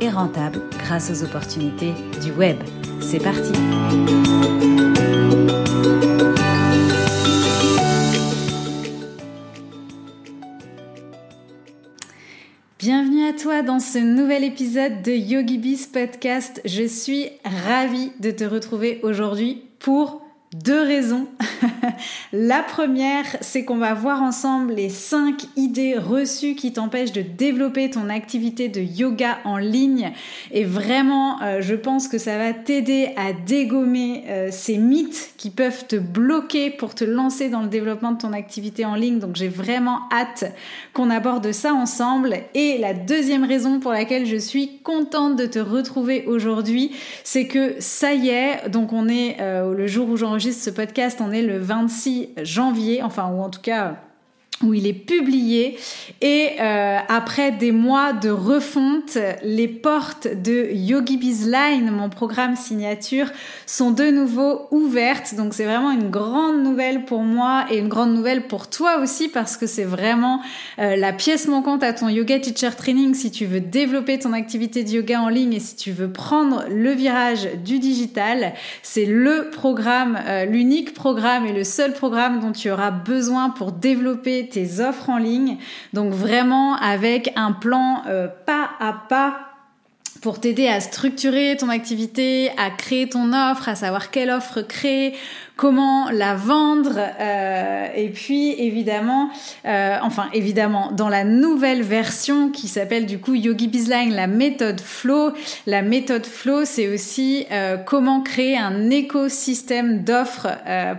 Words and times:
et 0.00 0.10
rentable 0.10 0.60
grâce 0.78 1.10
aux 1.10 1.24
opportunités 1.24 1.92
du 2.22 2.32
web. 2.32 2.56
C'est 3.00 3.22
parti 3.22 3.52
Bienvenue 12.78 13.24
à 13.26 13.32
toi 13.32 13.62
dans 13.62 13.80
ce 13.80 13.98
nouvel 13.98 14.44
épisode 14.44 15.00
de 15.02 15.12
YogiBiz 15.12 15.86
Podcast. 15.86 16.60
Je 16.64 16.86
suis 16.86 17.30
ravie 17.66 18.12
de 18.20 18.30
te 18.30 18.44
retrouver 18.44 19.00
aujourd'hui 19.02 19.62
pour 19.78 20.23
deux 20.54 20.82
raisons. 20.82 21.26
la 22.32 22.62
première, 22.62 23.24
c'est 23.40 23.64
qu'on 23.64 23.76
va 23.76 23.92
voir 23.92 24.22
ensemble 24.22 24.74
les 24.74 24.88
cinq 24.88 25.46
idées 25.56 25.98
reçues 25.98 26.54
qui 26.54 26.72
t'empêchent 26.72 27.12
de 27.12 27.22
développer 27.22 27.90
ton 27.90 28.08
activité 28.08 28.68
de 28.68 28.80
yoga 28.80 29.38
en 29.44 29.56
ligne. 29.56 30.12
Et 30.52 30.62
vraiment, 30.62 31.42
euh, 31.42 31.60
je 31.60 31.74
pense 31.74 32.06
que 32.06 32.18
ça 32.18 32.38
va 32.38 32.52
t'aider 32.52 33.10
à 33.16 33.32
dégommer 33.32 34.24
euh, 34.28 34.48
ces 34.52 34.78
mythes 34.78 35.34
qui 35.36 35.50
peuvent 35.50 35.86
te 35.88 35.96
bloquer 35.96 36.70
pour 36.70 36.94
te 36.94 37.04
lancer 37.04 37.48
dans 37.48 37.62
le 37.62 37.68
développement 37.68 38.12
de 38.12 38.18
ton 38.18 38.32
activité 38.32 38.84
en 38.84 38.94
ligne. 38.94 39.18
Donc 39.18 39.34
j'ai 39.34 39.48
vraiment 39.48 40.02
hâte 40.12 40.44
qu'on 40.92 41.10
aborde 41.10 41.50
ça 41.50 41.74
ensemble. 41.74 42.36
Et 42.54 42.78
la 42.78 42.94
deuxième 42.94 43.44
raison 43.44 43.80
pour 43.80 43.90
laquelle 43.90 44.26
je 44.26 44.36
suis 44.36 44.78
contente 44.84 45.34
de 45.34 45.46
te 45.46 45.58
retrouver 45.58 46.24
aujourd'hui, 46.26 46.92
c'est 47.24 47.48
que 47.48 47.74
ça 47.80 48.14
y 48.14 48.28
est, 48.28 48.68
donc 48.68 48.92
on 48.92 49.08
est 49.08 49.38
euh, 49.40 49.74
le 49.74 49.88
jour 49.88 50.08
où 50.08 50.16
j'enregistre 50.16 50.43
ce 50.52 50.70
podcast, 50.70 51.20
on 51.20 51.30
est 51.32 51.42
le 51.42 51.58
26 51.58 52.30
janvier, 52.42 53.02
enfin, 53.02 53.28
ou 53.28 53.40
en 53.40 53.50
tout 53.50 53.60
cas 53.60 53.96
où 54.62 54.72
il 54.72 54.86
est 54.86 54.92
publié 54.92 55.78
et 56.20 56.52
euh, 56.60 56.98
après 57.08 57.50
des 57.50 57.72
mois 57.72 58.12
de 58.12 58.30
refonte, 58.30 59.18
les 59.42 59.68
portes 59.68 60.28
de 60.28 60.68
Yogi 60.72 61.16
Bizline, 61.16 61.90
mon 61.90 62.08
programme 62.08 62.54
signature, 62.54 63.26
sont 63.66 63.90
de 63.90 64.04
nouveau 64.04 64.66
ouvertes. 64.70 65.34
Donc 65.34 65.54
c'est 65.54 65.64
vraiment 65.64 65.90
une 65.90 66.08
grande 66.08 66.62
nouvelle 66.62 67.04
pour 67.04 67.22
moi 67.22 67.66
et 67.70 67.78
une 67.78 67.88
grande 67.88 68.14
nouvelle 68.14 68.46
pour 68.46 68.70
toi 68.70 68.98
aussi 69.02 69.28
parce 69.28 69.56
que 69.56 69.66
c'est 69.66 69.84
vraiment 69.84 70.40
euh, 70.78 70.96
la 70.96 71.12
pièce 71.12 71.48
manquante 71.48 71.82
à 71.82 71.92
ton 71.92 72.08
yoga 72.08 72.38
teacher 72.38 72.70
training 72.76 73.14
si 73.14 73.30
tu 73.30 73.46
veux 73.46 73.60
développer 73.60 74.18
ton 74.18 74.32
activité 74.32 74.84
de 74.84 74.90
yoga 74.90 75.20
en 75.20 75.28
ligne 75.28 75.54
et 75.54 75.60
si 75.60 75.76
tu 75.76 75.90
veux 75.90 76.10
prendre 76.10 76.64
le 76.70 76.92
virage 76.92 77.48
du 77.64 77.80
digital. 77.80 78.54
C'est 78.82 79.06
le 79.06 79.50
programme, 79.50 80.18
euh, 80.26 80.44
l'unique 80.44 80.94
programme 80.94 81.44
et 81.44 81.52
le 81.52 81.64
seul 81.64 81.92
programme 81.92 82.40
dont 82.40 82.52
tu 82.52 82.70
auras 82.70 82.92
besoin 82.92 83.50
pour 83.50 83.72
développer 83.72 84.43
tes 84.48 84.80
offres 84.80 85.10
en 85.10 85.18
ligne. 85.18 85.58
Donc 85.92 86.12
vraiment 86.12 86.76
avec 86.76 87.32
un 87.36 87.52
plan 87.52 88.02
euh, 88.06 88.28
pas 88.46 88.70
à 88.80 88.92
pas 89.08 89.54
pour 90.24 90.40
t'aider 90.40 90.68
à 90.68 90.80
structurer 90.80 91.56
ton 91.58 91.68
activité, 91.68 92.50
à 92.56 92.70
créer 92.70 93.08
ton 93.08 93.32
offre, 93.34 93.68
à 93.68 93.74
savoir 93.74 94.10
quelle 94.10 94.30
offre 94.30 94.62
créer, 94.62 95.14
comment 95.56 96.10
la 96.10 96.34
vendre 96.34 96.98
euh, 96.98 97.86
et 97.94 98.08
puis 98.08 98.60
évidemment 98.60 99.30
euh, 99.64 99.96
enfin 100.02 100.28
évidemment 100.32 100.90
dans 100.90 101.08
la 101.08 101.22
nouvelle 101.22 101.82
version 101.82 102.50
qui 102.50 102.66
s'appelle 102.66 103.06
du 103.06 103.18
coup 103.18 103.34
Yogi 103.34 103.68
Bizline 103.68 104.12
la 104.14 104.26
méthode 104.26 104.80
flow. 104.80 105.30
La 105.66 105.82
méthode 105.82 106.26
flow 106.26 106.64
c'est 106.64 106.92
aussi 106.92 107.46
euh, 107.52 107.76
comment 107.76 108.20
créer 108.20 108.58
un 108.58 108.90
écosystème 108.90 110.02
d'offres 110.02 110.48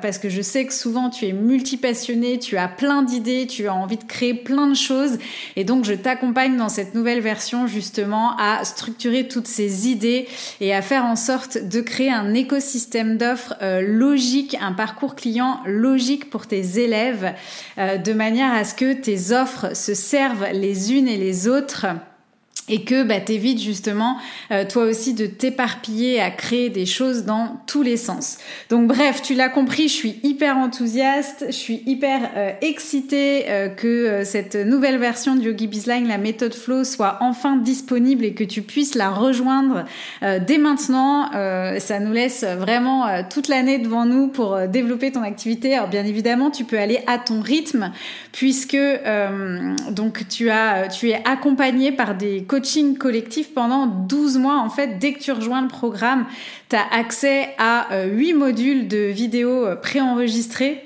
parce 0.01 0.19
que 0.19 0.29
je 0.29 0.41
sais 0.41 0.65
que 0.65 0.73
souvent 0.73 1.09
tu 1.09 1.25
es 1.25 1.33
multipassionné 1.33 2.39
tu 2.39 2.57
as 2.57 2.69
plein 2.69 3.03
d'idées 3.03 3.47
tu 3.47 3.67
as 3.67 3.73
envie 3.73 3.97
de 3.97 4.03
créer 4.03 4.33
plein 4.33 4.67
de 4.67 4.75
choses. 4.75 5.17
Et 5.57 5.65
donc 5.65 5.83
je 5.83 5.93
t'accompagne 5.93 6.55
dans 6.55 6.69
cette 6.69 6.95
nouvelle 6.95 7.19
version 7.19 7.67
justement 7.67 8.37
à 8.37 8.63
structurer 8.63 9.27
toutes 9.27 9.47
ces 9.47 9.89
idées 9.89 10.27
et 10.61 10.73
à 10.73 10.81
faire 10.81 11.03
en 11.03 11.17
sorte 11.17 11.57
de 11.57 11.81
créer 11.81 12.11
un 12.11 12.33
écosystème 12.33 13.17
d'offres 13.17 13.55
logique 13.81 14.44
un 14.53 14.73
parcours 14.73 15.15
client 15.15 15.61
logique 15.65 16.29
pour 16.29 16.45
tes 16.45 16.79
élèves, 16.79 17.33
euh, 17.77 17.97
de 17.97 18.13
manière 18.13 18.53
à 18.53 18.63
ce 18.63 18.75
que 18.75 18.93
tes 18.93 19.31
offres 19.31 19.75
se 19.75 19.93
servent 19.93 20.47
les 20.51 20.93
unes 20.93 21.07
et 21.07 21.17
les 21.17 21.47
autres 21.47 21.87
et 22.67 22.83
que 22.83 23.03
bah, 23.03 23.19
t'évites 23.19 23.61
justement 23.61 24.17
euh, 24.51 24.65
toi 24.67 24.85
aussi 24.85 25.13
de 25.13 25.27
t'éparpiller 25.27 26.19
à 26.19 26.31
créer 26.31 26.69
des 26.69 26.85
choses 26.85 27.25
dans 27.25 27.57
tous 27.67 27.83
les 27.83 27.97
sens. 27.97 28.37
Donc 28.69 28.87
bref, 28.87 29.21
tu 29.21 29.35
l'as 29.35 29.49
compris, 29.49 29.87
je 29.87 29.93
suis 29.93 30.19
hyper 30.23 30.57
enthousiaste, 30.57 31.45
je 31.47 31.55
suis 31.55 31.83
hyper 31.85 32.31
euh, 32.35 32.51
excitée 32.61 33.45
euh, 33.49 33.69
que 33.69 34.23
cette 34.23 34.55
nouvelle 34.55 34.97
version 34.97 35.35
de 35.35 35.41
Yogi 35.41 35.67
Bizline, 35.67 36.07
la 36.07 36.17
méthode 36.17 36.53
Flow, 36.53 36.83
soit 36.83 37.17
enfin 37.21 37.55
disponible 37.57 38.25
et 38.25 38.33
que 38.33 38.43
tu 38.43 38.61
puisses 38.61 38.95
la 38.95 39.09
rejoindre 39.09 39.85
dès 40.21 40.57
maintenant. 40.57 41.29
ça 41.79 41.99
nous 41.99 42.11
laisse 42.11 42.43
vraiment 42.43 43.23
toute 43.29 43.47
l'année 43.47 43.79
devant 43.79 44.05
nous 44.05 44.27
pour 44.27 44.57
développer 44.67 45.11
ton 45.11 45.23
activité. 45.23 45.75
Alors 45.75 45.89
bien 45.89 46.05
évidemment, 46.05 46.51
tu 46.51 46.63
peux 46.63 46.79
aller 46.79 46.99
à 47.07 47.17
ton 47.17 47.41
rythme 47.41 47.91
puisque 48.31 48.77
donc 49.91 50.27
tu 50.27 50.49
as 50.49 50.87
tu 50.87 51.09
es 51.09 51.21
accompagné 51.25 51.91
par 51.91 52.15
des 52.15 52.43
coaching 52.55 52.97
collectif 52.97 53.53
pendant 53.53 53.85
12 53.85 54.37
mois. 54.37 54.59
En 54.59 54.69
fait, 54.69 54.97
dès 54.97 55.11
que 55.11 55.19
tu 55.19 55.33
rejoins 55.33 55.61
le 55.61 55.67
programme, 55.67 56.25
tu 56.69 56.77
as 56.77 56.97
accès 56.97 57.49
à 57.57 58.05
8 58.05 58.33
euh, 58.33 58.37
modules 58.37 58.87
de 58.87 58.97
vidéos 58.97 59.65
euh, 59.65 59.75
préenregistrés 59.75 60.84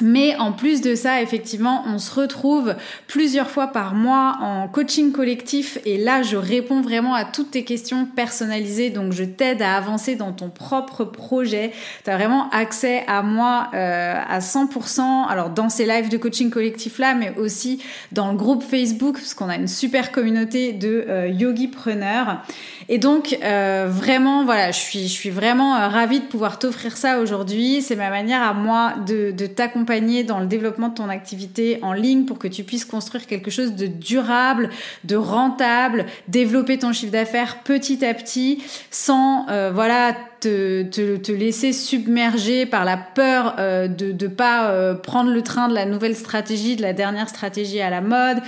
mais 0.00 0.36
en 0.36 0.52
plus 0.52 0.80
de 0.80 0.94
ça, 0.94 1.20
effectivement, 1.22 1.82
on 1.86 1.98
se 1.98 2.14
retrouve 2.14 2.76
plusieurs 3.08 3.50
fois 3.50 3.68
par 3.68 3.94
mois 3.94 4.36
en 4.40 4.68
coaching 4.68 5.10
collectif 5.10 5.78
et 5.84 5.98
là, 5.98 6.22
je 6.22 6.36
réponds 6.36 6.80
vraiment 6.80 7.14
à 7.14 7.24
toutes 7.24 7.50
tes 7.50 7.64
questions 7.64 8.06
personnalisées. 8.06 8.90
Donc, 8.90 9.12
je 9.12 9.24
t'aide 9.24 9.60
à 9.60 9.76
avancer 9.76 10.14
dans 10.14 10.32
ton 10.32 10.50
propre 10.50 11.04
projet. 11.04 11.72
Tu 12.04 12.10
as 12.10 12.16
vraiment 12.16 12.48
accès 12.50 13.02
à 13.08 13.22
moi 13.22 13.70
euh, 13.74 14.14
à 14.28 14.38
100%. 14.38 15.26
Alors, 15.28 15.50
dans 15.50 15.68
ces 15.68 15.84
lives 15.84 16.08
de 16.08 16.16
coaching 16.16 16.50
collectif 16.50 16.98
là, 17.00 17.14
mais 17.14 17.34
aussi 17.36 17.82
dans 18.12 18.30
le 18.30 18.36
groupe 18.36 18.62
Facebook, 18.62 19.16
parce 19.16 19.34
qu'on 19.34 19.48
a 19.48 19.56
une 19.56 19.66
super 19.66 20.12
communauté 20.12 20.72
de 20.72 21.06
euh, 21.08 21.26
yogi 21.26 21.66
preneurs. 21.66 22.42
Et 22.88 22.98
donc, 22.98 23.36
euh, 23.42 23.86
vraiment, 23.90 24.44
voilà, 24.44 24.70
je 24.70 24.78
suis, 24.78 25.08
je 25.08 25.12
suis 25.12 25.30
vraiment 25.30 25.76
euh, 25.76 25.88
ravie 25.88 26.20
de 26.20 26.24
pouvoir 26.24 26.58
t'offrir 26.58 26.96
ça 26.96 27.18
aujourd'hui. 27.18 27.82
C'est 27.82 27.96
ma 27.96 28.10
manière 28.10 28.42
à 28.42 28.54
moi 28.54 28.94
de, 29.06 29.32
de 29.32 29.46
t'accompagner 29.46 29.87
dans 29.88 30.38
le 30.38 30.46
développement 30.46 30.88
de 30.88 30.94
ton 30.94 31.08
activité 31.08 31.78
en 31.80 31.94
ligne 31.94 32.26
pour 32.26 32.38
que 32.38 32.46
tu 32.46 32.62
puisses 32.62 32.84
construire 32.84 33.26
quelque 33.26 33.50
chose 33.50 33.72
de 33.72 33.86
durable, 33.86 34.68
de 35.04 35.16
rentable, 35.16 36.04
développer 36.28 36.78
ton 36.78 36.92
chiffre 36.92 37.12
d'affaires 37.12 37.62
petit 37.62 38.04
à 38.04 38.12
petit 38.12 38.62
sans 38.90 39.48
euh, 39.48 39.70
voilà 39.72 40.14
te, 40.40 40.82
te, 40.82 41.32
laisser 41.32 41.72
submerger 41.72 42.66
par 42.66 42.84
la 42.84 42.98
peur 42.98 43.56
euh, 43.58 43.88
de 43.88 44.12
ne 44.12 44.28
pas 44.28 44.70
euh, 44.70 44.94
prendre 44.94 45.30
le 45.32 45.42
train 45.42 45.68
de 45.68 45.74
la 45.74 45.86
nouvelle 45.86 46.14
stratégie, 46.14 46.76
de 46.76 46.82
la 46.82 46.92
dernière 46.92 47.30
stratégie 47.30 47.80
à 47.80 47.88
la 47.88 48.02
mode, 48.02 48.38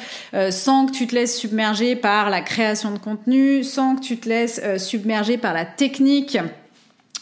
sans 0.50 0.86
que 0.86 0.92
tu 0.92 1.06
te 1.06 1.14
laisses 1.14 1.36
submerger 1.36 1.96
par 1.96 2.28
la 2.30 2.42
création 2.42 2.92
de 2.92 2.98
contenu, 2.98 3.64
sans 3.64 3.96
que 3.96 4.02
tu 4.02 4.18
te 4.18 4.28
laisses 4.28 4.60
submerger 4.76 5.38
par 5.38 5.54
la 5.54 5.64
technique 5.64 6.38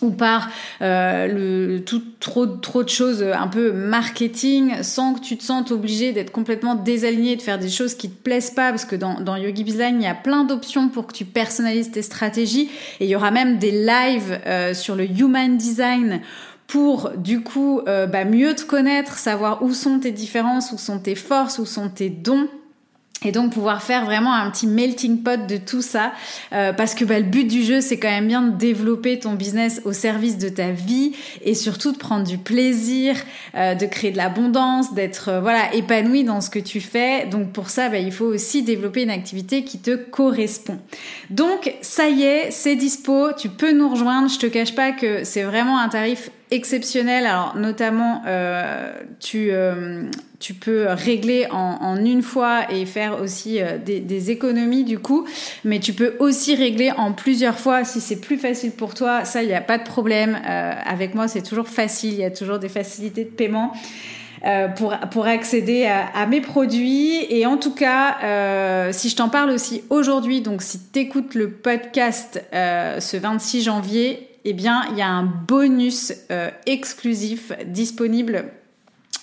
ou 0.00 0.10
par 0.10 0.48
euh, 0.82 1.80
tout 1.80 2.02
trop 2.20 2.46
trop 2.46 2.84
de 2.84 2.88
choses 2.88 3.22
un 3.22 3.48
peu 3.48 3.72
marketing 3.72 4.82
sans 4.82 5.14
que 5.14 5.20
tu 5.20 5.36
te 5.36 5.42
sentes 5.42 5.72
obligé 5.72 6.12
d'être 6.12 6.30
complètement 6.30 6.74
désaligné 6.74 7.36
de 7.36 7.42
faire 7.42 7.58
des 7.58 7.68
choses 7.68 7.94
qui 7.94 8.08
te 8.08 8.22
plaisent 8.22 8.50
pas 8.50 8.70
parce 8.70 8.84
que 8.84 8.96
dans, 8.96 9.20
dans 9.20 9.36
Yogi 9.36 9.64
Bizline 9.64 9.96
il 10.00 10.04
y 10.04 10.06
a 10.06 10.14
plein 10.14 10.44
d'options 10.44 10.88
pour 10.88 11.06
que 11.06 11.12
tu 11.12 11.24
personnalises 11.24 11.90
tes 11.90 12.02
stratégies. 12.02 12.70
Et 13.00 13.04
il 13.04 13.08
y 13.08 13.16
aura 13.16 13.30
même 13.30 13.58
des 13.58 13.70
lives 13.70 14.40
euh, 14.46 14.74
sur 14.74 14.94
le 14.94 15.04
human 15.04 15.56
design 15.56 16.20
pour 16.66 17.10
du 17.16 17.42
coup 17.42 17.80
euh, 17.88 18.06
bah, 18.06 18.24
mieux 18.24 18.54
te 18.54 18.62
connaître, 18.62 19.18
savoir 19.18 19.62
où 19.62 19.72
sont 19.72 19.98
tes 19.98 20.12
différences, 20.12 20.72
où 20.72 20.78
sont 20.78 20.98
tes 20.98 21.14
forces, 21.14 21.58
où 21.58 21.66
sont 21.66 21.88
tes 21.88 22.10
dons 22.10 22.48
et 23.24 23.32
donc 23.32 23.52
pouvoir 23.52 23.82
faire 23.82 24.04
vraiment 24.04 24.32
un 24.32 24.50
petit 24.50 24.66
melting 24.66 25.22
pot 25.22 25.46
de 25.46 25.56
tout 25.56 25.82
ça, 25.82 26.12
euh, 26.52 26.72
parce 26.72 26.94
que 26.94 27.04
bah, 27.04 27.18
le 27.18 27.24
but 27.24 27.44
du 27.44 27.64
jeu, 27.64 27.80
c'est 27.80 27.98
quand 27.98 28.08
même 28.08 28.28
bien 28.28 28.42
de 28.42 28.56
développer 28.56 29.18
ton 29.18 29.32
business 29.32 29.80
au 29.84 29.92
service 29.92 30.38
de 30.38 30.48
ta 30.48 30.70
vie 30.70 31.12
et 31.42 31.54
surtout 31.54 31.92
de 31.92 31.98
prendre 31.98 32.24
du 32.24 32.38
plaisir, 32.38 33.16
euh, 33.56 33.74
de 33.74 33.86
créer 33.86 34.12
de 34.12 34.16
l'abondance, 34.16 34.94
d'être 34.94 35.30
euh, 35.30 35.40
voilà 35.40 35.74
épanoui 35.74 36.22
dans 36.22 36.40
ce 36.40 36.50
que 36.50 36.60
tu 36.60 36.80
fais. 36.80 37.26
Donc 37.26 37.52
pour 37.52 37.70
ça, 37.70 37.88
bah, 37.88 37.98
il 37.98 38.12
faut 38.12 38.26
aussi 38.26 38.62
développer 38.62 39.02
une 39.02 39.10
activité 39.10 39.64
qui 39.64 39.78
te 39.78 39.96
correspond. 39.96 40.78
Donc 41.30 41.74
ça 41.80 42.08
y 42.08 42.22
est, 42.22 42.50
c'est 42.52 42.76
dispo, 42.76 43.32
tu 43.36 43.48
peux 43.48 43.72
nous 43.72 43.88
rejoindre. 43.88 44.28
Je 44.28 44.38
te 44.38 44.46
cache 44.46 44.74
pas 44.74 44.92
que 44.92 45.24
c'est 45.24 45.42
vraiment 45.42 45.78
un 45.78 45.88
tarif 45.88 46.30
exceptionnels. 46.50 47.26
Alors 47.26 47.56
notamment, 47.56 48.22
euh, 48.26 48.92
tu, 49.20 49.48
euh, 49.50 50.04
tu 50.38 50.54
peux 50.54 50.86
régler 50.88 51.46
en, 51.50 51.96
une 51.96 52.22
fois 52.22 52.70
et 52.72 52.86
faire 52.86 53.20
aussi 53.20 53.60
euh, 53.60 53.78
des, 53.78 54.30
économies 54.30 54.84
du 54.84 54.98
coup, 54.98 55.26
mais 55.64 55.80
tu 55.80 55.92
peux 55.92 56.14
aussi 56.18 56.54
régler 56.54 56.90
en 56.92 57.12
plusieurs 57.12 57.58
fois 57.58 57.84
si 57.84 58.00
c'est 58.00 58.20
plus 58.20 58.38
facile 58.38 58.72
pour 58.72 58.94
toi. 58.94 59.24
Ça, 59.24 59.42
il 59.42 59.48
n'y 59.48 59.54
a 59.54 59.60
pas 59.60 59.78
de 59.78 59.84
problème. 59.84 60.38
avec 60.44 61.14
moi, 61.14 61.28
c'est 61.28 61.42
toujours 61.42 61.68
facile. 61.68 62.12
Il 62.12 62.20
y 62.20 62.24
a 62.24 62.30
toujours 62.30 62.58
des 62.58 62.68
facilités 62.68 63.24
de 63.24 63.30
paiement. 63.30 63.72
pour, 64.76 64.96
pour 65.10 65.26
accéder 65.26 65.86
à, 65.86 66.26
mes 66.26 66.40
produits. 66.40 67.26
Et 67.28 67.46
en 67.46 67.56
tout 67.56 67.74
cas, 67.74 68.92
si 68.92 69.08
je 69.08 69.16
t'en 69.16 69.28
parle 69.28 69.50
aussi 69.50 69.82
aujourd'hui, 69.90 70.40
donc 70.42 70.62
si 70.62 70.78
tu 70.92 71.00
écoutes 71.00 71.34
le 71.34 71.50
podcast 71.50 72.42
ce 72.52 73.16
26 73.16 73.62
janvier, 73.62 74.27
eh 74.48 74.52
bien, 74.54 74.84
il 74.90 74.96
y 74.96 75.02
a 75.02 75.08
un 75.08 75.24
bonus 75.24 76.14
euh, 76.30 76.50
exclusif 76.64 77.52
disponible 77.66 78.46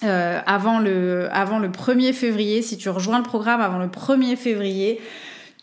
euh, 0.03 0.39
avant, 0.45 0.77
le, 0.79 1.27
avant 1.31 1.57
le 1.57 1.69
1er 1.69 2.13
février. 2.13 2.61
Si 2.61 2.77
tu 2.77 2.89
rejoins 2.89 3.17
le 3.17 3.23
programme 3.23 3.61
avant 3.61 3.79
le 3.79 3.87
1er 3.87 4.35
février, 4.35 5.01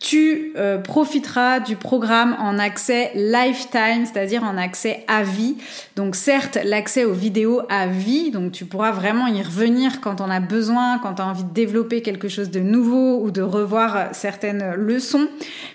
tu 0.01 0.51
euh, 0.57 0.79
profiteras 0.79 1.61
du 1.61 1.77
programme 1.77 2.35
en 2.39 2.59
accès 2.59 3.11
lifetime, 3.15 4.05
c'est-à-dire 4.05 4.43
en 4.43 4.57
accès 4.57 5.05
à 5.07 5.23
vie. 5.23 5.55
Donc 5.95 6.17
certes, 6.17 6.57
l'accès 6.65 7.05
aux 7.05 7.13
vidéos 7.13 7.61
à 7.69 7.87
vie, 7.87 8.31
donc 8.31 8.51
tu 8.51 8.65
pourras 8.65 8.91
vraiment 8.91 9.27
y 9.27 9.41
revenir 9.41 10.01
quand 10.01 10.19
on 10.19 10.29
a 10.29 10.41
besoin, 10.41 10.99
quand 10.99 11.13
tu 11.13 11.21
as 11.21 11.25
envie 11.27 11.45
de 11.45 11.53
développer 11.53 12.01
quelque 12.01 12.27
chose 12.27 12.49
de 12.49 12.59
nouveau 12.59 13.21
ou 13.23 13.31
de 13.31 13.41
revoir 13.41 14.09
certaines 14.11 14.73
leçons, 14.73 15.29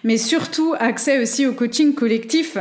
mais 0.04 0.18
surtout 0.18 0.74
accès 0.78 1.22
aussi 1.22 1.46
au 1.46 1.54
coaching 1.54 1.94
collectif 1.94 2.58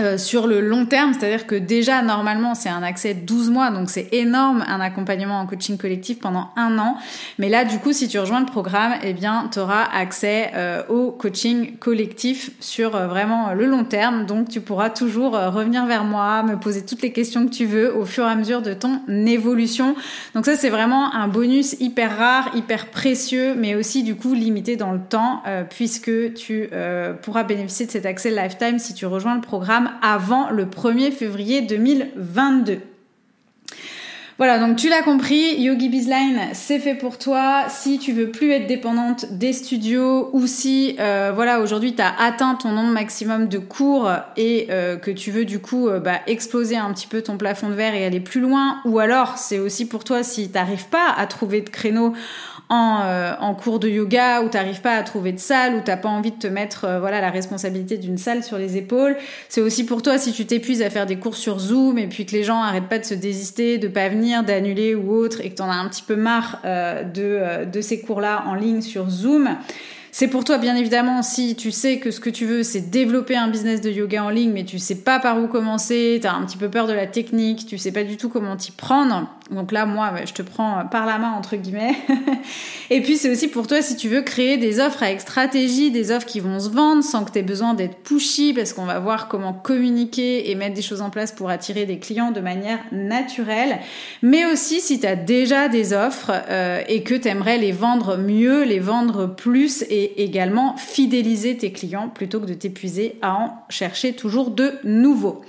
euh, 0.00 0.18
sur 0.18 0.46
le 0.46 0.60
long 0.60 0.86
terme, 0.86 1.12
c'est-à-dire 1.12 1.46
que 1.46 1.54
déjà 1.54 2.02
normalement 2.02 2.54
c'est 2.54 2.68
un 2.68 2.82
accès 2.82 3.14
de 3.14 3.20
12 3.20 3.50
mois, 3.50 3.70
donc 3.70 3.90
c'est 3.90 4.08
énorme 4.12 4.64
un 4.66 4.80
accompagnement 4.80 5.40
en 5.40 5.46
coaching 5.46 5.76
collectif 5.76 6.18
pendant 6.20 6.50
un 6.56 6.78
an. 6.78 6.96
Mais 7.38 7.48
là 7.48 7.64
du 7.64 7.78
coup 7.78 7.92
si 7.92 8.06
tu 8.06 8.18
rejoins 8.18 8.40
le 8.40 8.46
programme, 8.46 8.94
eh 9.02 9.12
bien 9.12 9.48
tu 9.52 9.58
auras 9.58 9.84
accès 9.84 10.50
euh, 10.54 10.82
au 10.88 11.10
coaching 11.10 11.76
collectif 11.78 12.50
sur 12.60 12.94
euh, 12.94 13.06
vraiment 13.08 13.52
le 13.54 13.66
long 13.66 13.84
terme. 13.84 14.26
Donc 14.26 14.48
tu 14.48 14.60
pourras 14.60 14.90
toujours 14.90 15.32
revenir 15.32 15.86
vers 15.86 16.04
moi, 16.04 16.42
me 16.42 16.56
poser 16.56 16.84
toutes 16.84 17.02
les 17.02 17.12
questions 17.12 17.46
que 17.46 17.52
tu 17.52 17.66
veux 17.66 17.94
au 17.96 18.04
fur 18.04 18.24
et 18.24 18.30
à 18.30 18.34
mesure 18.34 18.62
de 18.62 18.74
ton 18.74 19.00
évolution. 19.08 19.96
Donc 20.34 20.44
ça 20.44 20.54
c'est 20.54 20.70
vraiment 20.70 21.14
un 21.14 21.28
bonus 21.28 21.76
hyper 21.80 22.16
rare, 22.16 22.50
hyper 22.54 22.86
précieux, 22.86 23.54
mais 23.56 23.74
aussi 23.74 24.02
du 24.02 24.14
coup 24.14 24.34
limité 24.34 24.76
dans 24.76 24.92
le 24.92 25.00
temps 25.00 25.42
puisque 25.70 26.34
tu 26.34 26.70
pourras 27.22 27.42
bénéficier 27.42 27.86
de 27.86 27.90
cet 27.90 28.06
accès 28.06 28.30
lifetime 28.30 28.78
si 28.78 28.94
tu 28.94 29.06
rejoins 29.06 29.34
le 29.34 29.40
programme 29.40 29.87
avant 30.02 30.50
le 30.50 30.66
1er 30.66 31.10
février 31.12 31.62
2022. 31.62 32.80
Voilà, 34.38 34.60
donc 34.60 34.76
tu 34.76 34.88
l'as 34.88 35.02
compris, 35.02 35.60
Yogi 35.60 35.88
Bizline, 35.88 36.38
c'est 36.52 36.78
fait 36.78 36.94
pour 36.94 37.18
toi. 37.18 37.64
Si 37.68 37.98
tu 37.98 38.12
veux 38.12 38.30
plus 38.30 38.52
être 38.52 38.68
dépendante 38.68 39.32
des 39.32 39.52
studios 39.52 40.30
ou 40.32 40.46
si, 40.46 40.94
euh, 41.00 41.32
voilà, 41.34 41.58
aujourd'hui 41.58 41.96
tu 41.96 42.02
as 42.02 42.14
atteint 42.20 42.54
ton 42.54 42.70
nombre 42.70 42.92
maximum 42.92 43.48
de 43.48 43.58
cours 43.58 44.08
et 44.36 44.68
euh, 44.70 44.96
que 44.96 45.10
tu 45.10 45.32
veux 45.32 45.44
du 45.44 45.58
coup 45.58 45.88
euh, 45.88 45.98
bah, 45.98 46.20
exploser 46.28 46.76
un 46.76 46.92
petit 46.92 47.08
peu 47.08 47.20
ton 47.20 47.36
plafond 47.36 47.68
de 47.68 47.74
verre 47.74 47.96
et 47.96 48.06
aller 48.06 48.20
plus 48.20 48.40
loin, 48.40 48.80
ou 48.84 49.00
alors 49.00 49.38
c'est 49.38 49.58
aussi 49.58 49.88
pour 49.88 50.04
toi 50.04 50.22
si 50.22 50.48
tu 50.48 50.54
n'arrives 50.54 50.86
pas 50.86 51.12
à 51.16 51.26
trouver 51.26 51.60
de 51.60 51.68
créneau 51.68 52.14
en, 52.68 53.00
euh, 53.02 53.32
en 53.40 53.54
cours 53.54 53.78
de 53.78 53.88
yoga 53.88 54.42
où 54.42 54.48
t'arrives 54.48 54.80
pas 54.80 54.94
à 54.94 55.02
trouver 55.02 55.32
de 55.32 55.38
salle, 55.38 55.74
où 55.76 55.80
t'as 55.84 55.96
pas 55.96 56.08
envie 56.08 56.32
de 56.32 56.38
te 56.38 56.46
mettre 56.46 56.84
euh, 56.84 57.00
voilà 57.00 57.20
la 57.20 57.30
responsabilité 57.30 57.96
d'une 57.96 58.18
salle 58.18 58.44
sur 58.44 58.58
les 58.58 58.76
épaules. 58.76 59.16
C'est 59.48 59.60
aussi 59.60 59.84
pour 59.86 60.02
toi 60.02 60.18
si 60.18 60.32
tu 60.32 60.46
t'épuises 60.46 60.82
à 60.82 60.90
faire 60.90 61.06
des 61.06 61.16
cours 61.16 61.36
sur 61.36 61.58
Zoom 61.58 61.98
et 61.98 62.06
puis 62.06 62.26
que 62.26 62.32
les 62.32 62.44
gens 62.44 62.60
arrêtent 62.60 62.88
pas 62.88 62.98
de 62.98 63.04
se 63.04 63.14
désister, 63.14 63.78
de 63.78 63.88
pas 63.88 64.08
venir, 64.08 64.44
d'annuler 64.44 64.94
ou 64.94 65.12
autre 65.12 65.40
et 65.40 65.50
que 65.50 65.56
t'en 65.56 65.70
as 65.70 65.76
un 65.76 65.88
petit 65.88 66.02
peu 66.02 66.16
marre 66.16 66.60
euh, 66.64 67.04
de, 67.04 67.64
de 67.64 67.80
ces 67.80 68.00
cours-là 68.00 68.44
en 68.46 68.54
ligne 68.54 68.82
sur 68.82 69.08
Zoom. 69.08 69.56
C'est 70.10 70.28
pour 70.28 70.42
toi, 70.42 70.58
bien 70.58 70.74
évidemment, 70.74 71.22
si 71.22 71.54
tu 71.54 71.70
sais 71.70 71.98
que 71.98 72.10
ce 72.10 72.18
que 72.18 72.30
tu 72.30 72.44
veux, 72.44 72.62
c'est 72.62 72.90
développer 72.90 73.36
un 73.36 73.48
business 73.48 73.80
de 73.80 73.90
yoga 73.90 74.24
en 74.24 74.30
ligne, 74.30 74.50
mais 74.52 74.64
tu 74.64 74.78
sais 74.78 74.96
pas 74.96 75.20
par 75.20 75.40
où 75.40 75.46
commencer, 75.46 76.18
tu 76.20 76.26
as 76.26 76.34
un 76.34 76.44
petit 76.44 76.56
peu 76.56 76.68
peur 76.68 76.86
de 76.86 76.92
la 76.92 77.06
technique, 77.06 77.66
tu 77.66 77.78
sais 77.78 77.92
pas 77.92 78.04
du 78.04 78.16
tout 78.16 78.28
comment 78.28 78.56
t'y 78.56 78.72
prendre. 78.72 79.28
Donc 79.50 79.72
là, 79.72 79.86
moi, 79.86 80.12
je 80.26 80.32
te 80.32 80.42
prends 80.42 80.84
par 80.90 81.06
la 81.06 81.18
main, 81.18 81.32
entre 81.32 81.56
guillemets. 81.56 81.96
et 82.90 83.00
puis, 83.00 83.16
c'est 83.16 83.30
aussi 83.30 83.48
pour 83.48 83.66
toi 83.66 83.80
si 83.80 83.96
tu 83.96 84.08
veux 84.08 84.20
créer 84.20 84.58
des 84.58 84.78
offres 84.78 85.02
avec 85.02 85.20
stratégie, 85.20 85.90
des 85.90 86.12
offres 86.12 86.26
qui 86.26 86.40
vont 86.40 86.60
se 86.60 86.68
vendre 86.68 87.02
sans 87.02 87.24
que 87.24 87.32
tu 87.32 87.38
aies 87.38 87.42
besoin 87.42 87.72
d'être 87.72 87.96
pushy, 88.02 88.52
parce 88.52 88.74
qu'on 88.74 88.84
va 88.84 88.98
voir 88.98 89.28
comment 89.28 89.54
communiquer 89.54 90.50
et 90.50 90.54
mettre 90.54 90.74
des 90.74 90.82
choses 90.82 91.00
en 91.00 91.08
place 91.08 91.32
pour 91.32 91.48
attirer 91.48 91.86
des 91.86 91.98
clients 91.98 92.30
de 92.30 92.40
manière 92.40 92.80
naturelle. 92.92 93.78
Mais 94.22 94.44
aussi 94.44 94.80
si 94.80 95.00
tu 95.00 95.06
as 95.06 95.16
déjà 95.16 95.68
des 95.68 95.94
offres 95.94 96.32
euh, 96.50 96.82
et 96.88 97.02
que 97.02 97.14
tu 97.14 97.28
aimerais 97.28 97.58
les 97.58 97.72
vendre 97.72 98.18
mieux, 98.18 98.64
les 98.64 98.80
vendre 98.80 99.26
plus 99.26 99.82
et 99.88 100.22
également 100.22 100.76
fidéliser 100.76 101.56
tes 101.56 101.72
clients 101.72 102.08
plutôt 102.08 102.40
que 102.40 102.46
de 102.46 102.54
t'épuiser 102.54 103.16
à 103.22 103.34
en 103.34 103.64
chercher 103.70 104.12
toujours 104.12 104.50
de 104.50 104.74
nouveaux. 104.84 105.42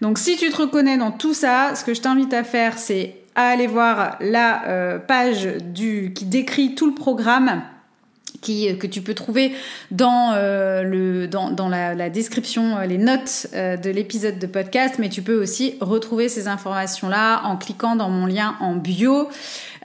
Donc 0.00 0.18
si 0.18 0.36
tu 0.36 0.48
te 0.50 0.56
reconnais 0.56 0.96
dans 0.96 1.10
tout 1.10 1.34
ça, 1.34 1.74
ce 1.74 1.84
que 1.84 1.94
je 1.94 2.00
t'invite 2.00 2.32
à 2.32 2.44
faire, 2.44 2.78
c'est 2.78 3.19
à 3.34 3.48
aller 3.48 3.66
voir 3.66 4.16
la 4.20 4.66
euh, 4.66 4.98
page 4.98 5.46
du, 5.46 6.12
qui 6.14 6.24
décrit 6.24 6.74
tout 6.74 6.86
le 6.86 6.94
programme 6.94 7.62
qui, 8.40 8.76
que 8.78 8.86
tu 8.86 9.02
peux 9.02 9.12
trouver 9.12 9.52
dans, 9.90 10.32
euh, 10.34 10.82
le, 10.82 11.28
dans, 11.28 11.50
dans 11.50 11.68
la, 11.68 12.10
description, 12.10 12.78
euh, 12.78 12.86
les 12.86 12.96
notes 12.96 13.48
de 13.52 13.90
l'épisode 13.90 14.38
de 14.38 14.46
podcast, 14.46 14.96
mais 14.98 15.08
tu 15.10 15.20
peux 15.20 15.40
aussi 15.40 15.74
retrouver 15.80 16.28
ces 16.28 16.48
informations-là 16.48 17.42
en 17.44 17.56
cliquant 17.56 17.96
dans 17.96 18.08
mon 18.08 18.26
lien 18.26 18.56
en 18.60 18.76
bio. 18.76 19.28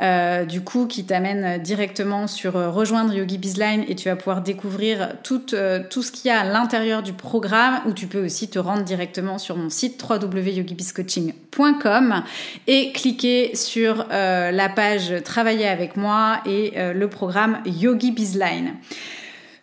Euh, 0.02 0.44
du 0.44 0.60
coup 0.60 0.88
qui 0.88 1.06
t'amène 1.06 1.62
directement 1.62 2.28
sur 2.28 2.58
euh, 2.58 2.70
rejoindre 2.70 3.14
Yogi 3.14 3.38
Bizline 3.38 3.86
et 3.88 3.96
tu 3.96 4.10
vas 4.10 4.18
pouvoir 4.18 4.42
découvrir 4.42 5.14
tout, 5.24 5.54
euh, 5.54 5.80
tout 5.90 6.04
ce 6.04 6.12
qu'il 6.12 6.28
y 6.28 6.32
a 6.32 6.42
à 6.42 6.44
l'intérieur 6.44 7.02
du 7.02 7.14
programme 7.14 7.80
ou 7.86 7.94
tu 7.94 8.08
peux 8.08 8.26
aussi 8.26 8.50
te 8.50 8.60
rendre 8.60 8.84
directement 8.84 9.38
sur 9.38 9.56
mon 9.56 9.70
site 9.70 10.04
www.yogibizcoaching.com 10.04 12.24
et 12.68 12.92
cliquer 12.92 13.56
sur 13.56 14.06
la 14.10 14.70
page 14.70 15.14
Travailler 15.24 15.68
avec 15.68 15.96
moi 15.96 16.42
et 16.46 16.74
le 16.94 17.08
programme 17.08 17.60
Yogi 17.66 18.12
Bizline. 18.12 18.74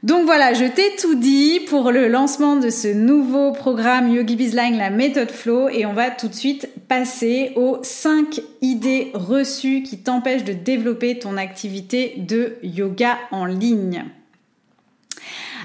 Donc 0.03 0.25
voilà, 0.25 0.53
je 0.53 0.65
t'ai 0.65 0.97
tout 0.97 1.15
dit 1.15 1.61
pour 1.69 1.93
le 1.93 2.09
lancement 2.09 2.57
de 2.57 2.71
ce 2.71 2.89
nouveau 2.89 3.53
programme 3.53 4.13
Yogi 4.13 4.35
Bizline, 4.35 4.77
la 4.77 4.91
méthode 4.91 5.31
flow, 5.31 5.69
et 5.69 5.87
on 5.87 5.93
va 5.93 6.11
tout 6.11 6.27
de 6.27 6.35
suite 6.35 6.69
passer 6.89 7.53
aux 7.55 7.79
5 7.85 8.41
idées 8.63 9.13
reçues 9.15 9.85
qui 9.85 9.99
t'empêchent 9.99 10.43
de 10.43 10.55
développer 10.55 11.21
ton 11.21 11.37
activité 11.37 12.15
de 12.19 12.57
yoga 12.65 13.17
en 13.31 13.45
ligne. 13.45 14.05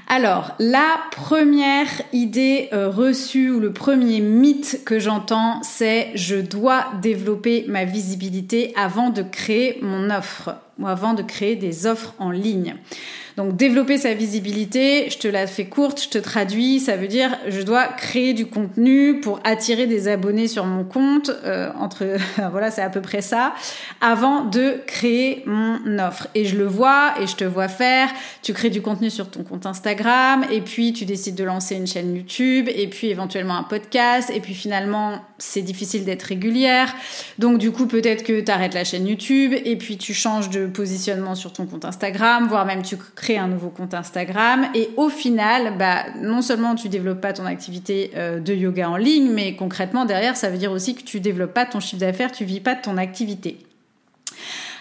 Alors, 0.09 0.55
la 0.59 1.01
première 1.11 1.89
idée 2.13 2.69
euh, 2.71 2.89
reçue 2.89 3.49
ou 3.49 3.59
le 3.59 3.73
premier 3.73 4.21
mythe 4.21 4.81
que 4.85 4.99
j'entends, 4.99 5.61
c'est 5.63 6.11
je 6.15 6.37
dois 6.37 6.85
développer 7.01 7.65
ma 7.67 7.83
visibilité 7.83 8.73
avant 8.77 9.09
de 9.09 9.21
créer 9.21 9.79
mon 9.81 10.09
offre 10.09 10.55
ou 10.79 10.87
avant 10.87 11.13
de 11.13 11.23
créer 11.23 11.57
des 11.57 11.87
offres 11.87 12.13
en 12.19 12.31
ligne. 12.31 12.75
Donc 13.35 13.55
développer 13.55 13.99
sa 13.99 14.15
visibilité, 14.15 15.11
je 15.11 15.19
te 15.19 15.27
la 15.27 15.45
fais 15.45 15.65
courte, 15.65 16.01
je 16.01 16.09
te 16.09 16.17
traduis, 16.17 16.79
ça 16.79 16.95
veut 16.95 17.07
dire 17.07 17.37
je 17.47 17.61
dois 17.61 17.85
créer 17.85 18.33
du 18.33 18.47
contenu 18.47 19.19
pour 19.19 19.39
attirer 19.43 19.85
des 19.85 20.07
abonnés 20.07 20.47
sur 20.47 20.65
mon 20.65 20.83
compte, 20.83 21.29
euh, 21.43 21.69
entre 21.79 22.17
voilà 22.51 22.71
c'est 22.71 22.81
à 22.81 22.89
peu 22.89 23.01
près 23.01 23.21
ça, 23.21 23.53
avant 24.01 24.45
de 24.45 24.77
créer 24.87 25.43
mon 25.45 25.99
offre. 25.99 26.27
Et 26.33 26.45
je 26.45 26.57
le 26.57 26.65
vois 26.65 27.13
et 27.21 27.27
je 27.27 27.35
te 27.35 27.43
vois 27.43 27.67
faire, 27.67 28.09
tu 28.41 28.53
crées 28.53 28.71
du 28.71 28.81
contenu 28.81 29.11
sur 29.11 29.29
ton 29.29 29.43
compte 29.43 29.67
Instagram 29.67 29.96
et 30.51 30.61
puis 30.61 30.93
tu 30.93 31.05
décides 31.05 31.35
de 31.35 31.43
lancer 31.43 31.75
une 31.75 31.87
chaîne 31.87 32.15
YouTube 32.15 32.69
et 32.73 32.87
puis 32.87 33.07
éventuellement 33.07 33.57
un 33.57 33.63
podcast 33.63 34.31
et 34.33 34.39
puis 34.39 34.53
finalement 34.53 35.21
c'est 35.37 35.61
difficile 35.61 36.05
d'être 36.05 36.23
régulière. 36.23 36.93
Donc 37.39 37.57
du 37.57 37.71
coup 37.71 37.85
peut-être 37.85 38.23
que 38.23 38.41
tu 38.41 38.51
arrêtes 38.51 38.73
la 38.73 38.83
chaîne 38.83 39.07
YouTube 39.07 39.53
et 39.53 39.75
puis 39.75 39.97
tu 39.97 40.13
changes 40.13 40.49
de 40.49 40.67
positionnement 40.67 41.35
sur 41.35 41.53
ton 41.53 41.65
compte 41.65 41.85
Instagram, 41.85 42.47
voire 42.47 42.65
même 42.65 42.81
tu 42.81 42.97
crées 43.15 43.37
un 43.37 43.47
nouveau 43.47 43.69
compte 43.69 43.93
Instagram 43.93 44.67
et 44.73 44.89
au 44.97 45.09
final, 45.09 45.77
bah, 45.77 46.05
non 46.21 46.41
seulement 46.41 46.75
tu 46.75 46.89
développes 46.89 47.21
pas 47.21 47.33
ton 47.33 47.45
activité 47.45 48.11
euh, 48.15 48.39
de 48.39 48.53
yoga 48.53 48.89
en 48.89 48.97
ligne, 48.97 49.31
mais 49.31 49.55
concrètement 49.55 50.05
derrière, 50.05 50.37
ça 50.37 50.49
veut 50.49 50.57
dire 50.57 50.71
aussi 50.71 50.95
que 50.95 51.03
tu 51.03 51.19
développes 51.19 51.53
pas 51.53 51.65
ton 51.65 51.79
chiffre 51.79 51.99
d'affaires, 51.99 52.31
tu 52.31 52.45
vis 52.45 52.59
pas 52.59 52.75
ton 52.75 52.97
activité. 52.97 53.57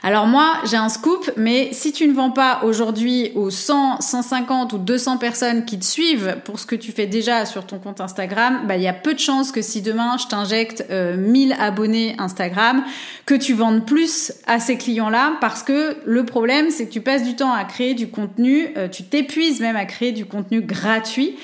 Alors 0.06 0.28
moi, 0.28 0.58
j'ai 0.62 0.76
un 0.76 0.88
scoop, 0.88 1.32
mais 1.36 1.70
si 1.72 1.90
tu 1.90 2.06
ne 2.06 2.12
vends 2.12 2.30
pas 2.30 2.60
aujourd'hui 2.62 3.32
aux 3.34 3.50
100, 3.50 4.00
150 4.00 4.72
ou 4.72 4.78
200 4.78 5.16
personnes 5.16 5.64
qui 5.64 5.80
te 5.80 5.84
suivent 5.84 6.36
pour 6.44 6.60
ce 6.60 6.66
que 6.66 6.76
tu 6.76 6.92
fais 6.92 7.08
déjà 7.08 7.44
sur 7.44 7.66
ton 7.66 7.80
compte 7.80 8.00
Instagram, 8.00 8.68
bah 8.68 8.76
il 8.76 8.84
y 8.84 8.86
a 8.86 8.92
peu 8.92 9.14
de 9.14 9.18
chances 9.18 9.50
que 9.50 9.62
si 9.62 9.82
demain 9.82 10.16
je 10.16 10.28
t'injecte 10.28 10.84
1000 10.88 11.50
euh, 11.50 11.54
abonnés 11.58 12.14
Instagram, 12.18 12.84
que 13.24 13.34
tu 13.34 13.52
vendes 13.52 13.84
plus 13.84 14.32
à 14.46 14.60
ces 14.60 14.78
clients-là 14.78 15.38
parce 15.40 15.64
que 15.64 15.96
le 16.06 16.24
problème 16.24 16.70
c'est 16.70 16.86
que 16.86 16.92
tu 16.92 17.00
passes 17.00 17.24
du 17.24 17.34
temps 17.34 17.52
à 17.52 17.64
créer 17.64 17.94
du 17.94 18.06
contenu, 18.06 18.68
euh, 18.76 18.86
tu 18.86 19.02
t'épuises 19.02 19.58
même 19.58 19.74
à 19.74 19.86
créer 19.86 20.12
du 20.12 20.24
contenu 20.24 20.60
gratuit 20.60 21.36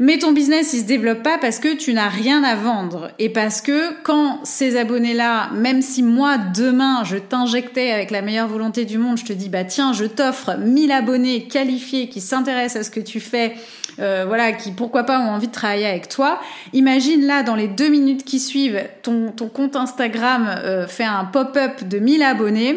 Mais 0.00 0.18
ton 0.18 0.30
business, 0.30 0.74
il 0.74 0.80
se 0.80 0.84
développe 0.84 1.24
pas 1.24 1.38
parce 1.38 1.58
que 1.58 1.74
tu 1.74 1.92
n'as 1.92 2.08
rien 2.08 2.44
à 2.44 2.54
vendre 2.54 3.10
et 3.18 3.30
parce 3.30 3.60
que 3.60 4.00
quand 4.04 4.38
ces 4.44 4.76
abonnés-là, 4.76 5.50
même 5.54 5.82
si 5.82 6.04
moi 6.04 6.38
demain 6.38 7.02
je 7.02 7.16
t'injectais 7.16 7.90
avec 7.90 8.12
la 8.12 8.22
meilleure 8.22 8.46
volonté 8.46 8.84
du 8.84 8.96
monde, 8.96 9.18
je 9.18 9.24
te 9.24 9.32
dis 9.32 9.48
bah 9.48 9.64
tiens, 9.64 9.92
je 9.92 10.04
t'offre 10.04 10.56
1000 10.56 10.92
abonnés 10.92 11.48
qualifiés 11.48 12.08
qui 12.08 12.20
s'intéressent 12.20 12.80
à 12.80 12.84
ce 12.84 12.90
que 12.92 13.00
tu 13.00 13.18
fais, 13.18 13.54
euh, 13.98 14.24
voilà, 14.24 14.52
qui 14.52 14.70
pourquoi 14.70 15.02
pas 15.02 15.18
ont 15.18 15.30
envie 15.30 15.48
de 15.48 15.52
travailler 15.52 15.86
avec 15.86 16.08
toi. 16.08 16.40
Imagine 16.74 17.26
là 17.26 17.42
dans 17.42 17.56
les 17.56 17.66
deux 17.66 17.88
minutes 17.88 18.24
qui 18.24 18.38
suivent, 18.38 18.80
ton, 19.02 19.32
ton 19.32 19.48
compte 19.48 19.74
Instagram 19.74 20.46
euh, 20.48 20.86
fait 20.86 21.04
un 21.04 21.24
pop-up 21.24 21.82
de 21.88 21.98
1000 21.98 22.22
abonnés. 22.22 22.70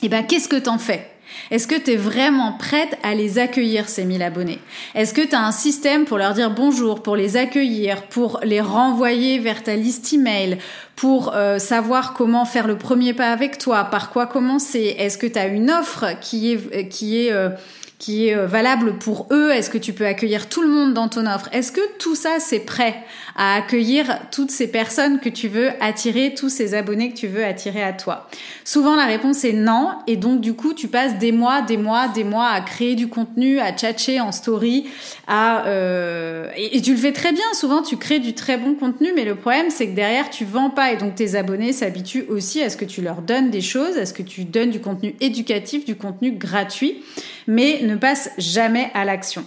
Et 0.00 0.06
eh 0.06 0.08
ben 0.08 0.22
qu'est-ce 0.22 0.48
que 0.48 0.56
t'en 0.56 0.78
fais? 0.78 1.06
Est-ce 1.50 1.66
que 1.66 1.74
tu 1.74 1.92
es 1.92 1.96
vraiment 1.96 2.52
prête 2.52 2.98
à 3.02 3.14
les 3.14 3.38
accueillir, 3.38 3.88
ces 3.88 4.04
1000 4.04 4.22
abonnés? 4.22 4.58
Est-ce 4.94 5.14
que 5.14 5.26
tu 5.26 5.34
as 5.34 5.44
un 5.44 5.52
système 5.52 6.04
pour 6.04 6.18
leur 6.18 6.34
dire 6.34 6.50
bonjour, 6.50 7.02
pour 7.02 7.16
les 7.16 7.36
accueillir, 7.36 8.02
pour 8.02 8.40
les 8.42 8.60
renvoyer 8.60 9.38
vers 9.38 9.62
ta 9.62 9.76
liste 9.76 10.12
email, 10.12 10.58
pour 10.96 11.34
euh, 11.34 11.58
savoir 11.58 12.12
comment 12.12 12.44
faire 12.44 12.66
le 12.66 12.76
premier 12.76 13.14
pas 13.14 13.30
avec 13.30 13.58
toi, 13.58 13.84
par 13.84 14.10
quoi 14.10 14.26
commencer? 14.26 14.96
Est-ce 14.98 15.18
que 15.18 15.26
tu 15.26 15.38
as 15.38 15.46
une 15.46 15.70
offre 15.70 16.06
qui 16.20 16.52
est, 16.52 16.88
qui 16.88 17.26
est 17.26 17.32
euh, 17.32 17.50
qui 17.98 18.28
est 18.28 18.34
euh, 18.34 18.46
valable 18.46 18.98
pour 18.98 19.26
eux? 19.32 19.50
Est-ce 19.50 19.70
que 19.70 19.78
tu 19.78 19.92
peux 19.92 20.06
accueillir 20.06 20.48
tout 20.48 20.62
le 20.62 20.68
monde 20.68 20.94
dans 20.94 21.08
ton 21.08 21.26
offre? 21.26 21.48
Est-ce 21.52 21.72
que 21.72 21.80
tout 21.98 22.14
ça, 22.14 22.38
c'est 22.38 22.60
prêt 22.60 23.04
à 23.40 23.54
accueillir 23.54 24.18
toutes 24.32 24.50
ces 24.50 24.68
personnes 24.68 25.20
que 25.20 25.28
tu 25.28 25.46
veux 25.46 25.70
attirer, 25.80 26.34
tous 26.34 26.48
ces 26.48 26.74
abonnés 26.74 27.10
que 27.10 27.16
tu 27.16 27.28
veux 27.28 27.44
attirer 27.44 27.84
à 27.84 27.92
toi 27.92 28.28
Souvent, 28.64 28.96
la 28.96 29.06
réponse 29.06 29.44
est 29.44 29.52
non. 29.52 29.90
Et 30.08 30.16
donc, 30.16 30.40
du 30.40 30.54
coup, 30.54 30.74
tu 30.74 30.88
passes 30.88 31.18
des 31.18 31.30
mois, 31.30 31.62
des 31.62 31.76
mois, 31.76 32.08
des 32.08 32.24
mois 32.24 32.48
à 32.48 32.60
créer 32.60 32.96
du 32.96 33.06
contenu, 33.06 33.60
à 33.60 33.72
tchatcher 33.72 34.20
en 34.20 34.32
story, 34.32 34.88
à... 35.28 35.66
Euh... 35.68 36.50
Et, 36.56 36.82
tu 36.82 36.90
le 36.90 36.96
fais 36.96 37.12
très 37.12 37.32
bien. 37.32 37.44
Souvent, 37.52 37.82
tu 37.82 37.96
crées 37.96 38.18
du 38.18 38.34
très 38.34 38.58
bon 38.58 38.74
contenu, 38.74 39.12
mais 39.14 39.24
le 39.24 39.36
problème, 39.36 39.70
c'est 39.70 39.86
que 39.86 39.94
derrière, 39.94 40.30
tu 40.30 40.44
vends 40.44 40.70
pas. 40.70 40.92
Et 40.92 40.96
donc, 40.96 41.14
tes 41.14 41.36
abonnés 41.36 41.72
s'habituent 41.72 42.26
aussi 42.28 42.60
à 42.60 42.70
ce 42.70 42.76
que 42.76 42.84
tu 42.84 43.02
leur 43.02 43.22
donnes 43.22 43.50
des 43.50 43.60
choses, 43.60 43.96
à 43.98 44.04
ce 44.04 44.12
que 44.12 44.24
tu 44.24 44.44
donnes 44.46 44.70
du 44.70 44.80
contenu 44.80 45.14
éducatif, 45.20 45.84
du 45.84 45.94
contenu 45.94 46.32
gratuit. 46.32 47.04
Mais 47.46 47.82
ne 47.82 47.94
passe 47.94 48.30
jamais 48.36 48.90
à 48.94 49.04
l'action. 49.04 49.46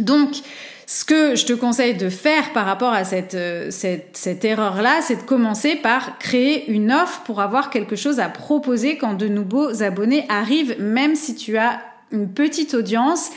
Donc, 0.00 0.42
ce 0.86 1.04
que 1.04 1.34
je 1.34 1.44
te 1.44 1.52
conseille 1.52 1.96
de 1.96 2.08
faire 2.08 2.52
par 2.52 2.64
rapport 2.64 2.92
à 2.92 3.02
cette, 3.02 3.34
euh, 3.34 3.70
cette, 3.70 4.16
cette 4.16 4.44
erreur-là, 4.44 5.00
c'est 5.02 5.16
de 5.16 5.22
commencer 5.22 5.74
par 5.74 6.18
créer 6.18 6.70
une 6.70 6.92
offre 6.92 7.22
pour 7.22 7.40
avoir 7.40 7.70
quelque 7.70 7.96
chose 7.96 8.20
à 8.20 8.28
proposer 8.28 8.96
quand 8.96 9.14
de 9.14 9.26
nouveaux 9.26 9.82
abonnés 9.82 10.24
arrivent, 10.28 10.76
même 10.78 11.16
si 11.16 11.34
tu 11.34 11.58
as 11.58 11.80
une 12.12 12.28
petite 12.28 12.74
audience. 12.74 13.30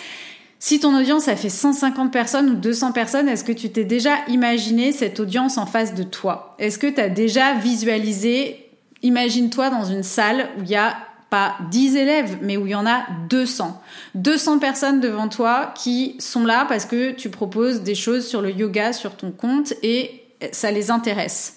Si 0.59 0.79
ton 0.79 0.95
audience 0.95 1.27
a 1.27 1.35
fait 1.35 1.49
150 1.49 2.11
personnes 2.11 2.49
ou 2.51 2.55
200 2.55 2.91
personnes, 2.91 3.27
est-ce 3.27 3.43
que 3.43 3.51
tu 3.51 3.71
t'es 3.71 3.85
déjà 3.85 4.13
imaginé 4.27 4.91
cette 4.91 5.19
audience 5.19 5.57
en 5.57 5.65
face 5.65 5.95
de 5.95 6.03
toi? 6.03 6.55
Est-ce 6.59 6.77
que 6.77 6.87
tu 6.87 7.01
as 7.01 7.09
déjà 7.09 7.55
visualisé 7.55 8.65
Imagine-toi 9.01 9.69
dans 9.69 9.85
une 9.85 10.03
salle 10.03 10.49
où 10.59 10.63
il 10.63 10.69
y 10.69 10.75
a 10.75 10.97
pas 11.29 11.55
10 11.71 11.95
élèves, 11.95 12.37
mais 12.41 12.57
où 12.57 12.65
il 12.65 12.71
y 12.71 12.75
en 12.75 12.85
a 12.85 13.05
200. 13.29 13.81
200 14.15 14.59
personnes 14.59 14.99
devant 14.99 15.27
toi 15.27 15.73
qui 15.75 16.15
sont 16.19 16.45
là 16.45 16.65
parce 16.67 16.85
que 16.85 17.11
tu 17.11 17.29
proposes 17.29 17.81
des 17.81 17.95
choses 17.95 18.27
sur 18.27 18.41
le 18.41 18.51
yoga 18.51 18.93
sur 18.93 19.15
ton 19.15 19.31
compte 19.31 19.73
et 19.83 20.23
ça 20.51 20.71
les 20.71 20.91
intéresse. 20.91 21.55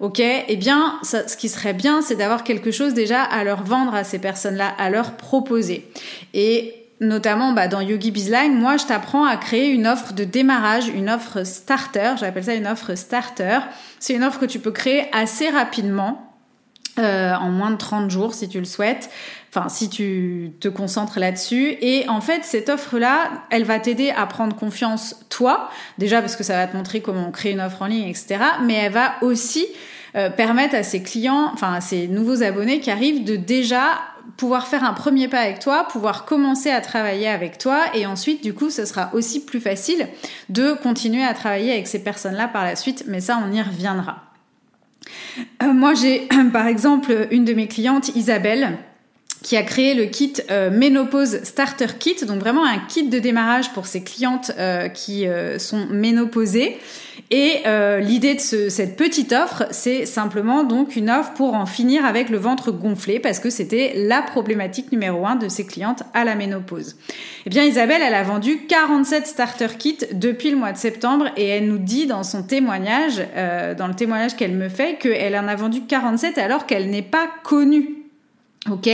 Ok, 0.00 0.20
eh 0.20 0.56
bien, 0.56 0.98
ce 1.02 1.36
qui 1.36 1.50
serait 1.50 1.74
bien, 1.74 2.00
c'est 2.00 2.14
d'avoir 2.14 2.42
quelque 2.42 2.70
chose 2.70 2.94
déjà 2.94 3.22
à 3.22 3.44
leur 3.44 3.62
vendre 3.62 3.94
à 3.94 4.02
ces 4.02 4.18
personnes-là, 4.18 4.68
à 4.78 4.88
leur 4.88 5.12
proposer. 5.12 5.90
Et 6.32 6.74
notamment 7.00 7.52
bah, 7.52 7.68
dans 7.68 7.82
Yogi 7.82 8.10
Bizline, 8.10 8.58
moi, 8.58 8.78
je 8.78 8.86
t'apprends 8.86 9.26
à 9.26 9.36
créer 9.36 9.68
une 9.68 9.86
offre 9.86 10.14
de 10.14 10.24
démarrage, 10.24 10.88
une 10.88 11.10
offre 11.10 11.44
starter. 11.44 12.14
J'appelle 12.18 12.44
ça 12.44 12.54
une 12.54 12.66
offre 12.66 12.94
starter. 12.94 13.58
C'est 13.98 14.14
une 14.14 14.24
offre 14.24 14.40
que 14.40 14.46
tu 14.46 14.58
peux 14.58 14.70
créer 14.70 15.06
assez 15.12 15.50
rapidement 15.50 16.29
euh, 17.00 17.34
en 17.34 17.50
moins 17.50 17.70
de 17.70 17.76
30 17.76 18.10
jours 18.10 18.34
si 18.34 18.48
tu 18.48 18.58
le 18.58 18.64
souhaites, 18.64 19.10
enfin 19.48 19.68
si 19.68 19.88
tu 19.88 20.52
te 20.60 20.68
concentres 20.68 21.18
là-dessus. 21.18 21.76
Et 21.80 22.08
en 22.08 22.20
fait, 22.20 22.44
cette 22.44 22.68
offre-là, 22.68 23.30
elle 23.50 23.64
va 23.64 23.78
t'aider 23.80 24.10
à 24.10 24.26
prendre 24.26 24.54
confiance 24.54 25.24
toi, 25.28 25.70
déjà 25.98 26.20
parce 26.20 26.36
que 26.36 26.44
ça 26.44 26.56
va 26.56 26.66
te 26.66 26.76
montrer 26.76 27.00
comment 27.00 27.26
on 27.28 27.30
crée 27.30 27.52
une 27.52 27.60
offre 27.60 27.82
en 27.82 27.86
ligne, 27.86 28.08
etc. 28.08 28.38
Mais 28.64 28.74
elle 28.74 28.92
va 28.92 29.14
aussi 29.22 29.66
euh, 30.16 30.28
permettre 30.28 30.74
à 30.74 30.82
ses 30.82 31.02
clients, 31.02 31.50
enfin 31.52 31.72
à 31.72 31.80
ses 31.80 32.08
nouveaux 32.08 32.42
abonnés 32.42 32.80
qui 32.80 32.90
arrivent 32.90 33.24
de 33.24 33.36
déjà 33.36 34.00
pouvoir 34.36 34.66
faire 34.66 34.84
un 34.84 34.92
premier 34.92 35.28
pas 35.28 35.40
avec 35.40 35.60
toi, 35.60 35.86
pouvoir 35.88 36.24
commencer 36.24 36.70
à 36.70 36.80
travailler 36.80 37.28
avec 37.28 37.58
toi 37.58 37.78
et 37.94 38.06
ensuite 38.06 38.42
du 38.42 38.54
coup 38.54 38.70
ce 38.70 38.84
sera 38.84 39.10
aussi 39.12 39.44
plus 39.44 39.60
facile 39.60 40.08
de 40.48 40.72
continuer 40.72 41.22
à 41.22 41.34
travailler 41.34 41.72
avec 41.72 41.86
ces 41.86 42.02
personnes-là 42.02 42.48
par 42.48 42.64
la 42.64 42.76
suite, 42.76 43.04
mais 43.06 43.20
ça 43.20 43.40
on 43.44 43.52
y 43.52 43.62
reviendra. 43.62 44.29
Euh, 45.62 45.72
moi, 45.72 45.94
j'ai 45.94 46.28
par 46.52 46.66
exemple 46.66 47.28
une 47.30 47.44
de 47.44 47.54
mes 47.54 47.68
clientes, 47.68 48.14
Isabelle, 48.16 48.78
qui 49.42 49.56
a 49.56 49.62
créé 49.62 49.94
le 49.94 50.06
kit 50.06 50.34
euh, 50.50 50.70
Ménopause 50.70 51.42
Starter 51.44 51.86
Kit, 51.98 52.24
donc 52.26 52.40
vraiment 52.40 52.64
un 52.64 52.78
kit 52.78 53.08
de 53.08 53.18
démarrage 53.18 53.72
pour 53.72 53.86
ses 53.86 54.02
clientes 54.02 54.52
euh, 54.58 54.88
qui 54.88 55.26
sont 55.58 55.86
ménopausées. 55.90 56.78
Et 57.32 57.62
l'idée 58.00 58.34
de 58.34 58.40
cette 58.40 58.96
petite 58.96 59.32
offre, 59.32 59.66
c'est 59.70 60.04
simplement 60.04 60.64
donc 60.64 60.96
une 60.96 61.10
offre 61.10 61.32
pour 61.34 61.54
en 61.54 61.66
finir 61.66 62.04
avec 62.04 62.28
le 62.28 62.38
ventre 62.38 62.72
gonflé, 62.72 63.20
parce 63.20 63.38
que 63.38 63.50
c'était 63.50 63.92
la 63.94 64.20
problématique 64.20 64.90
numéro 64.90 65.24
un 65.26 65.36
de 65.36 65.48
ses 65.48 65.64
clientes 65.64 66.02
à 66.12 66.24
la 66.24 66.34
ménopause. 66.34 66.96
Eh 67.46 67.50
bien, 67.50 67.64
Isabelle, 67.64 68.02
elle 68.04 68.14
a 68.14 68.22
vendu 68.22 68.66
47 68.68 69.26
starter 69.26 69.68
kits 69.78 69.98
depuis 70.12 70.50
le 70.50 70.56
mois 70.56 70.72
de 70.72 70.76
septembre 70.76 71.26
et 71.36 71.46
elle 71.46 71.68
nous 71.68 71.78
dit 71.78 72.06
dans 72.06 72.22
son 72.22 72.42
témoignage, 72.42 73.22
euh, 73.34 73.74
dans 73.74 73.86
le 73.86 73.94
témoignage 73.94 74.36
qu'elle 74.36 74.54
me 74.54 74.68
fait, 74.68 74.98
qu'elle 74.98 75.36
en 75.36 75.48
a 75.48 75.54
vendu 75.54 75.82
47 75.82 76.36
alors 76.36 76.66
qu'elle 76.66 76.90
n'est 76.90 77.02
pas 77.02 77.28
connue. 77.42 77.99
Ok 78.70 78.88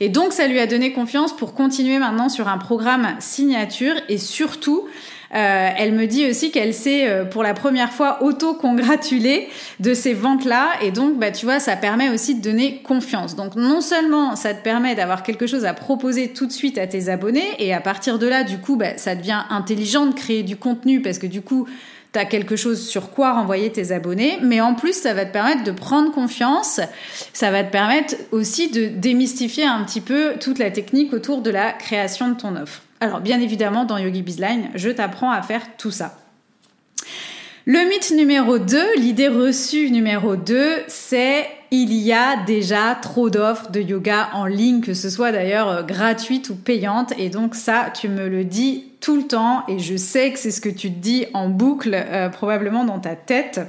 Et 0.00 0.08
donc 0.08 0.32
ça 0.32 0.46
lui 0.46 0.58
a 0.58 0.66
donné 0.66 0.92
confiance 0.92 1.36
pour 1.36 1.54
continuer 1.54 1.98
maintenant 1.98 2.28
sur 2.28 2.48
un 2.48 2.58
programme 2.58 3.16
signature 3.20 3.94
et 4.08 4.18
surtout 4.18 4.88
euh, 5.34 5.68
elle 5.76 5.92
me 5.92 6.06
dit 6.06 6.28
aussi 6.28 6.50
qu'elle 6.50 6.72
s'est 6.72 7.06
euh, 7.06 7.24
pour 7.24 7.42
la 7.42 7.52
première 7.52 7.92
fois 7.92 8.22
auto-congratulée 8.22 9.48
de 9.78 9.92
ces 9.92 10.14
ventes-là. 10.14 10.68
Et 10.82 10.90
donc, 10.90 11.18
bah, 11.18 11.30
tu 11.30 11.44
vois, 11.44 11.60
ça 11.60 11.76
permet 11.76 12.08
aussi 12.08 12.34
de 12.34 12.40
donner 12.40 12.80
confiance. 12.82 13.36
Donc, 13.36 13.54
non 13.54 13.80
seulement 13.80 14.36
ça 14.36 14.54
te 14.54 14.62
permet 14.62 14.94
d'avoir 14.94 15.22
quelque 15.22 15.46
chose 15.46 15.64
à 15.64 15.74
proposer 15.74 16.32
tout 16.32 16.46
de 16.46 16.52
suite 16.52 16.78
à 16.78 16.86
tes 16.86 17.08
abonnés, 17.10 17.48
et 17.58 17.74
à 17.74 17.80
partir 17.80 18.18
de 18.18 18.26
là, 18.26 18.42
du 18.42 18.58
coup, 18.58 18.76
bah, 18.76 18.96
ça 18.96 19.14
devient 19.14 19.42
intelligent 19.50 20.06
de 20.06 20.14
créer 20.14 20.42
du 20.42 20.56
contenu 20.56 21.02
parce 21.02 21.18
que 21.18 21.26
du 21.26 21.42
coup, 21.42 21.66
tu 22.12 22.18
as 22.18 22.24
quelque 22.24 22.56
chose 22.56 22.86
sur 22.86 23.10
quoi 23.10 23.32
renvoyer 23.32 23.70
tes 23.70 23.92
abonnés, 23.92 24.38
mais 24.42 24.60
en 24.60 24.74
plus, 24.74 24.94
ça 24.94 25.14
va 25.14 25.24
te 25.24 25.32
permettre 25.32 25.64
de 25.64 25.70
prendre 25.70 26.12
confiance, 26.12 26.80
ça 27.32 27.50
va 27.50 27.64
te 27.64 27.70
permettre 27.70 28.14
aussi 28.32 28.70
de 28.70 28.86
démystifier 28.86 29.64
un 29.64 29.84
petit 29.84 30.00
peu 30.00 30.34
toute 30.40 30.58
la 30.58 30.70
technique 30.70 31.12
autour 31.12 31.42
de 31.42 31.50
la 31.50 31.72
création 31.72 32.28
de 32.28 32.34
ton 32.34 32.56
offre. 32.56 32.82
Alors 33.00 33.20
bien 33.20 33.40
évidemment, 33.40 33.84
dans 33.84 33.98
Yogi 33.98 34.22
Bizline, 34.22 34.70
je 34.74 34.90
t'apprends 34.90 35.30
à 35.30 35.42
faire 35.42 35.62
tout 35.76 35.90
ça. 35.90 36.18
Le 37.70 37.86
mythe 37.86 38.12
numéro 38.12 38.58
2, 38.58 38.96
l'idée 38.96 39.28
reçue 39.28 39.90
numéro 39.90 40.36
2, 40.36 40.84
c'est 40.86 41.46
il 41.70 41.92
y 41.92 42.14
a 42.14 42.42
déjà 42.46 42.94
trop 42.94 43.28
d'offres 43.28 43.70
de 43.70 43.82
yoga 43.82 44.30
en 44.32 44.46
ligne, 44.46 44.80
que 44.80 44.94
ce 44.94 45.10
soit 45.10 45.32
d'ailleurs 45.32 45.68
euh, 45.68 45.82
gratuite 45.82 46.48
ou 46.48 46.54
payante. 46.54 47.12
Et 47.18 47.28
donc 47.28 47.54
ça, 47.54 47.92
tu 47.94 48.08
me 48.08 48.26
le 48.26 48.44
dis 48.44 48.86
tout 49.02 49.16
le 49.16 49.24
temps 49.24 49.64
et 49.68 49.78
je 49.80 49.98
sais 49.98 50.32
que 50.32 50.38
c'est 50.38 50.50
ce 50.50 50.62
que 50.62 50.70
tu 50.70 50.90
te 50.90 50.98
dis 50.98 51.26
en 51.34 51.50
boucle, 51.50 51.90
euh, 51.92 52.30
probablement 52.30 52.86
dans 52.86 53.00
ta 53.00 53.16
tête. 53.16 53.60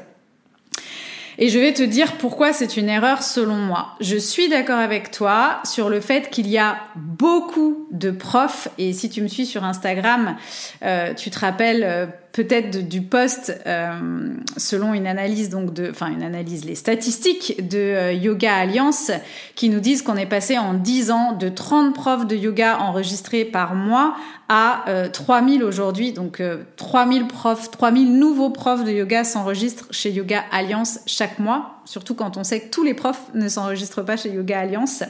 Et 1.38 1.50
je 1.50 1.60
vais 1.60 1.74
te 1.74 1.84
dire 1.84 2.14
pourquoi 2.14 2.54
c'est 2.54 2.78
une 2.78 2.88
erreur 2.88 3.22
selon 3.22 3.56
moi. 3.56 3.96
Je 4.00 4.16
suis 4.16 4.48
d'accord 4.48 4.80
avec 4.80 5.12
toi 5.12 5.60
sur 5.66 5.90
le 5.90 6.00
fait 6.00 6.30
qu'il 6.30 6.48
y 6.48 6.58
a 6.58 6.78
beaucoup 6.96 7.86
de 7.92 8.12
profs, 8.12 8.70
et 8.78 8.94
si 8.94 9.10
tu 9.10 9.22
me 9.22 9.28
suis 9.28 9.46
sur 9.46 9.66
Instagram, 9.66 10.38
euh, 10.84 11.14
tu 11.14 11.30
te 11.32 11.40
rappelles 11.40 12.10
peut-être 12.32 12.88
du 12.88 13.02
post 13.02 13.60
euh, 13.66 14.34
selon 14.58 14.94
une 14.94 15.08
analyse 15.08 15.50
donc 15.50 15.74
de 15.74 15.90
enfin 15.90 16.08
une 16.08 16.24
analyse 16.24 16.66
les 16.66 16.76
statistiques 16.76 17.68
de 17.68 17.78
euh, 17.78 18.14
Yoga 18.14 18.56
Alliance 18.56 19.12
qui 19.56 19.70
nous 19.70 19.80
disent 19.80 20.02
qu'on 20.02 20.16
est 20.16 20.26
passé 20.26 20.58
en 20.58 20.74
10 20.74 21.12
ans 21.12 21.34
de 21.34 21.50
30 21.50 21.94
profs 21.94 22.28
de 22.28 22.36
yoga 22.36 22.78
enregistrés 22.80 23.46
par 23.46 23.76
mois 23.76 24.16
à 24.48 24.86
3000 25.14 25.64
aujourd'hui. 25.64 26.12
Donc 26.12 26.42
3000 26.78 27.28
profs 27.28 27.70
3000 27.70 28.18
nouveaux 28.18 28.50
profs 28.50 28.84
de 28.84 28.92
yoga 28.92 29.24
s'enregistrent 29.24 29.88
chez 29.92 30.12
Yoga 30.12 30.44
Alliance 30.52 31.00
chaque 31.06 31.40
mois 31.40 31.79
surtout 31.90 32.14
quand 32.14 32.38
on 32.38 32.44
sait 32.44 32.60
que 32.60 32.70
tous 32.70 32.84
les 32.84 32.94
profs 32.94 33.34
ne 33.34 33.50
s'enregistrent 33.50 34.06
pas 34.06 34.16
chez 34.16 34.30
Yoga 34.30 34.60
Alliance. 34.60 35.02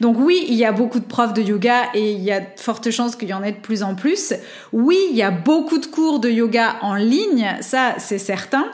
Donc 0.00 0.18
oui, 0.18 0.44
il 0.46 0.56
y 0.56 0.66
a 0.66 0.72
beaucoup 0.72 1.00
de 1.00 1.06
profs 1.06 1.32
de 1.32 1.40
yoga 1.40 1.84
et 1.94 2.12
il 2.12 2.20
y 2.20 2.30
a 2.30 2.40
de 2.40 2.46
fortes 2.56 2.90
chances 2.90 3.16
qu'il 3.16 3.30
y 3.30 3.32
en 3.32 3.42
ait 3.42 3.52
de 3.52 3.56
plus 3.56 3.82
en 3.82 3.94
plus. 3.94 4.34
Oui, 4.74 4.98
il 5.10 5.16
y 5.16 5.22
a 5.22 5.30
beaucoup 5.30 5.78
de 5.78 5.86
cours 5.86 6.20
de 6.20 6.28
yoga 6.28 6.76
en 6.82 6.96
ligne, 6.96 7.56
ça 7.62 7.94
c'est 7.96 8.18
certain. 8.18 8.66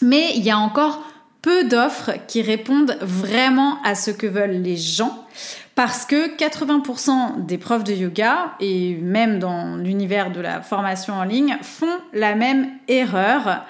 Mais 0.00 0.30
il 0.36 0.42
y 0.42 0.50
a 0.50 0.56
encore 0.56 1.04
peu 1.42 1.64
d'offres 1.64 2.12
qui 2.26 2.40
répondent 2.40 2.96
vraiment 3.02 3.76
à 3.84 3.94
ce 3.94 4.10
que 4.10 4.26
veulent 4.26 4.62
les 4.62 4.78
gens 4.78 5.26
parce 5.74 6.06
que 6.06 6.34
80% 6.34 7.44
des 7.44 7.58
profs 7.58 7.84
de 7.84 7.92
yoga, 7.92 8.52
et 8.58 8.94
même 8.96 9.38
dans 9.38 9.76
l'univers 9.76 10.30
de 10.30 10.40
la 10.40 10.62
formation 10.62 11.12
en 11.12 11.24
ligne, 11.24 11.58
font 11.60 11.98
la 12.14 12.34
même 12.34 12.70
erreur. 12.88 13.66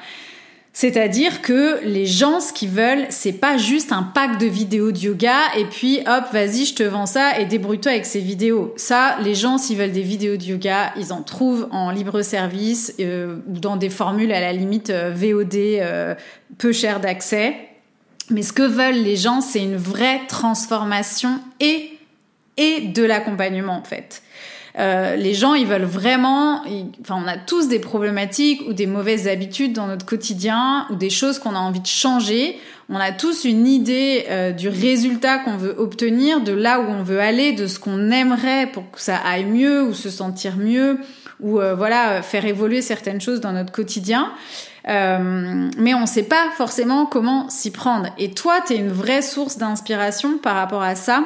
C'est-à-dire 0.72 1.42
que 1.42 1.84
les 1.84 2.06
gens, 2.06 2.40
ce 2.40 2.52
qu'ils 2.52 2.70
veulent, 2.70 3.06
c'est 3.08 3.32
pas 3.32 3.56
juste 3.56 3.90
un 3.90 4.04
pack 4.04 4.38
de 4.38 4.46
vidéos 4.46 4.92
de 4.92 4.98
yoga 4.98 5.36
et 5.58 5.64
puis 5.64 5.98
hop, 6.06 6.24
vas-y, 6.32 6.64
je 6.64 6.74
te 6.74 6.82
vends 6.84 7.06
ça 7.06 7.40
et 7.40 7.44
débrouille-toi 7.44 7.92
avec 7.92 8.06
ces 8.06 8.20
vidéos. 8.20 8.72
Ça, 8.76 9.16
les 9.20 9.34
gens, 9.34 9.58
s'ils 9.58 9.76
veulent 9.76 9.90
des 9.90 10.02
vidéos 10.02 10.36
de 10.36 10.44
yoga, 10.44 10.92
ils 10.96 11.12
en 11.12 11.22
trouvent 11.22 11.66
en 11.72 11.90
libre 11.90 12.22
service 12.22 12.94
euh, 13.00 13.38
ou 13.48 13.58
dans 13.58 13.76
des 13.76 13.90
formules 13.90 14.30
à 14.32 14.40
la 14.40 14.52
limite 14.52 14.90
euh, 14.90 15.12
VOD 15.12 15.56
euh, 15.56 16.14
peu 16.56 16.72
cher 16.72 17.00
d'accès. 17.00 17.56
Mais 18.30 18.42
ce 18.42 18.52
que 18.52 18.62
veulent 18.62 19.02
les 19.02 19.16
gens, 19.16 19.40
c'est 19.40 19.62
une 19.62 19.76
vraie 19.76 20.20
transformation 20.28 21.40
et 21.58 21.90
et 22.56 22.80
de 22.82 23.02
l'accompagnement 23.02 23.76
en 23.76 23.82
fait. 23.82 24.22
Euh, 24.78 25.16
les 25.16 25.34
gens, 25.34 25.54
ils 25.54 25.66
veulent 25.66 25.82
vraiment, 25.82 26.62
enfin, 27.00 27.20
on 27.22 27.26
a 27.26 27.36
tous 27.36 27.68
des 27.68 27.80
problématiques 27.80 28.62
ou 28.68 28.72
des 28.72 28.86
mauvaises 28.86 29.26
habitudes 29.26 29.72
dans 29.72 29.86
notre 29.86 30.06
quotidien 30.06 30.86
ou 30.90 30.94
des 30.94 31.10
choses 31.10 31.38
qu'on 31.38 31.54
a 31.54 31.58
envie 31.58 31.80
de 31.80 31.86
changer. 31.86 32.58
On 32.88 32.96
a 32.96 33.12
tous 33.12 33.44
une 33.44 33.66
idée 33.66 34.26
euh, 34.28 34.52
du 34.52 34.68
résultat 34.68 35.38
qu'on 35.38 35.56
veut 35.56 35.74
obtenir, 35.78 36.40
de 36.40 36.52
là 36.52 36.80
où 36.80 36.84
on 36.88 37.02
veut 37.02 37.20
aller, 37.20 37.52
de 37.52 37.66
ce 37.66 37.78
qu'on 37.78 38.10
aimerait 38.10 38.66
pour 38.66 38.90
que 38.90 39.00
ça 39.00 39.16
aille 39.16 39.44
mieux 39.44 39.82
ou 39.82 39.94
se 39.94 40.10
sentir 40.10 40.56
mieux 40.56 40.98
ou 41.40 41.58
euh, 41.58 41.74
voilà 41.74 42.20
faire 42.20 42.44
évoluer 42.44 42.82
certaines 42.82 43.20
choses 43.20 43.40
dans 43.40 43.52
notre 43.52 43.72
quotidien. 43.72 44.32
mais 44.86 45.94
on 45.94 46.00
ne 46.00 46.06
sait 46.06 46.24
pas 46.24 46.50
forcément 46.56 47.06
comment 47.06 47.48
s'y 47.48 47.70
prendre. 47.70 48.08
Et 48.18 48.32
toi, 48.32 48.60
tu 48.66 48.74
es 48.74 48.76
une 48.76 48.92
vraie 48.92 49.22
source 49.22 49.56
d'inspiration 49.56 50.38
par 50.38 50.54
rapport 50.56 50.82
à 50.82 50.94
ça? 50.94 51.24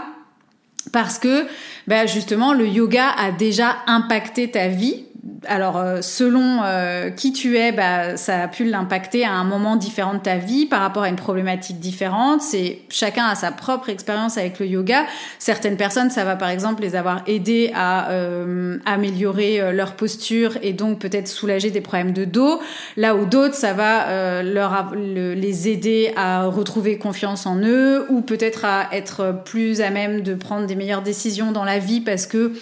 Parce 0.92 1.18
que 1.18 1.46
bah, 1.86 2.06
justement 2.06 2.52
le 2.52 2.66
yoga 2.66 3.10
a 3.10 3.32
déjà 3.32 3.76
impacté 3.86 4.50
ta 4.50 4.68
vie 4.68 5.06
alors 5.46 5.76
euh, 5.78 6.02
selon 6.02 6.60
euh, 6.64 7.10
qui 7.10 7.32
tu 7.32 7.56
es, 7.56 7.72
bah, 7.72 8.16
ça 8.16 8.42
a 8.42 8.48
pu 8.48 8.64
l'impacter 8.64 9.24
à 9.24 9.32
un 9.32 9.44
moment 9.44 9.76
différent 9.76 10.14
de 10.14 10.18
ta 10.18 10.36
vie 10.36 10.66
par 10.66 10.80
rapport 10.80 11.02
à 11.02 11.08
une 11.08 11.16
problématique 11.16 11.78
différente. 11.80 12.42
C'est 12.42 12.80
chacun 12.90 13.26
a 13.26 13.34
sa 13.34 13.50
propre 13.50 13.88
expérience 13.88 14.36
avec 14.36 14.58
le 14.58 14.66
yoga. 14.66 15.04
Certaines 15.38 15.76
personnes, 15.76 16.10
ça 16.10 16.24
va 16.24 16.36
par 16.36 16.48
exemple 16.48 16.82
les 16.82 16.94
avoir 16.94 17.22
aidés 17.26 17.70
à 17.74 18.10
euh, 18.10 18.78
améliorer 18.84 19.72
leur 19.72 19.94
posture 19.94 20.58
et 20.62 20.72
donc 20.72 20.98
peut-être 20.98 21.28
soulager 21.28 21.70
des 21.70 21.80
problèmes 21.80 22.12
de 22.12 22.24
dos. 22.24 22.60
Là 22.96 23.14
où 23.14 23.24
d'autres, 23.24 23.54
ça 23.54 23.72
va 23.72 24.42
leur 24.42 24.92
les 24.94 25.68
aider 25.68 26.12
à 26.16 26.46
retrouver 26.46 26.98
confiance 26.98 27.46
en 27.46 27.58
eux 27.58 28.06
ou 28.10 28.20
peut-être 28.20 28.64
à 28.64 28.88
être 28.92 29.34
plus 29.44 29.80
à 29.80 29.90
même 29.90 30.22
de 30.22 30.34
prendre 30.34 30.66
des 30.66 30.74
meilleures 30.74 31.02
décisions 31.02 31.52
dans 31.52 31.64
la 31.64 31.78
vie 31.78 32.00
parce 32.00 32.26
que 32.26 32.52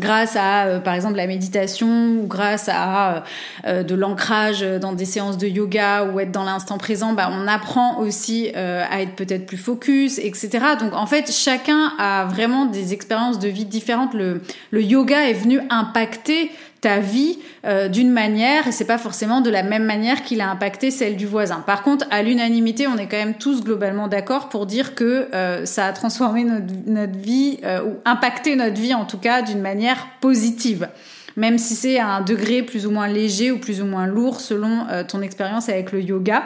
grâce 0.00 0.34
à, 0.34 0.64
euh, 0.64 0.80
par 0.80 0.94
exemple, 0.94 1.16
la 1.16 1.26
méditation 1.26 1.86
ou 1.86 2.26
grâce 2.26 2.68
à 2.68 3.14
euh, 3.14 3.20
euh, 3.66 3.82
de 3.84 3.94
l'ancrage 3.94 4.62
dans 4.62 4.92
des 4.92 5.04
séances 5.04 5.38
de 5.38 5.46
yoga 5.46 6.04
ou 6.04 6.18
être 6.18 6.32
dans 6.32 6.42
l'instant 6.42 6.78
présent, 6.78 7.12
bah, 7.12 7.30
on 7.30 7.46
apprend 7.46 7.98
aussi 8.00 8.50
à 8.54 9.02
être 9.02 9.14
peut-être 9.14 9.46
plus 9.46 9.56
focus, 9.58 10.18
etc. 10.18 10.58
Donc 10.80 10.94
en 10.94 11.06
fait, 11.06 11.30
chacun 11.30 11.92
a 11.98 12.24
vraiment 12.24 12.66
des 12.66 12.92
expériences 12.92 13.38
de 13.38 13.48
vie 13.48 13.64
différentes. 13.64 14.14
Le, 14.14 14.42
le 14.70 14.82
yoga 14.82 15.28
est 15.28 15.34
venu 15.34 15.60
impacter 15.70 16.50
ta 16.80 16.98
vie 16.98 17.38
euh, 17.64 17.88
d'une 17.88 18.10
manière 18.10 18.66
et 18.66 18.72
c'est 18.72 18.86
pas 18.86 18.98
forcément 18.98 19.40
de 19.40 19.50
la 19.50 19.62
même 19.62 19.84
manière 19.84 20.22
qu'il 20.22 20.40
a 20.40 20.50
impacté 20.50 20.90
celle 20.90 21.16
du 21.16 21.26
voisin. 21.26 21.62
Par 21.66 21.82
contre, 21.82 22.06
à 22.10 22.22
l'unanimité, 22.22 22.86
on 22.86 22.96
est 22.96 23.06
quand 23.06 23.18
même 23.18 23.34
tous 23.34 23.62
globalement 23.62 24.08
d'accord 24.08 24.48
pour 24.48 24.66
dire 24.66 24.94
que 24.94 25.28
euh, 25.34 25.66
ça 25.66 25.86
a 25.86 25.92
transformé 25.92 26.44
notre, 26.44 26.72
notre 26.86 27.18
vie 27.18 27.58
euh, 27.64 27.84
ou 27.84 27.96
impacté 28.04 28.56
notre 28.56 28.80
vie 28.80 28.94
en 28.94 29.04
tout 29.04 29.18
cas 29.18 29.42
d'une 29.42 29.60
manière 29.60 30.06
positive. 30.20 30.88
Même 31.36 31.58
si 31.58 31.74
c'est 31.74 31.98
à 31.98 32.08
un 32.08 32.20
degré 32.22 32.62
plus 32.62 32.86
ou 32.86 32.90
moins 32.90 33.08
léger 33.08 33.50
ou 33.52 33.58
plus 33.58 33.80
ou 33.80 33.84
moins 33.84 34.06
lourd 34.06 34.40
selon 34.40 34.86
ton 35.06 35.22
expérience 35.22 35.68
avec 35.68 35.92
le 35.92 36.02
yoga. 36.02 36.42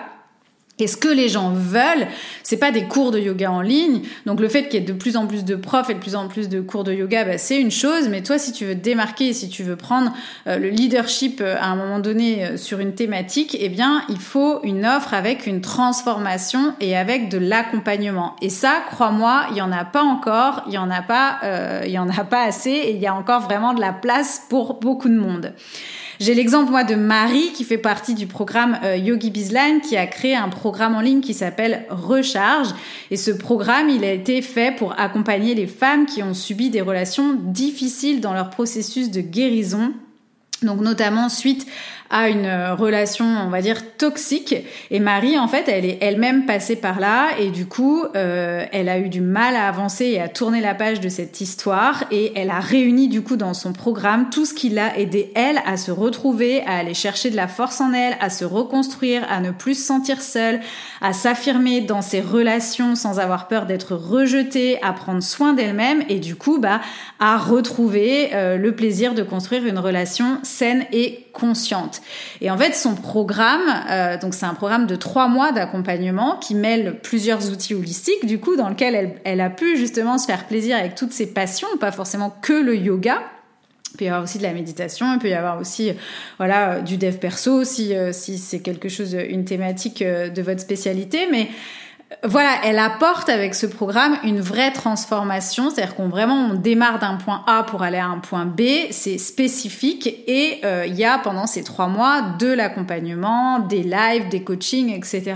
Et 0.80 0.88
ce 0.88 0.96
que 0.96 1.06
les 1.06 1.28
gens 1.28 1.52
veulent, 1.52 2.08
c'est 2.42 2.56
pas 2.56 2.72
des 2.72 2.84
cours 2.84 3.12
de 3.12 3.20
yoga 3.20 3.48
en 3.48 3.60
ligne. 3.60 4.02
Donc 4.26 4.40
le 4.40 4.48
fait 4.48 4.64
qu'il 4.64 4.80
y 4.80 4.82
ait 4.82 4.86
de 4.86 4.92
plus 4.92 5.16
en 5.16 5.28
plus 5.28 5.44
de 5.44 5.54
profs 5.54 5.88
et 5.88 5.94
de 5.94 6.00
plus 6.00 6.16
en 6.16 6.26
plus 6.26 6.48
de 6.48 6.60
cours 6.60 6.82
de 6.82 6.92
yoga, 6.92 7.24
bah, 7.24 7.38
c'est 7.38 7.60
une 7.60 7.70
chose. 7.70 8.08
Mais 8.08 8.24
toi, 8.24 8.38
si 8.38 8.50
tu 8.50 8.64
veux 8.64 8.74
te 8.74 8.80
démarquer, 8.80 9.32
si 9.32 9.48
tu 9.48 9.62
veux 9.62 9.76
prendre 9.76 10.12
euh, 10.48 10.58
le 10.58 10.70
leadership 10.70 11.40
euh, 11.40 11.56
à 11.60 11.66
un 11.66 11.76
moment 11.76 12.00
donné 12.00 12.44
euh, 12.44 12.56
sur 12.56 12.80
une 12.80 12.92
thématique, 12.92 13.56
eh 13.60 13.68
bien, 13.68 14.02
il 14.08 14.18
faut 14.18 14.64
une 14.64 14.84
offre 14.84 15.14
avec 15.14 15.46
une 15.46 15.60
transformation 15.60 16.74
et 16.80 16.96
avec 16.96 17.28
de 17.28 17.38
l'accompagnement. 17.38 18.34
Et 18.42 18.50
ça, 18.50 18.82
crois-moi, 18.90 19.46
il 19.52 19.56
y 19.56 19.62
en 19.62 19.70
a 19.70 19.84
pas 19.84 20.02
encore, 20.02 20.64
il 20.66 20.72
y 20.72 20.78
en 20.78 20.90
a 20.90 21.02
pas, 21.02 21.38
il 21.84 21.90
y 21.90 21.98
en 21.98 22.08
a 22.08 22.24
pas 22.24 22.42
assez, 22.42 22.70
et 22.70 22.94
il 22.94 23.00
y 23.00 23.06
a 23.06 23.14
encore 23.14 23.42
vraiment 23.42 23.74
de 23.74 23.80
la 23.80 23.92
place 23.92 24.42
pour 24.48 24.80
beaucoup 24.80 25.08
de 25.08 25.16
monde. 25.16 25.52
J'ai 26.20 26.34
l'exemple 26.34 26.70
moi 26.70 26.84
de 26.84 26.94
Marie 26.94 27.52
qui 27.54 27.64
fait 27.64 27.78
partie 27.78 28.14
du 28.14 28.26
programme 28.26 28.78
euh, 28.84 28.96
Yogi 28.96 29.30
Bizline 29.30 29.80
qui 29.80 29.96
a 29.96 30.06
créé 30.06 30.36
un 30.36 30.48
programme 30.48 30.94
en 30.94 31.00
ligne 31.00 31.20
qui 31.20 31.34
s'appelle 31.34 31.86
Recharge. 31.90 32.68
Et 33.10 33.16
ce 33.16 33.30
programme 33.30 33.88
il 33.88 34.04
a 34.04 34.12
été 34.12 34.40
fait 34.40 34.74
pour 34.76 34.98
accompagner 34.98 35.54
les 35.54 35.66
femmes 35.66 36.06
qui 36.06 36.22
ont 36.22 36.34
subi 36.34 36.70
des 36.70 36.80
relations 36.80 37.34
difficiles 37.34 38.20
dans 38.20 38.32
leur 38.32 38.50
processus 38.50 39.10
de 39.10 39.20
guérison 39.20 39.92
donc 40.62 40.80
notamment 40.80 41.28
suite 41.28 41.66
à 42.10 42.28
une 42.28 42.46
euh, 42.46 42.74
relation, 42.74 43.24
on 43.24 43.48
va 43.48 43.60
dire, 43.60 43.96
toxique. 43.96 44.54
Et 44.90 45.00
Marie, 45.00 45.38
en 45.38 45.48
fait, 45.48 45.68
elle 45.68 45.84
est 45.84 45.98
elle-même 46.00 46.46
passée 46.46 46.76
par 46.76 47.00
là. 47.00 47.30
Et 47.40 47.50
du 47.50 47.66
coup, 47.66 48.04
euh, 48.14 48.64
elle 48.72 48.88
a 48.88 48.98
eu 48.98 49.08
du 49.08 49.20
mal 49.20 49.56
à 49.56 49.66
avancer 49.66 50.04
et 50.04 50.20
à 50.20 50.28
tourner 50.28 50.60
la 50.60 50.74
page 50.74 51.00
de 51.00 51.08
cette 51.08 51.40
histoire. 51.40 52.04
Et 52.10 52.32
elle 52.36 52.50
a 52.50 52.60
réuni 52.60 53.08
du 53.08 53.22
coup 53.22 53.36
dans 53.36 53.54
son 53.54 53.72
programme 53.72 54.28
tout 54.30 54.44
ce 54.44 54.54
qui 54.54 54.68
l'a 54.68 54.96
aidé 54.98 55.32
elle 55.34 55.60
à 55.66 55.76
se 55.76 55.90
retrouver, 55.90 56.62
à 56.66 56.76
aller 56.76 56.94
chercher 56.94 57.30
de 57.30 57.36
la 57.36 57.48
force 57.48 57.80
en 57.80 57.92
elle, 57.92 58.16
à 58.20 58.30
se 58.30 58.44
reconstruire, 58.44 59.26
à 59.28 59.40
ne 59.40 59.50
plus 59.50 59.74
se 59.74 59.86
sentir 59.86 60.22
seule, 60.22 60.60
à 61.00 61.12
s'affirmer 61.12 61.80
dans 61.80 62.02
ses 62.02 62.20
relations 62.20 62.94
sans 62.94 63.18
avoir 63.18 63.48
peur 63.48 63.66
d'être 63.66 63.94
rejetée, 63.94 64.78
à 64.82 64.92
prendre 64.92 65.22
soin 65.22 65.52
d'elle-même. 65.52 66.02
Et 66.08 66.20
du 66.20 66.36
coup, 66.36 66.58
bah, 66.58 66.80
à 67.18 67.38
retrouver 67.38 68.30
euh, 68.34 68.56
le 68.56 68.76
plaisir 68.76 69.14
de 69.14 69.22
construire 69.22 69.66
une 69.66 69.78
relation 69.78 70.38
saine 70.44 70.86
et 70.92 71.26
consciente. 71.32 72.00
Et 72.40 72.50
en 72.50 72.58
fait, 72.58 72.74
son 72.74 72.94
programme, 72.94 73.62
euh, 73.90 74.18
donc 74.18 74.34
c'est 74.34 74.46
un 74.46 74.54
programme 74.54 74.86
de 74.86 74.96
trois 74.96 75.28
mois 75.28 75.52
d'accompagnement 75.52 76.36
qui 76.36 76.54
mêle 76.54 77.00
plusieurs 77.02 77.50
outils 77.50 77.74
holistiques, 77.74 78.26
du 78.26 78.38
coup, 78.38 78.56
dans 78.56 78.68
lequel 78.68 78.94
elle, 78.94 79.20
elle 79.24 79.40
a 79.40 79.50
pu 79.50 79.76
justement 79.76 80.18
se 80.18 80.26
faire 80.26 80.46
plaisir 80.46 80.76
avec 80.76 80.94
toutes 80.94 81.12
ses 81.12 81.32
passions, 81.32 81.68
pas 81.80 81.92
forcément 81.92 82.34
que 82.42 82.52
le 82.52 82.76
yoga, 82.76 83.20
il 83.94 83.98
peut 83.98 84.04
y 84.06 84.08
avoir 84.08 84.24
aussi 84.24 84.38
de 84.38 84.42
la 84.42 84.52
méditation, 84.52 85.14
il 85.14 85.20
peut 85.20 85.28
y 85.28 85.34
avoir 85.34 85.60
aussi 85.60 85.92
voilà 86.38 86.80
du 86.80 86.96
dev 86.96 87.16
perso 87.16 87.62
si, 87.62 87.94
euh, 87.94 88.12
si 88.12 88.38
c'est 88.38 88.58
quelque 88.58 88.88
chose, 88.88 89.16
une 89.28 89.44
thématique 89.44 90.02
euh, 90.02 90.28
de 90.28 90.42
votre 90.42 90.60
spécialité. 90.60 91.28
Mais 91.30 91.48
voilà, 92.22 92.56
elle 92.64 92.78
apporte 92.78 93.28
avec 93.28 93.54
ce 93.54 93.66
programme 93.66 94.16
une 94.24 94.40
vraie 94.40 94.72
transformation, 94.72 95.70
c'est-à-dire 95.70 95.94
qu'on 95.94 96.08
vraiment 96.08 96.50
on 96.50 96.54
démarre 96.54 96.98
d'un 96.98 97.16
point 97.16 97.42
A 97.46 97.62
pour 97.64 97.82
aller 97.82 97.98
à 97.98 98.06
un 98.06 98.18
point 98.18 98.46
B, 98.46 98.62
c'est 98.90 99.18
spécifique 99.18 100.06
et 100.26 100.60
euh, 100.64 100.84
il 100.86 100.94
y 100.94 101.04
a 101.04 101.18
pendant 101.18 101.46
ces 101.46 101.64
trois 101.64 101.88
mois 101.88 102.22
de 102.38 102.46
l'accompagnement, 102.46 103.58
des 103.58 103.82
lives, 103.82 104.28
des 104.28 104.42
coachings, 104.42 104.90
etc. 104.94 105.34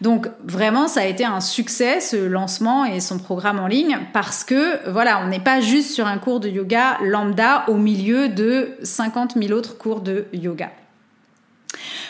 Donc 0.00 0.28
vraiment 0.44 0.88
ça 0.88 1.00
a 1.00 1.04
été 1.06 1.24
un 1.24 1.40
succès 1.40 2.00
ce 2.00 2.16
lancement 2.16 2.84
et 2.84 3.00
son 3.00 3.18
programme 3.18 3.58
en 3.60 3.66
ligne 3.66 3.98
parce 4.12 4.44
que 4.44 4.88
voilà, 4.90 5.22
on 5.24 5.28
n'est 5.28 5.40
pas 5.40 5.60
juste 5.60 5.90
sur 5.92 6.06
un 6.06 6.18
cours 6.18 6.40
de 6.40 6.48
yoga 6.48 6.98
lambda 7.02 7.64
au 7.68 7.76
milieu 7.76 8.28
de 8.28 8.76
50 8.82 9.34
000 9.40 9.52
autres 9.52 9.78
cours 9.78 10.00
de 10.00 10.26
yoga. 10.32 10.70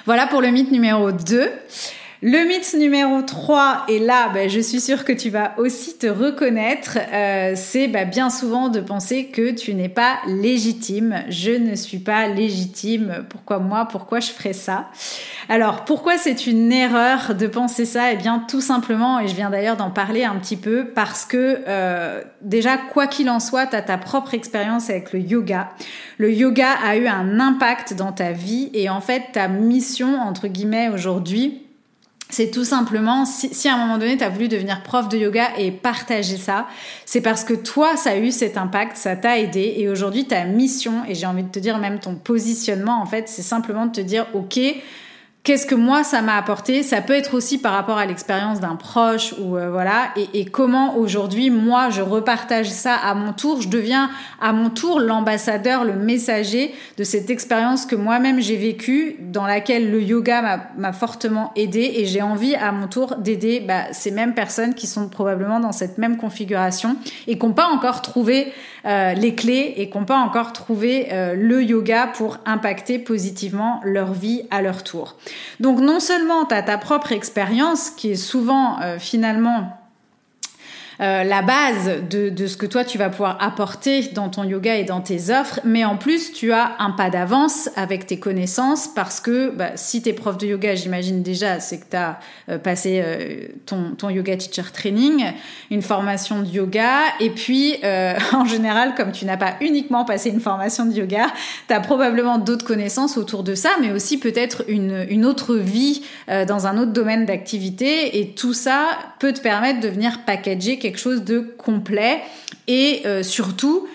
Voilà 0.06 0.26
pour 0.26 0.40
le 0.40 0.48
mythe 0.48 0.72
numéro 0.72 1.12
2. 1.12 1.50
Le 2.22 2.46
mythe 2.46 2.74
numéro 2.78 3.22
3, 3.22 3.86
et 3.88 3.98
là, 3.98 4.28
bah, 4.28 4.46
je 4.46 4.60
suis 4.60 4.82
sûre 4.82 5.06
que 5.06 5.12
tu 5.12 5.30
vas 5.30 5.54
aussi 5.56 5.96
te 5.96 6.06
reconnaître, 6.06 6.98
euh, 7.14 7.54
c'est 7.56 7.88
bah, 7.88 8.04
bien 8.04 8.28
souvent 8.28 8.68
de 8.68 8.80
penser 8.80 9.28
que 9.28 9.52
tu 9.52 9.72
n'es 9.72 9.88
pas 9.88 10.18
légitime. 10.26 11.22
Je 11.30 11.52
ne 11.52 11.74
suis 11.74 11.98
pas 11.98 12.28
légitime. 12.28 13.24
Pourquoi 13.30 13.58
moi? 13.58 13.88
Pourquoi 13.90 14.20
je 14.20 14.32
ferais 14.32 14.52
ça? 14.52 14.90
Alors, 15.48 15.86
pourquoi 15.86 16.18
c'est 16.18 16.46
une 16.46 16.70
erreur 16.70 17.34
de 17.34 17.46
penser 17.46 17.86
ça? 17.86 18.12
Eh 18.12 18.16
bien, 18.16 18.44
tout 18.46 18.60
simplement, 18.60 19.18
et 19.18 19.26
je 19.26 19.34
viens 19.34 19.48
d'ailleurs 19.48 19.78
d'en 19.78 19.90
parler 19.90 20.24
un 20.24 20.36
petit 20.36 20.58
peu, 20.58 20.88
parce 20.94 21.24
que 21.24 21.60
euh, 21.66 22.20
déjà, 22.42 22.76
quoi 22.76 23.06
qu'il 23.06 23.30
en 23.30 23.40
soit, 23.40 23.66
tu 23.66 23.76
as 23.76 23.82
ta 23.82 23.96
propre 23.96 24.34
expérience 24.34 24.90
avec 24.90 25.14
le 25.14 25.20
yoga. 25.20 25.70
Le 26.18 26.30
yoga 26.30 26.68
a 26.84 26.96
eu 26.96 27.06
un 27.06 27.40
impact 27.40 27.94
dans 27.94 28.12
ta 28.12 28.32
vie, 28.32 28.70
et 28.74 28.90
en 28.90 29.00
fait, 29.00 29.22
ta 29.32 29.48
mission, 29.48 30.20
entre 30.20 30.48
guillemets, 30.48 30.90
aujourd'hui, 30.90 31.62
c'est 32.30 32.50
tout 32.50 32.64
simplement, 32.64 33.24
si, 33.24 33.68
à 33.68 33.74
un 33.74 33.78
moment 33.78 33.98
donné, 33.98 34.16
tu 34.16 34.24
voulu 34.24 34.48
devenir 34.48 34.82
prof 34.82 35.08
de 35.08 35.18
yoga 35.18 35.56
et 35.58 35.70
partager 35.70 36.36
ça, 36.36 36.66
c'est 37.04 37.20
parce 37.20 37.44
que 37.44 37.54
toi, 37.54 37.96
ça 37.96 38.10
a 38.10 38.16
eu 38.16 38.30
cet 38.30 38.56
impact, 38.56 38.96
ça 38.96 39.16
t'a 39.16 39.38
aidé. 39.38 39.74
Et 39.76 39.88
aujourd'hui, 39.88 40.26
ta 40.26 40.44
mission, 40.44 41.04
et 41.06 41.14
j'ai 41.14 41.26
envie 41.26 41.42
de 41.42 41.50
te 41.50 41.58
dire 41.58 41.78
même 41.78 41.98
ton 41.98 42.14
positionnement, 42.14 43.00
en 43.00 43.06
fait, 43.06 43.28
c'est 43.28 43.42
simplement 43.42 43.86
de 43.86 43.92
te 43.92 44.00
dire, 44.00 44.26
OK, 44.34 44.58
qu'est-ce 45.42 45.66
que 45.66 45.74
moi 45.74 46.04
ça 46.04 46.22
m'a 46.22 46.36
apporté 46.36 46.82
Ça 46.82 47.00
peut 47.00 47.14
être 47.14 47.34
aussi 47.34 47.58
par 47.58 47.72
rapport 47.72 47.98
à 47.98 48.06
l'expérience 48.06 48.60
d'un 48.60 48.76
proche 48.76 49.34
ou 49.38 49.56
euh, 49.56 49.70
voilà, 49.70 50.10
et, 50.34 50.44
comment 50.44 50.96
aujourd'hui 50.96 51.50
moi 51.50 51.90
je 51.90 52.02
repartage 52.02 52.68
ça 52.68 52.94
à 52.94 53.14
mon 53.14 53.32
tour. 53.32 53.62
Je 53.62 53.68
deviens 53.68 54.10
à 54.40 54.52
mon 54.52 54.70
tour 54.70 55.00
l'ambassadeur, 55.00 55.84
le 55.84 55.94
messager 55.94 56.74
de 56.96 57.04
cette 57.04 57.30
expérience 57.30 57.86
que 57.86 57.96
moi-même 57.96 58.40
j'ai 58.40 58.56
vécue, 58.56 59.16
dans 59.20 59.46
laquelle 59.46 59.90
le 59.90 60.02
yoga 60.02 60.68
m'a 60.76 60.92
fortement 60.92 61.52
aidé, 61.56 61.92
et 61.96 62.06
j'ai 62.06 62.22
envie 62.22 62.54
à 62.54 62.72
mon 62.72 62.88
tour 62.88 63.16
d'aider 63.16 63.60
bah, 63.60 63.92
ces 63.92 64.10
mêmes 64.10 64.34
personnes 64.34 64.74
qui 64.74 64.86
sont 64.86 65.08
probablement 65.08 65.60
dans 65.60 65.72
cette 65.72 65.98
même 65.98 66.16
configuration 66.16 66.96
et 67.26 67.38
qui 67.38 67.46
n'ont 67.46 67.52
pas 67.52 67.66
encore 67.66 68.02
trouvé 68.02 68.52
euh, 68.86 69.12
les 69.12 69.34
clés 69.34 69.74
et 69.76 69.90
qui 69.90 69.98
n'ont 69.98 70.04
pas 70.04 70.18
encore 70.18 70.52
trouvé 70.52 71.08
euh, 71.12 71.34
le 71.34 71.62
yoga 71.62 72.06
pour 72.06 72.38
impacter 72.46 72.98
positivement 72.98 73.80
leur 73.84 74.12
vie 74.12 74.42
à 74.50 74.62
leur 74.62 74.82
tour. 74.82 75.16
Donc 75.58 75.80
non 75.80 76.00
seulement 76.00 76.44
tu 76.44 76.54
ta 76.64 76.78
propre 76.78 77.12
expérience 77.12 77.90
qui 77.90 78.12
est 78.12 78.16
souvent 78.16 78.80
euh, 78.80 78.98
finalement 78.98 79.79
euh, 81.00 81.24
la 81.24 81.40
base 81.40 82.02
de, 82.10 82.46
ce 82.46 82.58
que 82.58 82.66
toi 82.66 82.84
tu 82.84 82.98
vas 82.98 83.08
pouvoir 83.08 83.38
apporter 83.40 84.02
dans 84.12 84.28
ton 84.28 84.44
yoga 84.44 84.76
et 84.76 84.84
dans 84.84 85.00
tes 85.00 85.30
offres, 85.30 85.60
mais 85.64 85.82
en 85.84 85.96
plus 85.96 86.32
tu 86.32 86.52
as 86.52 86.72
un 86.78 86.90
pas 86.90 87.08
d'avance 87.08 87.70
avec 87.74 88.06
tes 88.06 88.18
connaissances 88.18 88.86
parce 88.86 89.20
que 89.20 89.48
bah, 89.50 89.70
si 89.76 90.02
tu 90.02 90.10
es 90.10 90.12
prof 90.12 90.36
de 90.36 90.46
yoga, 90.46 90.74
j'imagine 90.74 91.22
déjà, 91.22 91.58
c'est 91.58 91.78
que 91.78 91.90
tu 91.90 91.96
as 91.96 92.18
euh, 92.50 92.58
passé 92.58 93.00
euh, 93.02 93.46
ton, 93.64 94.10
yoga 94.10 94.36
teacher 94.36 94.70
training, 94.72 95.24
une 95.70 95.80
formation 95.80 96.42
de 96.42 96.48
yoga, 96.48 96.98
et 97.20 97.30
puis 97.30 97.76
en 98.32 98.44
général, 98.44 98.94
comme 98.94 99.12
tu 99.12 99.24
n'as 99.24 99.36
pas 99.36 99.54
uniquement 99.60 100.04
passé 100.04 100.30
une 100.30 100.40
formation 100.40 100.84
de 100.84 100.92
yoga, 100.92 101.28
tu 101.68 101.74
as 101.74 101.80
probablement 101.80 102.38
d'autres 102.38 102.66
connaissances 102.66 103.16
autour 103.16 103.42
de 103.42 103.54
ça, 103.54 103.70
mais 103.80 103.92
aussi 103.92 104.18
peut-être 104.18 104.64
une, 104.68 105.06
une 105.08 105.24
autre 105.24 105.54
vie 105.54 106.02
dans 106.46 106.66
un 106.66 106.76
autre 106.78 106.92
domaine 106.92 107.24
d'activité, 107.24 108.18
et 108.20 108.34
tout 108.34 108.52
ça 108.52 108.88
peut 109.18 109.32
te 109.32 109.40
permettre 109.40 109.80
de 109.80 109.88
venir 109.88 110.24
packager 110.26 110.78
quelque 110.78 110.89
chose 110.98 111.24
de 111.24 111.40
complet 111.40 112.20
et 112.66 113.02
euh, 113.06 113.22
surtout 113.22 113.86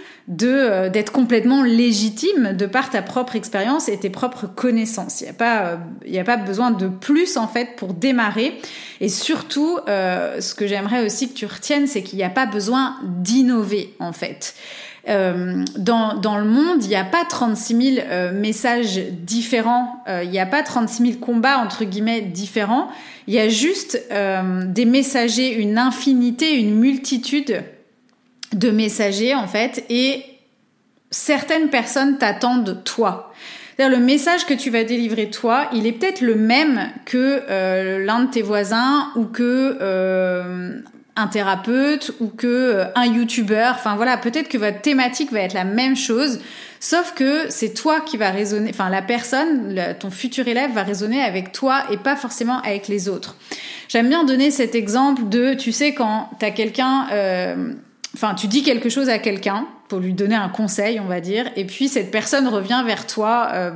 euh, 0.42 0.90
d'être 0.90 1.12
complètement 1.12 1.64
légitime 1.64 2.54
de 2.54 2.66
par 2.66 2.90
ta 2.90 3.02
propre 3.02 3.36
expérience 3.36 3.90
et 3.90 4.00
tes 4.00 4.10
propres 4.10 4.48
connaissances. 4.48 5.22
Il 5.22 5.26
n'y 5.26 5.30
a 5.30 5.34
pas 5.34 5.78
euh, 6.06 6.22
a 6.22 6.24
pas 6.24 6.38
besoin 6.38 6.72
de 6.72 6.88
plus 6.88 7.38
en 7.38 7.48
fait 7.48 7.76
pour 7.76 7.94
démarrer. 7.94 8.60
Et 9.02 9.10
surtout, 9.10 9.78
ce 9.88 10.56
que 10.56 10.68
j'aimerais 10.68 11.06
aussi 11.06 11.30
que 11.30 11.34
tu 11.34 11.46
retiennes, 11.46 11.86
c'est 11.86 12.02
qu'il 12.02 12.18
n'y 12.18 12.24
a 12.24 12.30
pas 12.30 12.46
besoin 12.46 12.96
d'innover 13.04 13.94
en 14.00 14.14
fait. 14.14 14.56
Dans, 15.08 16.16
dans 16.16 16.38
le 16.38 16.46
monde, 16.46 16.84
il 16.84 16.90
n'y 16.90 16.96
a 16.96 17.04
pas 17.04 17.26
36 17.26 17.96
000 17.96 18.08
messages 18.34 19.00
différents, 19.12 20.04
il 20.24 20.30
n'y 20.30 20.40
a 20.40 20.46
pas 20.46 20.64
36 20.64 21.04
000 21.04 21.20
combats 21.20 21.60
entre 21.60 21.86
guillemets 21.86 22.22
différents. 22.22 22.90
Il 23.28 23.34
y 23.34 23.40
a 23.40 23.50
juste 23.50 24.02
euh, 24.12 24.64
des 24.66 24.86
messagers, 24.86 25.56
une 25.56 25.78
infinité, 25.78 26.54
une 26.60 26.76
multitude 26.76 27.64
de 28.54 28.70
messagers 28.70 29.34
en 29.34 29.48
fait, 29.48 29.84
et 29.90 30.24
certaines 31.10 31.70
personnes 31.70 32.18
t'attendent 32.18 32.84
toi. 32.84 33.34
C'est-à-dire 33.76 33.98
le 33.98 34.06
message 34.06 34.46
que 34.46 34.54
tu 34.54 34.70
vas 34.70 34.84
délivrer 34.84 35.30
toi, 35.30 35.70
il 35.74 35.88
est 35.88 35.92
peut-être 35.92 36.22
le 36.22 36.36
même 36.36 36.90
que 37.06 37.44
euh, 37.50 38.06
l'un 38.06 38.24
de 38.26 38.32
tes 38.32 38.42
voisins 38.42 39.10
ou 39.16 39.26
que 39.26 39.78
euh, 39.82 40.80
un 41.16 41.28
thérapeute 41.28 42.12
ou 42.20 42.28
que 42.28 42.86
un 42.96 43.06
youtubeur. 43.06 43.76
Enfin 43.76 43.96
voilà, 43.96 44.18
peut-être 44.18 44.50
que 44.50 44.58
votre 44.58 44.82
thématique 44.82 45.32
va 45.32 45.42
être 45.42 45.54
la 45.54 45.64
même 45.64 45.96
chose. 45.96 46.40
Sauf 46.80 47.14
que 47.16 47.50
c'est 47.50 47.74
toi 47.74 48.02
qui 48.02 48.18
va 48.18 48.30
raisonner, 48.30 48.70
enfin 48.70 48.90
la 48.90 49.02
personne, 49.02 49.76
ton 50.00 50.12
futur 50.12 50.48
élève 50.48 50.72
va 50.72 50.84
raisonner 50.84 51.22
avec 51.22 51.52
toi 51.52 51.84
et 51.90 51.98
pas 51.98 52.16
forcément 52.16 52.60
avec 52.62 52.88
les 52.88 53.08
autres. 53.10 53.38
J'aime 53.88 54.10
bien 54.10 54.24
donner 54.24 54.52
cet 54.52 54.76
exemple 54.76 55.28
de, 55.30 55.54
tu 55.54 55.72
sais, 55.72 55.94
quand 55.94 56.30
tu 56.40 56.46
as 56.46 56.52
quelqu'un, 56.52 57.08
euh, 57.12 57.74
enfin 58.14 58.36
tu 58.36 58.48
dis 58.48 58.62
quelque 58.62 58.90
chose 58.90 59.10
à 59.10 59.20
quelqu'un 59.20 59.66
pour 59.88 60.00
lui 60.00 60.14
donner 60.14 60.36
un 60.36 60.50
conseil, 60.50 61.00
on 61.00 61.06
va 61.06 61.22
dire, 61.22 61.50
et 61.56 61.66
puis 61.66 61.88
cette 61.88 62.12
personne 62.12 62.48
revient 62.48 62.84
vers 62.86 63.08
toi 63.08 63.50
euh, 63.54 63.72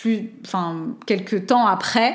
plus, 0.00 0.30
enfin, 0.44 0.96
quelques 1.06 1.46
temps 1.46 1.66
après, 1.66 2.14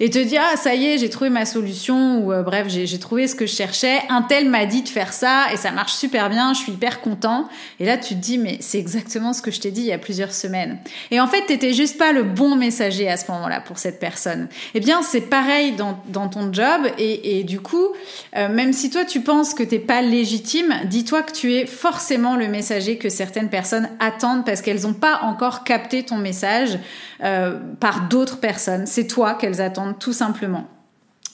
et 0.00 0.08
te 0.08 0.18
dit 0.18 0.36
ah 0.36 0.56
ça 0.56 0.74
y 0.74 0.86
est, 0.86 0.98
j'ai 0.98 1.10
trouvé 1.10 1.30
ma 1.30 1.44
solution 1.44 2.18
ou 2.18 2.32
euh, 2.32 2.42
bref 2.42 2.68
j'ai 2.68 2.98
trouvé 2.98 3.28
ce 3.28 3.34
que 3.34 3.46
je 3.46 3.54
cherchais. 3.54 4.00
Un 4.08 4.22
tel 4.22 4.48
m'a 4.48 4.66
dit 4.66 4.82
de 4.82 4.88
faire 4.88 5.12
ça 5.12 5.52
et 5.52 5.56
ça 5.56 5.70
marche 5.70 5.92
super 5.92 6.30
bien, 6.30 6.54
je 6.54 6.60
suis 6.60 6.72
hyper 6.72 7.00
content. 7.00 7.48
Et 7.80 7.84
là 7.84 7.98
tu 7.98 8.14
te 8.14 8.20
dis 8.20 8.38
mais 8.38 8.58
c'est 8.60 8.78
exactement 8.78 9.32
ce 9.32 9.42
que 9.42 9.50
je 9.50 9.60
t'ai 9.60 9.70
dit 9.70 9.82
il 9.82 9.86
y 9.86 9.92
a 9.92 9.98
plusieurs 9.98 10.32
semaines. 10.32 10.78
Et 11.10 11.20
en 11.20 11.26
fait 11.26 11.44
t'étais 11.46 11.72
juste 11.72 11.98
pas 11.98 12.12
le 12.12 12.22
bon 12.22 12.56
messager 12.56 13.08
à 13.08 13.16
ce 13.16 13.30
moment-là 13.32 13.60
pour 13.60 13.78
cette 13.78 14.00
personne. 14.00 14.48
Eh 14.74 14.80
bien 14.80 15.02
c'est 15.02 15.22
pareil 15.22 15.72
dans, 15.72 15.98
dans 16.08 16.28
ton 16.28 16.52
job 16.52 16.82
et, 16.98 17.38
et 17.38 17.44
du 17.44 17.60
coup 17.60 17.88
euh, 18.36 18.48
même 18.48 18.72
si 18.72 18.90
toi 18.90 19.04
tu 19.04 19.20
penses 19.20 19.54
que 19.54 19.62
t'es 19.62 19.78
pas 19.78 20.02
légitime, 20.02 20.74
dis-toi 20.86 21.22
que 21.22 21.32
tu 21.32 21.54
es 21.54 21.66
forcément 21.66 22.36
le 22.36 22.48
messager 22.48 22.96
que 22.96 23.08
certaines 23.08 23.50
personnes 23.50 23.90
attendent 24.00 24.44
parce 24.44 24.62
qu'elles 24.62 24.82
n'ont 24.82 24.94
pas 24.94 25.20
encore 25.22 25.64
capté 25.64 26.02
ton 26.02 26.16
message. 26.16 26.78
Euh, 27.22 27.58
par 27.80 28.08
d'autres 28.08 28.38
personnes. 28.38 28.86
C'est 28.86 29.06
toi 29.06 29.34
qu'elles 29.34 29.60
attendent 29.60 29.98
tout 29.98 30.12
simplement. 30.12 30.68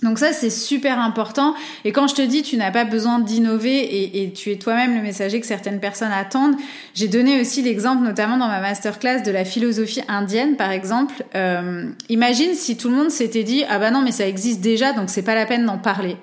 Donc 0.02 0.18
ça, 0.18 0.32
c'est 0.32 0.50
super 0.50 0.98
important. 0.98 1.54
Et 1.84 1.92
quand 1.92 2.06
je 2.06 2.14
te 2.14 2.22
dis, 2.22 2.42
tu 2.42 2.56
n'as 2.56 2.70
pas 2.70 2.84
besoin 2.84 3.18
d'innover 3.18 4.22
et, 4.22 4.32
tu 4.32 4.50
es 4.50 4.56
toi-même 4.56 4.94
le 4.94 5.02
messager 5.02 5.40
que 5.40 5.46
certaines 5.46 5.80
personnes 5.80 6.12
attendent, 6.12 6.56
j'ai 6.94 7.08
donné 7.08 7.40
aussi 7.40 7.62
l'exemple, 7.62 8.02
notamment 8.02 8.36
dans 8.36 8.48
ma 8.48 8.60
masterclass, 8.60 9.22
de 9.22 9.30
la 9.30 9.44
philosophie 9.44 10.02
indienne, 10.08 10.56
par 10.56 10.70
exemple. 10.70 11.24
Euh, 11.34 11.90
imagine 12.08 12.54
si 12.54 12.76
tout 12.76 12.88
le 12.88 12.96
monde 12.96 13.10
s'était 13.10 13.42
dit, 13.42 13.64
ah 13.68 13.78
bah 13.78 13.90
non, 13.90 14.02
mais 14.02 14.12
ça 14.12 14.26
existe 14.26 14.60
déjà, 14.60 14.92
donc 14.92 15.10
c'est 15.10 15.22
pas 15.22 15.34
la 15.34 15.44
peine 15.44 15.66
d'en 15.66 15.78
parler. 15.78 16.16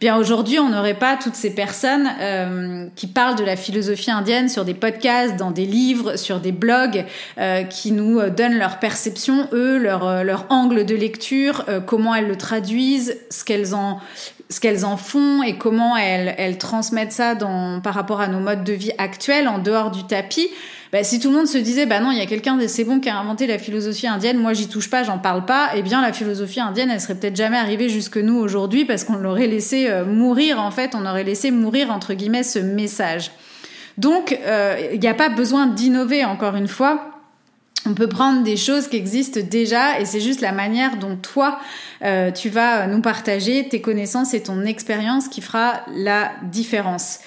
Bien 0.00 0.16
aujourd'hui, 0.16 0.58
on 0.58 0.70
n'aurait 0.70 0.94
pas 0.94 1.18
toutes 1.18 1.34
ces 1.34 1.54
personnes 1.54 2.08
euh, 2.20 2.86
qui 2.96 3.06
parlent 3.06 3.36
de 3.36 3.44
la 3.44 3.54
philosophie 3.54 4.10
indienne 4.10 4.48
sur 4.48 4.64
des 4.64 4.72
podcasts, 4.72 5.36
dans 5.36 5.50
des 5.50 5.66
livres, 5.66 6.16
sur 6.16 6.40
des 6.40 6.52
blogs, 6.52 7.04
euh, 7.36 7.64
qui 7.64 7.92
nous 7.92 8.18
euh, 8.18 8.30
donnent 8.30 8.56
leur 8.56 8.78
perception, 8.78 9.46
eux, 9.52 9.76
leur, 9.76 10.24
leur 10.24 10.46
angle 10.48 10.86
de 10.86 10.94
lecture, 10.94 11.66
comment 11.84 12.14
elles 12.14 12.28
le 12.28 12.36
traduisent, 12.36 13.18
ce 13.28 13.44
qu'elles 13.44 13.74
en 13.74 14.00
ce 14.48 14.58
qu'elles 14.58 14.84
en 14.84 14.96
font 14.96 15.44
et 15.44 15.58
comment 15.58 15.96
elles, 15.96 16.58
transmettent 16.58 17.12
ça 17.12 17.36
par 17.84 17.94
rapport 17.94 18.20
à 18.20 18.26
nos 18.26 18.40
modes 18.40 18.64
de 18.64 18.72
vie 18.72 18.90
actuels 18.98 19.46
en 19.46 19.58
dehors 19.58 19.92
du 19.92 20.04
tapis. 20.04 20.48
Bah, 20.92 21.04
si 21.04 21.20
tout 21.20 21.30
le 21.30 21.36
monde 21.36 21.46
se 21.46 21.58
disait, 21.58 21.86
bah 21.86 22.00
non, 22.00 22.10
il 22.10 22.18
y 22.18 22.20
a 22.20 22.26
quelqu'un 22.26 22.58
c'est 22.66 22.82
bon 22.82 22.98
qui 22.98 23.08
a 23.08 23.16
inventé 23.16 23.46
la 23.46 23.58
philosophie 23.58 24.08
indienne, 24.08 24.38
moi 24.38 24.54
j'y 24.54 24.68
touche 24.68 24.90
pas, 24.90 25.04
j'en 25.04 25.18
parle 25.18 25.44
pas, 25.44 25.70
eh 25.76 25.82
bien 25.82 26.02
la 26.02 26.12
philosophie 26.12 26.60
indienne, 26.60 26.90
elle 26.90 27.00
serait 27.00 27.14
peut-être 27.14 27.36
jamais 27.36 27.58
arrivée 27.58 27.88
jusque 27.88 28.16
nous 28.16 28.36
aujourd'hui 28.36 28.84
parce 28.84 29.04
qu'on 29.04 29.16
l'aurait 29.16 29.46
laissé 29.46 29.88
euh, 29.88 30.04
mourir 30.04 30.60
en 30.60 30.72
fait, 30.72 30.96
on 30.96 31.06
aurait 31.06 31.22
laissé 31.22 31.52
mourir 31.52 31.92
entre 31.92 32.14
guillemets 32.14 32.42
ce 32.42 32.58
message. 32.58 33.30
Donc 33.98 34.36
euh, 34.44 34.88
il 34.92 34.98
n'y 34.98 35.06
a 35.06 35.14
pas 35.14 35.28
besoin 35.28 35.68
d'innover 35.68 36.24
encore 36.24 36.56
une 36.56 36.68
fois. 36.68 37.06
On 37.86 37.94
peut 37.94 38.08
prendre 38.08 38.42
des 38.42 38.56
choses 38.56 38.88
qui 38.88 38.96
existent 38.96 39.40
déjà 39.48 40.00
et 40.00 40.04
c'est 40.04 40.20
juste 40.20 40.40
la 40.40 40.52
manière 40.52 40.96
dont 40.96 41.16
toi 41.16 41.60
euh, 42.02 42.30
tu 42.30 42.48
vas 42.48 42.86
nous 42.88 43.00
partager 43.00 43.68
tes 43.68 43.80
connaissances 43.80 44.34
et 44.34 44.42
ton 44.42 44.64
expérience 44.64 45.28
qui 45.28 45.40
fera 45.40 45.82
la 45.94 46.32
différence. 46.50 47.20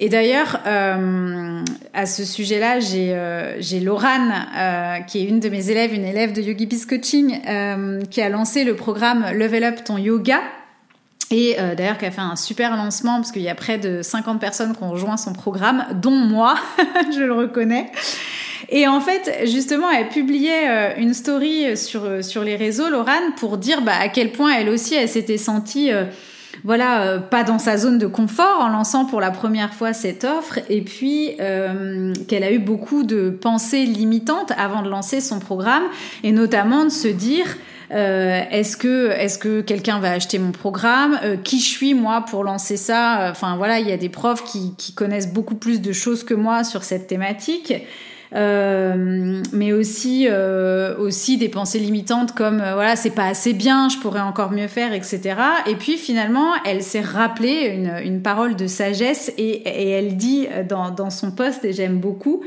Et 0.00 0.08
d'ailleurs, 0.08 0.60
euh, 0.66 1.64
à 1.92 2.06
ce 2.06 2.24
sujet-là, 2.24 2.78
j'ai 2.78 3.10
euh, 3.14 3.60
Laurane, 3.82 4.46
euh, 4.56 5.00
qui 5.00 5.18
est 5.18 5.24
une 5.24 5.40
de 5.40 5.48
mes 5.48 5.70
élèves, 5.70 5.92
une 5.92 6.04
élève 6.04 6.32
de 6.32 6.40
Yogi 6.40 6.66
Biz 6.66 6.86
Coaching, 6.86 7.40
euh, 7.48 8.00
qui 8.08 8.22
a 8.22 8.28
lancé 8.28 8.62
le 8.62 8.76
programme 8.76 9.26
Level 9.32 9.64
Up 9.64 9.82
ton 9.84 9.98
yoga. 9.98 10.40
Et 11.32 11.56
euh, 11.58 11.74
d'ailleurs, 11.74 11.98
qui 11.98 12.06
a 12.06 12.12
fait 12.12 12.20
un 12.20 12.36
super 12.36 12.76
lancement, 12.76 13.16
parce 13.16 13.32
qu'il 13.32 13.42
y 13.42 13.48
a 13.48 13.56
près 13.56 13.76
de 13.76 14.00
50 14.02 14.40
personnes 14.40 14.74
qui 14.76 14.82
ont 14.84 14.90
rejoint 14.90 15.16
son 15.16 15.32
programme, 15.32 15.84
dont 15.94 16.12
moi, 16.12 16.54
je 17.12 17.24
le 17.24 17.32
reconnais. 17.32 17.90
Et 18.68 18.86
en 18.86 19.00
fait, 19.00 19.46
justement, 19.46 19.90
elle 19.90 20.08
publiait 20.08 20.94
une 20.98 21.14
story 21.14 21.76
sur, 21.76 22.22
sur 22.22 22.44
les 22.44 22.54
réseaux, 22.54 22.88
Laurane, 22.88 23.34
pour 23.36 23.58
dire 23.58 23.82
bah, 23.82 23.94
à 23.98 24.08
quel 24.08 24.30
point 24.30 24.52
elle 24.52 24.68
aussi, 24.68 24.94
elle 24.94 25.08
s'était 25.08 25.38
sentie 25.38 25.90
voilà, 26.64 27.02
euh, 27.02 27.18
pas 27.18 27.44
dans 27.44 27.58
sa 27.58 27.76
zone 27.76 27.98
de 27.98 28.06
confort 28.06 28.58
en 28.60 28.68
lançant 28.68 29.04
pour 29.04 29.20
la 29.20 29.30
première 29.30 29.74
fois 29.74 29.92
cette 29.92 30.24
offre, 30.24 30.58
et 30.68 30.82
puis 30.82 31.32
euh, 31.40 32.12
qu'elle 32.26 32.44
a 32.44 32.52
eu 32.52 32.58
beaucoup 32.58 33.02
de 33.02 33.30
pensées 33.30 33.84
limitantes 33.84 34.52
avant 34.56 34.82
de 34.82 34.88
lancer 34.88 35.20
son 35.20 35.38
programme, 35.38 35.84
et 36.22 36.32
notamment 36.32 36.84
de 36.84 36.90
se 36.90 37.08
dire 37.08 37.46
euh, 37.90 38.42
est-ce 38.50 38.76
que 38.76 39.10
est-ce 39.12 39.38
que 39.38 39.60
quelqu'un 39.62 39.98
va 39.98 40.10
acheter 40.12 40.38
mon 40.38 40.52
programme? 40.52 41.18
Qui 41.42 41.58
je 41.60 41.68
suis 41.68 41.94
moi 41.94 42.24
pour 42.28 42.44
lancer 42.44 42.76
ça? 42.76 43.28
Enfin 43.30 43.56
voilà, 43.56 43.80
il 43.80 43.88
y 43.88 43.92
a 43.92 43.96
des 43.96 44.10
profs 44.10 44.44
qui, 44.44 44.74
qui 44.76 44.92
connaissent 44.92 45.32
beaucoup 45.32 45.54
plus 45.54 45.80
de 45.80 45.92
choses 45.92 46.22
que 46.22 46.34
moi 46.34 46.64
sur 46.64 46.84
cette 46.84 47.06
thématique. 47.06 47.72
Euh, 48.34 49.42
mais 49.54 49.72
aussi 49.72 50.26
euh, 50.28 50.94
aussi 50.98 51.38
des 51.38 51.48
pensées 51.48 51.78
limitantes 51.78 52.34
comme 52.34 52.60
euh, 52.60 52.74
voilà 52.74 52.94
c'est 52.94 53.14
pas 53.14 53.24
assez 53.24 53.54
bien, 53.54 53.88
je 53.88 53.96
pourrais 53.96 54.20
encore 54.20 54.50
mieux 54.50 54.68
faire, 54.68 54.92
etc. 54.92 55.34
Et 55.66 55.76
puis 55.76 55.96
finalement, 55.96 56.52
elle 56.66 56.82
s'est 56.82 57.00
rappelée 57.00 57.72
une, 57.74 57.90
une, 58.04 58.20
parole 58.20 58.54
de 58.54 58.66
sagesse 58.66 59.32
et, 59.38 59.62
et 59.66 59.90
elle 59.90 60.16
dit 60.16 60.46
dans, 60.68 60.90
dans 60.90 61.08
son 61.08 61.30
poste 61.30 61.64
et 61.64 61.72
j'aime 61.72 61.98
beaucoup 62.00 62.42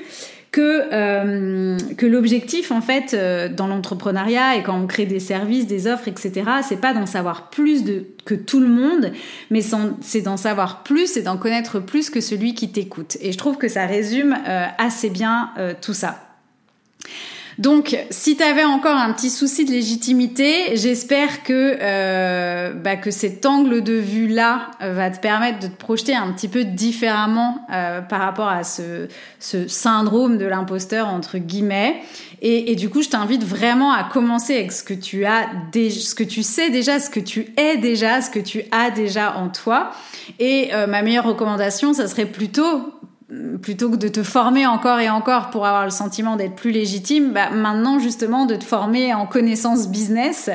que, 0.52 0.90
euh, 0.92 1.78
que 1.98 2.06
l'objectif, 2.06 2.72
en 2.72 2.82
fait, 2.82 3.14
euh, 3.14 3.48
dans 3.48 3.68
l'entrepreneuriat 3.68 4.58
et 4.58 4.64
quand 4.64 4.78
on 4.78 4.86
crée 4.86 5.06
des 5.06 5.22
services, 5.22 5.66
des 5.66 5.88
offres, 5.88 6.10
etc., 6.10 6.44
c'est 6.68 6.82
pas 6.82 6.94
d'en 6.94 7.06
savoir 7.06 7.50
plus 7.50 7.86
de, 7.86 8.06
que 8.26 8.36
tout 8.36 8.60
le 8.60 8.68
monde, 8.68 9.12
mais 9.50 9.62
c'est 10.02 10.22
d'en 10.22 10.38
savoir 10.38 10.84
plus 10.84 11.16
et 11.16 11.22
d'en 11.22 11.38
connaître 11.38 11.80
plus 11.80 12.10
que 12.10 12.20
celui 12.20 12.54
qui 12.54 12.70
t'écoute. 12.72 13.18
Et 13.22 13.32
je 13.32 13.38
trouve 13.38 13.58
que 13.58 13.70
ça 13.70 13.86
résume 13.86 14.38
euh, 14.48 14.66
assez 14.78 15.10
bien 15.10 15.52
tout 15.82 15.94
ça. 15.94 16.31
Donc, 17.58 17.98
si 18.10 18.38
tu 18.38 18.44
avais 18.44 18.64
encore 18.64 18.96
un 18.96 19.12
petit 19.12 19.30
souci 19.30 19.66
de 19.66 19.72
légitimité, 19.72 20.76
j'espère 20.76 21.44
que, 21.44 21.78
euh, 21.82 22.74
bah, 22.74 22.96
que 22.96 23.12
cet 23.12 23.46
angle 23.46 23.82
de 23.82 23.94
vue-là 23.94 24.72
euh, 24.82 24.94
va 24.94 25.10
te 25.10 25.20
permettre 25.20 25.60
de 25.60 25.68
te 25.68 25.78
projeter 25.78 26.16
un 26.16 26.32
petit 26.32 26.48
peu 26.48 26.64
différemment 26.64 27.66
euh, 27.72 28.02
par 28.02 28.22
rapport 28.22 28.48
à 28.48 28.64
ce, 28.64 29.08
syndrome 29.40 30.38
de 30.38 30.46
l'imposteur, 30.46 31.08
entre 31.08 31.38
guillemets. 31.38 32.02
Et, 32.42 32.72
et, 32.72 32.76
du 32.76 32.90
coup, 32.90 33.02
je 33.02 33.10
t'invite 33.10 33.44
vraiment 33.44 33.92
à 33.92 34.04
commencer 34.04 34.56
avec 34.56 34.72
ce 34.72 34.84
que 34.84 34.94
tu 34.94 35.26
as, 35.26 35.48
ce 35.74 36.16
que 36.16 36.24
tu 36.24 36.44
sais 36.44 36.70
déjà, 36.70 37.00
ce 37.00 37.10
que 37.10 37.20
tu 37.20 37.54
es 37.58 37.78
déjà, 37.78 38.22
ce 38.22 38.30
que 38.30 38.40
tu 38.40 38.64
as 38.72 38.90
déjà 38.92 39.38
en 39.38 39.50
toi. 39.50 39.92
Et 40.40 40.72
ma 40.88 41.02
meilleure 41.04 41.26
recommandation, 41.26 41.94
ça 41.94 42.08
serait 42.08 42.26
plutôt 42.26 42.94
plutôt 43.62 43.90
que 43.90 43.96
de 43.96 44.10
te 44.10 44.24
former 44.24 44.66
encore 44.66 45.00
et 45.00 45.10
encore 45.10 45.52
pour 45.52 45.66
avoir 45.66 45.86
le 45.86 45.92
sentiment 45.92 46.36
d'être 46.36 46.56
plus 46.56 46.72
légitime, 46.72 47.32
bah 47.32 47.50
maintenant 47.50 47.98
justement 47.98 48.46
de 48.46 48.56
te 48.56 48.64
former 48.64 49.14
en 49.14 49.26
connaissance 49.26 49.88
business 49.88 50.50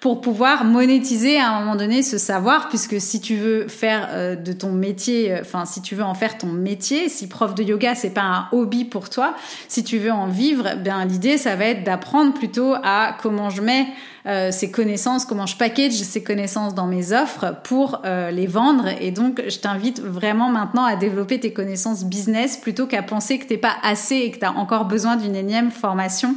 pour 0.00 0.20
pouvoir 0.20 0.64
monétiser 0.64 1.38
à 1.38 1.50
un 1.50 1.60
moment 1.60 1.76
donné 1.76 2.02
ce 2.02 2.18
savoir, 2.18 2.68
puisque 2.68 3.00
si 3.00 3.20
tu 3.20 3.36
veux 3.36 3.68
faire 3.68 4.08
euh, 4.10 4.34
de 4.34 4.52
ton 4.52 4.72
métier, 4.72 5.32
euh, 5.32 5.40
enfin 5.42 5.64
si 5.66 5.82
tu 5.82 5.94
veux 5.94 6.02
en 6.02 6.14
faire 6.14 6.38
ton 6.38 6.48
métier, 6.48 7.08
si 7.08 7.28
prof 7.28 7.54
de 7.54 7.62
yoga 7.62 7.94
c'est 7.94 8.10
pas 8.10 8.22
un 8.22 8.48
hobby 8.52 8.84
pour 8.84 9.10
toi, 9.10 9.34
si 9.68 9.84
tu 9.84 9.98
veux 9.98 10.12
en 10.12 10.26
vivre, 10.26 10.76
bien 10.76 11.04
l'idée 11.04 11.38
ça 11.38 11.54
va 11.54 11.66
être 11.66 11.84
d'apprendre 11.84 12.32
plutôt 12.32 12.74
à 12.82 13.16
comment 13.20 13.50
je 13.50 13.62
mets 13.62 13.86
euh, 14.26 14.50
ces 14.50 14.70
connaissances, 14.70 15.24
comment 15.24 15.46
je 15.46 15.56
package 15.56 15.92
ces 15.92 16.22
connaissances 16.22 16.74
dans 16.74 16.86
mes 16.86 17.12
offres 17.12 17.54
pour 17.64 18.02
euh, 18.04 18.30
les 18.30 18.46
vendre. 18.46 18.86
Et 19.00 19.12
donc, 19.12 19.42
je 19.48 19.58
t'invite 19.58 20.00
vraiment 20.00 20.50
maintenant 20.50 20.84
à 20.84 20.96
développer 20.96 21.40
tes 21.40 21.52
connaissances 21.54 22.04
business 22.04 22.58
plutôt 22.58 22.86
qu'à 22.86 23.02
penser 23.02 23.38
que 23.38 23.46
t'es 23.46 23.56
pas 23.56 23.76
assez 23.82 24.16
et 24.16 24.30
que 24.30 24.38
tu 24.38 24.44
as 24.44 24.52
encore 24.52 24.84
besoin 24.84 25.16
d'une 25.16 25.36
énième 25.36 25.70
formation 25.70 26.34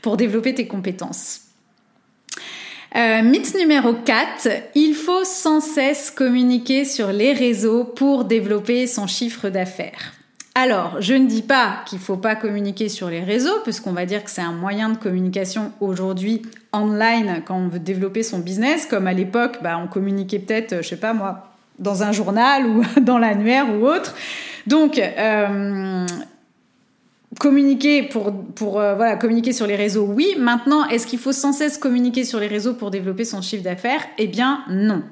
pour 0.00 0.16
développer 0.16 0.54
tes 0.54 0.68
compétences. 0.68 1.43
Euh, 2.96 3.22
mythe 3.22 3.56
numéro 3.56 3.92
4, 3.92 4.48
il 4.76 4.94
faut 4.94 5.24
sans 5.24 5.60
cesse 5.60 6.12
communiquer 6.12 6.84
sur 6.84 7.10
les 7.10 7.32
réseaux 7.32 7.82
pour 7.82 8.24
développer 8.24 8.86
son 8.86 9.08
chiffre 9.08 9.48
d'affaires. 9.48 10.12
Alors, 10.54 10.98
je 11.00 11.14
ne 11.14 11.26
dis 11.26 11.42
pas 11.42 11.78
qu'il 11.86 11.98
faut 11.98 12.16
pas 12.16 12.36
communiquer 12.36 12.88
sur 12.88 13.10
les 13.10 13.24
réseaux, 13.24 13.58
puisqu'on 13.64 13.92
va 13.92 14.06
dire 14.06 14.22
que 14.22 14.30
c'est 14.30 14.42
un 14.42 14.52
moyen 14.52 14.90
de 14.90 14.96
communication 14.96 15.72
aujourd'hui 15.80 16.42
online 16.72 17.42
quand 17.44 17.56
on 17.56 17.66
veut 17.66 17.80
développer 17.80 18.22
son 18.22 18.38
business, 18.38 18.86
comme 18.86 19.08
à 19.08 19.12
l'époque, 19.12 19.58
bah, 19.60 19.80
on 19.82 19.88
communiquait 19.88 20.38
peut-être, 20.38 20.76
je 20.76 20.88
sais 20.88 20.96
pas 20.96 21.12
moi, 21.12 21.48
dans 21.80 22.04
un 22.04 22.12
journal 22.12 22.64
ou 22.66 22.84
dans 23.00 23.18
l'annuaire 23.18 23.66
ou 23.74 23.88
autre. 23.88 24.14
Donc, 24.68 24.98
euh, 24.98 26.06
communiquer 27.38 28.02
pour, 28.02 28.32
pour 28.54 28.80
euh, 28.80 28.94
voilà, 28.94 29.16
communiquer 29.16 29.52
sur 29.52 29.66
les 29.66 29.76
réseaux, 29.76 30.06
oui. 30.06 30.34
Maintenant, 30.38 30.86
est-ce 30.88 31.06
qu'il 31.06 31.18
faut 31.18 31.32
sans 31.32 31.52
cesse 31.52 31.78
communiquer 31.78 32.24
sur 32.24 32.40
les 32.40 32.46
réseaux 32.46 32.74
pour 32.74 32.90
développer 32.90 33.24
son 33.24 33.42
chiffre 33.42 33.62
d'affaires? 33.62 34.02
Eh 34.18 34.26
bien, 34.26 34.60
non. 34.68 35.02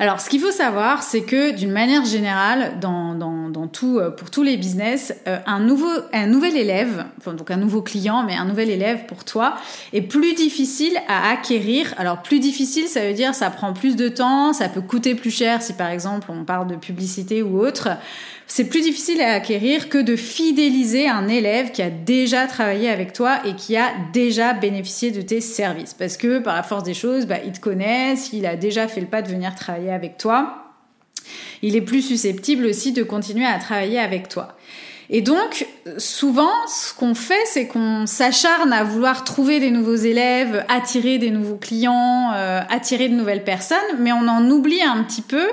Alors, 0.00 0.18
ce 0.18 0.30
qu'il 0.30 0.40
faut 0.40 0.50
savoir, 0.50 1.02
c'est 1.02 1.20
que 1.20 1.54
d'une 1.54 1.72
manière 1.72 2.06
générale, 2.06 2.78
dans, 2.80 3.14
dans, 3.14 3.66
tout, 3.66 3.98
euh, 3.98 4.08
pour 4.10 4.30
tous 4.30 4.42
les 4.42 4.56
business, 4.56 5.14
euh, 5.28 5.36
un, 5.44 5.60
nouveau, 5.60 5.90
un 6.14 6.26
nouvel 6.26 6.56
élève, 6.56 7.04
enfin, 7.18 7.34
donc 7.34 7.50
un 7.50 7.58
nouveau 7.58 7.82
client, 7.82 8.24
mais 8.26 8.34
un 8.34 8.46
nouvel 8.46 8.70
élève 8.70 9.04
pour 9.04 9.24
toi, 9.24 9.56
est 9.92 10.00
plus 10.00 10.32
difficile 10.32 10.96
à 11.06 11.30
acquérir. 11.30 11.92
Alors, 11.98 12.22
plus 12.22 12.40
difficile, 12.40 12.88
ça 12.88 13.06
veut 13.06 13.12
dire 13.12 13.34
ça 13.34 13.50
prend 13.50 13.74
plus 13.74 13.94
de 13.94 14.08
temps, 14.08 14.54
ça 14.54 14.70
peut 14.70 14.80
coûter 14.80 15.14
plus 15.14 15.30
cher 15.30 15.60
si 15.60 15.74
par 15.74 15.90
exemple 15.90 16.28
on 16.30 16.44
parle 16.44 16.66
de 16.66 16.76
publicité 16.76 17.42
ou 17.42 17.60
autre 17.60 17.90
c'est 18.52 18.64
plus 18.64 18.80
difficile 18.80 19.20
à 19.20 19.34
acquérir 19.34 19.88
que 19.88 19.98
de 19.98 20.16
fidéliser 20.16 21.08
un 21.08 21.28
élève 21.28 21.70
qui 21.70 21.82
a 21.82 21.88
déjà 21.88 22.48
travaillé 22.48 22.90
avec 22.90 23.12
toi 23.12 23.38
et 23.44 23.54
qui 23.54 23.76
a 23.76 23.92
déjà 24.12 24.54
bénéficié 24.54 25.12
de 25.12 25.22
tes 25.22 25.40
services. 25.40 25.94
Parce 25.94 26.16
que 26.16 26.40
par 26.40 26.56
la 26.56 26.64
force 26.64 26.82
des 26.82 26.92
choses, 26.92 27.26
bah, 27.26 27.36
il 27.46 27.52
te 27.52 27.60
connaît, 27.60 28.14
il 28.32 28.46
a 28.46 28.56
déjà 28.56 28.88
fait 28.88 29.02
le 29.02 29.06
pas 29.06 29.22
de 29.22 29.28
venir 29.28 29.54
travailler 29.54 29.92
avec 29.92 30.18
toi. 30.18 30.74
Il 31.62 31.76
est 31.76 31.80
plus 31.80 32.02
susceptible 32.02 32.66
aussi 32.66 32.90
de 32.90 33.04
continuer 33.04 33.46
à 33.46 33.56
travailler 33.60 34.00
avec 34.00 34.28
toi. 34.28 34.56
Et 35.10 35.22
donc, 35.22 35.68
souvent, 35.98 36.50
ce 36.66 36.92
qu'on 36.92 37.14
fait, 37.14 37.44
c'est 37.44 37.68
qu'on 37.68 38.06
s'acharne 38.06 38.72
à 38.72 38.82
vouloir 38.82 39.22
trouver 39.22 39.60
des 39.60 39.70
nouveaux 39.70 39.94
élèves, 39.94 40.64
attirer 40.68 41.18
des 41.18 41.30
nouveaux 41.30 41.56
clients, 41.56 42.32
euh, 42.34 42.60
attirer 42.68 43.08
de 43.08 43.14
nouvelles 43.14 43.44
personnes, 43.44 43.78
mais 44.00 44.10
on 44.10 44.26
en 44.26 44.50
oublie 44.50 44.82
un 44.82 45.04
petit 45.04 45.22
peu 45.22 45.46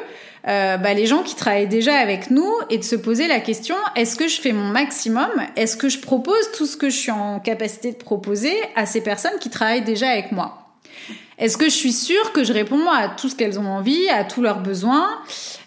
euh, 0.47 0.77
bah, 0.77 0.93
les 0.93 1.05
gens 1.05 1.23
qui 1.23 1.35
travaillent 1.35 1.67
déjà 1.67 1.95
avec 1.95 2.31
nous 2.31 2.51
et 2.69 2.77
de 2.77 2.83
se 2.83 2.95
poser 2.95 3.27
la 3.27 3.39
question 3.39 3.75
est-ce 3.95 4.15
que 4.15 4.27
je 4.27 4.39
fais 4.39 4.53
mon 4.53 4.65
maximum? 4.65 5.29
Est-ce 5.55 5.75
que 5.77 5.89
je 5.89 5.99
propose 5.99 6.51
tout 6.55 6.65
ce 6.65 6.77
que 6.77 6.89
je 6.89 6.95
suis 6.95 7.11
en 7.11 7.39
capacité 7.39 7.91
de 7.91 7.97
proposer 7.97 8.53
à 8.75 8.85
ces 8.85 9.01
personnes 9.01 9.37
qui 9.39 9.49
travaillent 9.49 9.83
déjà 9.83 10.09
avec 10.09 10.31
moi? 10.31 10.66
Est-ce 11.37 11.57
que 11.57 11.65
je 11.65 11.75
suis 11.75 11.93
sûre 11.93 12.31
que 12.33 12.43
je 12.43 12.51
réponds 12.51 12.89
à 12.89 13.09
tout 13.09 13.29
ce 13.29 13.35
qu'elles 13.35 13.59
ont 13.59 13.67
envie, 13.67 14.09
à 14.09 14.23
tous 14.23 14.41
leurs 14.41 14.59
besoins 14.59 15.07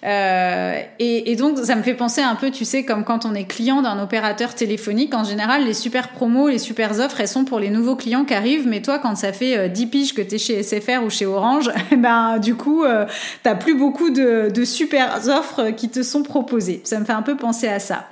euh, 0.03 0.81
et, 0.99 1.31
et, 1.31 1.37
donc 1.37 1.59
ça 1.59 1.77
me 1.77 1.83
fait 1.83 1.95
penser 1.95 2.23
un 2.23 2.35
peu, 2.35 2.51
tu 2.51 2.65
sais, 2.65 2.85
comme 2.85 3.05
quand 3.05 3.27
on 3.27 3.35
est 3.35 3.45
client 3.45 3.83
d'un 3.83 4.03
opérateur 4.03 4.55
téléphonique, 4.55 5.15
en 5.15 5.25
général, 5.25 5.65
les 5.67 5.75
super 5.75 6.09
promos, 6.09 6.49
les 6.49 6.59
super 6.59 6.99
offres, 6.99 7.21
elles 7.21 7.29
sont 7.29 7.45
pour 7.45 7.61
les 7.61 7.69
nouveaux 7.69 7.97
clients 7.97 8.25
qui 8.25 8.33
arrivent. 8.33 8.67
Mais 8.67 8.81
toi, 8.81 8.99
quand 8.99 9.15
ça 9.15 9.35
fait 9.35 9.69
10 9.69 9.83
euh, 9.83 9.87
piges 9.87 10.15
que 10.15 10.23
tu 10.23 10.37
es 10.37 10.39
chez 10.39 10.63
SFR 10.63 11.05
ou 11.05 11.11
chez 11.11 11.27
Orange, 11.27 11.71
eh 11.93 11.97
ben 11.97 12.39
du 12.39 12.55
coup, 12.55 12.85
euh, 12.85 13.05
t'as 13.43 13.55
plus 13.55 13.75
beaucoup 13.75 14.09
de, 14.09 14.51
de 14.51 14.65
super 14.65 15.21
offres 15.29 15.71
qui 15.71 15.91
te 15.91 16.03
sont 16.03 16.23
proposées. 16.23 16.81
Ça 16.85 16.99
me 16.99 17.05
fait 17.05 17.13
un 17.13 17.23
peu 17.23 17.37
penser 17.37 17.69
à 17.69 17.79
ça. 17.79 18.07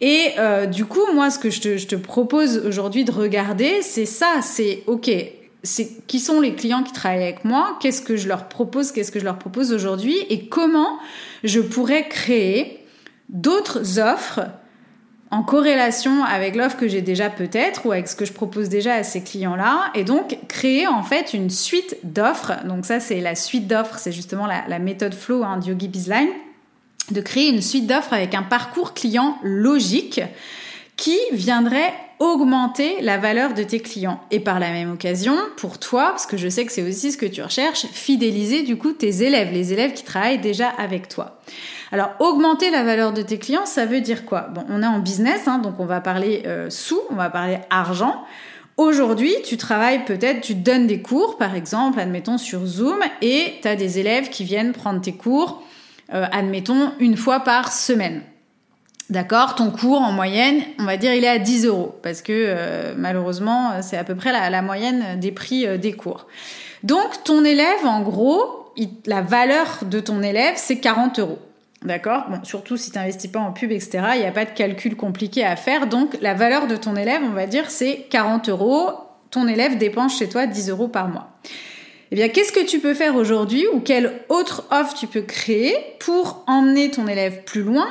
Et 0.00 0.30
euh, 0.38 0.66
du 0.66 0.84
coup, 0.84 1.00
moi, 1.12 1.30
ce 1.30 1.38
que 1.38 1.50
je 1.50 1.60
te, 1.60 1.76
je 1.76 1.86
te 1.86 1.96
propose 1.96 2.58
aujourd'hui 2.58 3.04
de 3.04 3.12
regarder, 3.12 3.82
c'est 3.82 4.06
ça, 4.06 4.40
c'est 4.42 4.82
ok, 4.86 5.10
qui 6.06 6.20
sont 6.20 6.40
les 6.40 6.54
clients 6.54 6.82
qui 6.82 6.92
travaillent 6.92 7.22
avec 7.22 7.44
moi, 7.44 7.76
qu'est-ce 7.80 8.02
que 8.02 8.16
je 8.16 8.28
leur 8.28 8.48
propose, 8.48 8.92
qu'est-ce 8.92 9.12
que 9.12 9.20
je 9.20 9.24
leur 9.24 9.38
propose 9.38 9.72
aujourd'hui 9.72 10.16
et 10.30 10.46
comment 10.48 10.98
je 11.44 11.60
pourrais 11.60 12.08
créer 12.08 12.84
d'autres 13.28 13.98
offres 13.98 14.40
en 15.30 15.42
corrélation 15.42 16.24
avec 16.24 16.56
l'offre 16.56 16.76
que 16.76 16.88
j'ai 16.88 17.02
déjà 17.02 17.28
peut-être 17.28 17.84
ou 17.84 17.92
avec 17.92 18.08
ce 18.08 18.16
que 18.16 18.24
je 18.24 18.32
propose 18.32 18.68
déjà 18.68 18.94
à 18.94 19.02
ces 19.02 19.22
clients-là 19.22 19.90
et 19.94 20.04
donc 20.04 20.38
créer 20.48 20.86
en 20.86 21.02
fait 21.02 21.34
une 21.34 21.50
suite 21.50 21.96
d'offres. 22.02 22.64
Donc 22.64 22.86
ça 22.86 22.98
c'est 22.98 23.20
la 23.20 23.34
suite 23.34 23.66
d'offres, 23.66 23.98
c'est 23.98 24.12
justement 24.12 24.46
la, 24.46 24.78
méthode 24.78 25.14
flow 25.14 25.42
hein, 25.42 25.60
Yogi 25.64 25.88
Bizline, 25.88 26.30
de 27.10 27.20
créer 27.20 27.50
une 27.50 27.62
suite 27.62 27.86
d'offres 27.86 28.12
avec 28.12 28.34
un 28.34 28.42
parcours 28.42 28.94
client 28.94 29.38
logique 29.42 30.22
qui 30.96 31.18
viendrait 31.32 31.92
augmenter 32.18 33.00
la 33.00 33.18
valeur 33.18 33.54
de 33.54 33.62
tes 33.62 33.80
clients. 33.80 34.20
Et 34.30 34.40
par 34.40 34.58
la 34.58 34.70
même 34.70 34.92
occasion, 34.92 35.36
pour 35.56 35.78
toi, 35.78 36.10
parce 36.10 36.26
que 36.26 36.36
je 36.36 36.48
sais 36.48 36.64
que 36.64 36.72
c'est 36.72 36.82
aussi 36.82 37.12
ce 37.12 37.16
que 37.16 37.26
tu 37.26 37.42
recherches, 37.42 37.86
fidéliser 37.86 38.62
du 38.62 38.76
coup 38.76 38.92
tes 38.92 39.22
élèves, 39.22 39.52
les 39.52 39.72
élèves 39.72 39.92
qui 39.92 40.04
travaillent 40.04 40.38
déjà 40.38 40.68
avec 40.68 41.08
toi. 41.08 41.40
Alors, 41.90 42.10
augmenter 42.18 42.70
la 42.70 42.84
valeur 42.84 43.12
de 43.12 43.22
tes 43.22 43.38
clients, 43.38 43.66
ça 43.66 43.86
veut 43.86 44.00
dire 44.00 44.26
quoi? 44.26 44.48
Bon, 44.54 44.64
on 44.68 44.82
est 44.82 44.86
en 44.86 44.98
business, 44.98 45.48
hein, 45.48 45.58
donc 45.58 45.80
on 45.80 45.86
va 45.86 46.00
parler 46.00 46.42
euh, 46.46 46.68
sous, 46.70 47.00
on 47.10 47.14
va 47.14 47.30
parler 47.30 47.58
argent. 47.70 48.24
Aujourd'hui, 48.76 49.34
tu 49.44 49.56
travailles 49.56 50.04
peut-être, 50.04 50.40
tu 50.40 50.54
donnes 50.54 50.86
des 50.86 51.02
cours, 51.02 51.38
par 51.38 51.54
exemple, 51.54 51.98
admettons 51.98 52.38
sur 52.38 52.64
Zoom, 52.66 52.98
et 53.22 53.54
tu 53.62 53.68
as 53.68 53.74
des 53.74 53.98
élèves 53.98 54.28
qui 54.28 54.44
viennent 54.44 54.72
prendre 54.72 55.00
tes 55.00 55.14
cours, 55.14 55.62
euh, 56.12 56.26
admettons, 56.30 56.92
une 57.00 57.16
fois 57.16 57.40
par 57.40 57.72
semaine. 57.72 58.22
D'accord, 59.10 59.54
ton 59.54 59.70
cours 59.70 60.02
en 60.02 60.12
moyenne, 60.12 60.60
on 60.78 60.84
va 60.84 60.98
dire 60.98 61.14
il 61.14 61.24
est 61.24 61.28
à 61.28 61.38
10 61.38 61.64
euros 61.64 61.98
parce 62.02 62.20
que 62.20 62.32
euh, 62.34 62.94
malheureusement 62.94 63.80
c'est 63.80 63.96
à 63.96 64.04
peu 64.04 64.14
près 64.14 64.32
la, 64.32 64.60
moyenne 64.60 65.18
des 65.18 65.32
prix 65.32 65.66
euh, 65.66 65.78
des 65.78 65.94
cours. 65.94 66.26
Donc 66.82 67.24
ton 67.24 67.42
élève, 67.42 67.86
en 67.86 68.02
gros, 68.02 68.70
la 69.06 69.22
valeur 69.22 69.78
de 69.86 70.00
ton 70.00 70.22
élève 70.22 70.54
c'est 70.56 70.78
40 70.78 71.20
euros. 71.20 71.38
D'accord? 71.82 72.24
Bon, 72.28 72.44
surtout 72.44 72.76
si 72.76 72.90
tu 72.90 72.98
n'investis 72.98 73.30
pas 73.30 73.38
en 73.38 73.52
pub, 73.52 73.70
etc. 73.70 74.00
Il 74.14 74.20
n'y 74.20 74.26
a 74.26 74.32
pas 74.32 74.44
de 74.44 74.50
calcul 74.50 74.94
compliqué 74.94 75.44
à 75.44 75.56
faire. 75.56 75.86
Donc 75.86 76.18
la 76.20 76.34
valeur 76.34 76.66
de 76.66 76.76
ton 76.76 76.94
élève, 76.94 77.22
on 77.24 77.32
va 77.32 77.46
dire, 77.46 77.70
c'est 77.70 78.06
40 78.10 78.48
euros. 78.50 78.90
Ton 79.30 79.46
élève 79.46 79.78
dépense 79.78 80.18
chez 80.18 80.28
toi 80.28 80.46
10 80.46 80.70
euros 80.70 80.88
par 80.88 81.08
mois. 81.08 81.28
Eh 82.10 82.16
bien, 82.16 82.28
qu'est-ce 82.28 82.52
que 82.52 82.64
tu 82.64 82.78
peux 82.78 82.94
faire 82.94 83.14
aujourd'hui 83.16 83.66
ou 83.72 83.80
quelle 83.80 84.22
autre 84.28 84.64
offre 84.70 84.94
tu 84.94 85.06
peux 85.06 85.22
créer 85.22 85.76
pour 86.00 86.44
emmener 86.46 86.90
ton 86.90 87.06
élève 87.06 87.44
plus 87.44 87.62
loin 87.62 87.86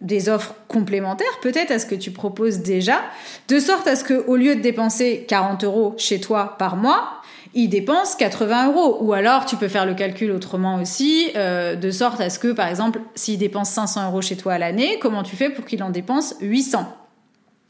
des 0.00 0.28
offres 0.28 0.54
complémentaires 0.68 1.40
peut-être 1.42 1.70
à 1.70 1.78
ce 1.78 1.86
que 1.86 1.94
tu 1.94 2.10
proposes 2.10 2.60
déjà, 2.60 3.02
de 3.48 3.58
sorte 3.58 3.86
à 3.86 3.96
ce 3.96 4.04
que 4.04 4.14
au 4.26 4.36
lieu 4.36 4.56
de 4.56 4.60
dépenser 4.60 5.26
40 5.28 5.64
euros 5.64 5.94
chez 5.98 6.20
toi 6.20 6.56
par 6.58 6.76
mois, 6.76 7.20
il 7.54 7.68
dépense 7.68 8.14
80 8.14 8.68
euros. 8.68 8.98
Ou 9.00 9.12
alors, 9.12 9.44
tu 9.44 9.56
peux 9.56 9.68
faire 9.68 9.86
le 9.86 9.94
calcul 9.94 10.30
autrement 10.30 10.80
aussi, 10.80 11.30
euh, 11.36 11.74
de 11.74 11.90
sorte 11.90 12.20
à 12.20 12.30
ce 12.30 12.38
que, 12.38 12.52
par 12.52 12.68
exemple, 12.68 13.00
s'il 13.14 13.38
dépense 13.38 13.70
500 13.70 14.08
euros 14.08 14.22
chez 14.22 14.36
toi 14.36 14.54
à 14.54 14.58
l'année, 14.58 14.98
comment 15.00 15.22
tu 15.22 15.36
fais 15.36 15.50
pour 15.50 15.64
qu'il 15.64 15.82
en 15.82 15.90
dépense 15.90 16.34
800 16.40 16.96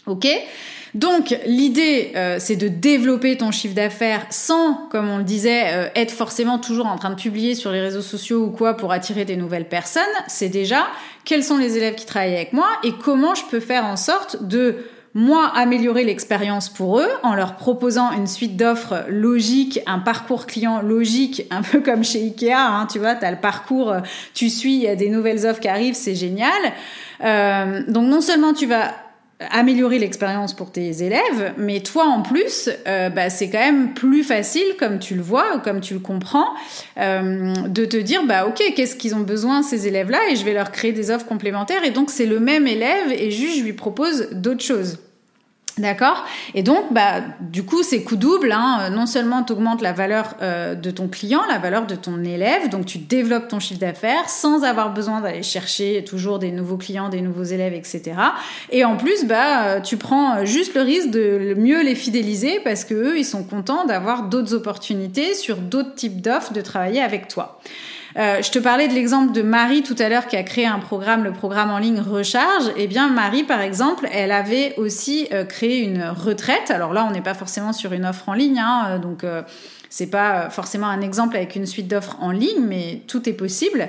Ok? 0.06 0.26
Donc 0.94 1.36
l'idée, 1.46 2.12
euh, 2.16 2.36
c'est 2.40 2.56
de 2.56 2.68
développer 2.68 3.36
ton 3.36 3.50
chiffre 3.50 3.74
d'affaires 3.74 4.26
sans, 4.30 4.88
comme 4.90 5.08
on 5.08 5.18
le 5.18 5.24
disait, 5.24 5.72
euh, 5.72 5.88
être 5.94 6.10
forcément 6.10 6.58
toujours 6.58 6.86
en 6.86 6.96
train 6.96 7.10
de 7.10 7.20
publier 7.20 7.54
sur 7.54 7.70
les 7.70 7.80
réseaux 7.80 8.02
sociaux 8.02 8.44
ou 8.44 8.50
quoi 8.50 8.74
pour 8.74 8.92
attirer 8.92 9.24
des 9.24 9.36
nouvelles 9.36 9.68
personnes. 9.68 10.02
C'est 10.26 10.48
déjà 10.48 10.86
quels 11.24 11.44
sont 11.44 11.58
les 11.58 11.76
élèves 11.76 11.94
qui 11.94 12.06
travaillent 12.06 12.34
avec 12.34 12.52
moi 12.52 12.68
et 12.82 12.92
comment 12.92 13.34
je 13.34 13.44
peux 13.44 13.60
faire 13.60 13.84
en 13.84 13.96
sorte 13.96 14.42
de 14.42 14.78
moi 15.14 15.50
améliorer 15.56 16.04
l'expérience 16.04 16.68
pour 16.68 17.00
eux 17.00 17.08
en 17.24 17.34
leur 17.34 17.56
proposant 17.56 18.12
une 18.12 18.28
suite 18.28 18.56
d'offres 18.56 19.04
logiques, 19.08 19.80
un 19.86 19.98
parcours 19.98 20.46
client 20.46 20.82
logique, 20.82 21.46
un 21.50 21.62
peu 21.62 21.80
comme 21.80 22.02
chez 22.02 22.20
Ikea, 22.20 22.52
hein, 22.52 22.88
tu 22.90 22.98
vois, 22.98 23.14
tu 23.14 23.24
as 23.24 23.30
le 23.30 23.40
parcours, 23.40 23.92
euh, 23.92 24.00
tu 24.34 24.48
suis, 24.50 24.74
il 24.74 24.82
y 24.82 24.88
a 24.88 24.96
des 24.96 25.08
nouvelles 25.08 25.46
offres 25.46 25.60
qui 25.60 25.68
arrivent, 25.68 25.94
c'est 25.94 26.16
génial. 26.16 26.50
Donc 27.88 28.06
non 28.06 28.22
seulement 28.22 28.54
tu 28.54 28.66
vas 28.66 28.94
améliorer 29.50 29.98
l'expérience 29.98 30.52
pour 30.52 30.70
tes 30.70 31.02
élèves, 31.02 31.54
mais 31.56 31.80
toi 31.80 32.04
en 32.04 32.22
plus, 32.22 32.68
euh, 32.86 33.08
bah, 33.08 33.30
c'est 33.30 33.48
quand 33.48 33.58
même 33.58 33.94
plus 33.94 34.22
facile, 34.22 34.76
comme 34.78 34.98
tu 34.98 35.14
le 35.14 35.22
vois, 35.22 35.58
comme 35.64 35.80
tu 35.80 35.94
le 35.94 36.00
comprends, 36.00 36.48
euh, 36.98 37.54
de 37.66 37.84
te 37.86 37.96
dire, 37.96 38.24
bah 38.26 38.46
ok, 38.46 38.62
qu'est-ce 38.76 38.96
qu'ils 38.96 39.14
ont 39.14 39.20
besoin 39.20 39.62
ces 39.62 39.86
élèves-là, 39.86 40.18
et 40.30 40.36
je 40.36 40.44
vais 40.44 40.52
leur 40.52 40.70
créer 40.70 40.92
des 40.92 41.10
offres 41.10 41.26
complémentaires, 41.26 41.84
et 41.84 41.90
donc 41.90 42.10
c'est 42.10 42.26
le 42.26 42.38
même 42.38 42.66
élève, 42.66 43.12
et 43.12 43.30
juste 43.30 43.58
je 43.58 43.64
lui 43.64 43.72
propose 43.72 44.28
d'autres 44.32 44.64
choses. 44.64 44.98
D'accord 45.80 46.26
Et 46.54 46.62
donc, 46.62 46.92
bah, 46.92 47.22
du 47.40 47.64
coup, 47.64 47.82
c'est 47.82 48.02
coup 48.02 48.16
double. 48.16 48.52
Hein. 48.52 48.90
Non 48.90 49.06
seulement 49.06 49.42
tu 49.42 49.54
augmentes 49.54 49.80
la 49.80 49.92
valeur 49.92 50.34
euh, 50.42 50.74
de 50.74 50.90
ton 50.90 51.08
client, 51.08 51.40
la 51.48 51.58
valeur 51.58 51.86
de 51.86 51.94
ton 51.94 52.22
élève, 52.22 52.68
donc 52.68 52.84
tu 52.84 52.98
développes 52.98 53.48
ton 53.48 53.60
chiffre 53.60 53.80
d'affaires 53.80 54.28
sans 54.28 54.62
avoir 54.62 54.92
besoin 54.92 55.22
d'aller 55.22 55.42
chercher 55.42 56.04
toujours 56.04 56.38
des 56.38 56.50
nouveaux 56.50 56.76
clients, 56.76 57.08
des 57.08 57.22
nouveaux 57.22 57.44
élèves, 57.44 57.72
etc. 57.72 58.12
Et 58.70 58.84
en 58.84 58.96
plus, 58.96 59.24
bah, 59.24 59.64
euh, 59.64 59.80
tu 59.80 59.96
prends 59.96 60.44
juste 60.44 60.74
le 60.74 60.82
risque 60.82 61.10
de 61.10 61.54
mieux 61.56 61.82
les 61.82 61.94
fidéliser 61.94 62.60
parce 62.62 62.84
que 62.84 62.94
eux, 62.94 63.18
ils 63.18 63.24
sont 63.24 63.42
contents 63.42 63.86
d'avoir 63.86 64.24
d'autres 64.24 64.54
opportunités 64.54 65.34
sur 65.34 65.56
d'autres 65.56 65.94
types 65.94 66.20
d'offres 66.20 66.52
de 66.52 66.60
travailler 66.60 67.00
avec 67.00 67.28
toi. 67.28 67.58
Euh, 68.16 68.42
je 68.42 68.50
te 68.50 68.58
parlais 68.58 68.88
de 68.88 68.94
l'exemple 68.94 69.32
de 69.32 69.42
Marie 69.42 69.82
tout 69.82 69.94
à 69.98 70.08
l'heure 70.08 70.26
qui 70.26 70.36
a 70.36 70.42
créé 70.42 70.66
un 70.66 70.78
programme, 70.78 71.24
le 71.24 71.32
programme 71.32 71.70
en 71.70 71.78
ligne 71.78 72.00
Recharge. 72.00 72.72
Eh 72.76 72.86
bien, 72.86 73.08
Marie, 73.08 73.44
par 73.44 73.60
exemple, 73.60 74.08
elle 74.12 74.32
avait 74.32 74.74
aussi 74.76 75.28
euh, 75.32 75.44
créé 75.44 75.78
une 75.78 76.02
retraite. 76.02 76.70
Alors 76.70 76.92
là, 76.92 77.06
on 77.08 77.12
n'est 77.12 77.20
pas 77.20 77.34
forcément 77.34 77.72
sur 77.72 77.92
une 77.92 78.04
offre 78.04 78.28
en 78.28 78.34
ligne, 78.34 78.58
hein, 78.58 78.86
euh, 78.88 78.98
donc 78.98 79.24
c'est 79.88 80.08
pas 80.08 80.50
forcément 80.50 80.86
un 80.86 81.00
exemple 81.00 81.36
avec 81.36 81.56
une 81.56 81.66
suite 81.66 81.88
d'offres 81.88 82.16
en 82.20 82.30
ligne, 82.30 82.64
mais 82.64 83.02
tout 83.08 83.28
est 83.28 83.32
possible. 83.32 83.88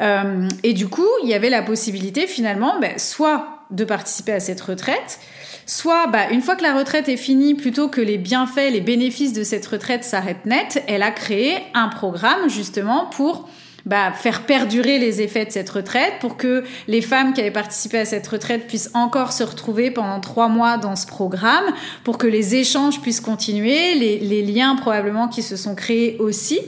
et 0.00 0.72
du 0.72 0.88
coup, 0.88 1.06
il 1.22 1.28
y 1.28 1.34
avait 1.34 1.50
la 1.50 1.62
possibilité 1.62 2.26
finalement, 2.26 2.80
ben, 2.80 2.98
soit 2.98 3.60
de 3.70 3.84
participer 3.84 4.32
à 4.32 4.40
cette 4.40 4.60
retraite, 4.60 5.20
soit 5.66 6.06
bah, 6.06 6.30
une 6.30 6.40
fois 6.40 6.56
que 6.56 6.62
la 6.62 6.74
retraite 6.74 7.08
est 7.08 7.16
finie, 7.16 7.54
plutôt 7.54 7.88
que 7.88 8.00
les 8.00 8.18
bienfaits, 8.18 8.70
les 8.70 8.80
bénéfices 8.80 9.32
de 9.32 9.42
cette 9.42 9.66
retraite 9.66 10.04
s'arrêtent 10.04 10.46
net, 10.46 10.82
elle 10.86 11.02
a 11.02 11.10
créé 11.10 11.58
un 11.74 11.88
programme 11.88 12.48
justement 12.48 13.06
pour 13.06 13.48
bah, 13.86 14.12
faire 14.12 14.42
perdurer 14.42 14.98
les 14.98 15.22
effets 15.22 15.44
de 15.44 15.50
cette 15.50 15.70
retraite 15.70 16.14
pour 16.20 16.36
que 16.36 16.64
les 16.88 17.00
femmes 17.00 17.32
qui 17.32 17.40
avaient 17.40 17.50
participé 17.50 17.98
à 17.98 18.04
cette 18.04 18.26
retraite 18.26 18.66
puissent 18.66 18.90
encore 18.94 19.32
se 19.32 19.44
retrouver 19.44 19.90
pendant 19.90 20.20
trois 20.20 20.48
mois 20.48 20.76
dans 20.76 20.96
ce 20.96 21.06
programme, 21.06 21.64
pour 22.04 22.18
que 22.18 22.26
les 22.26 22.56
échanges 22.56 23.00
puissent 23.00 23.20
continuer, 23.20 23.94
les, 23.94 24.18
les 24.18 24.42
liens 24.42 24.76
probablement 24.76 25.28
qui 25.28 25.42
se 25.42 25.56
sont 25.56 25.74
créés 25.74 26.16
aussi. 26.18 26.60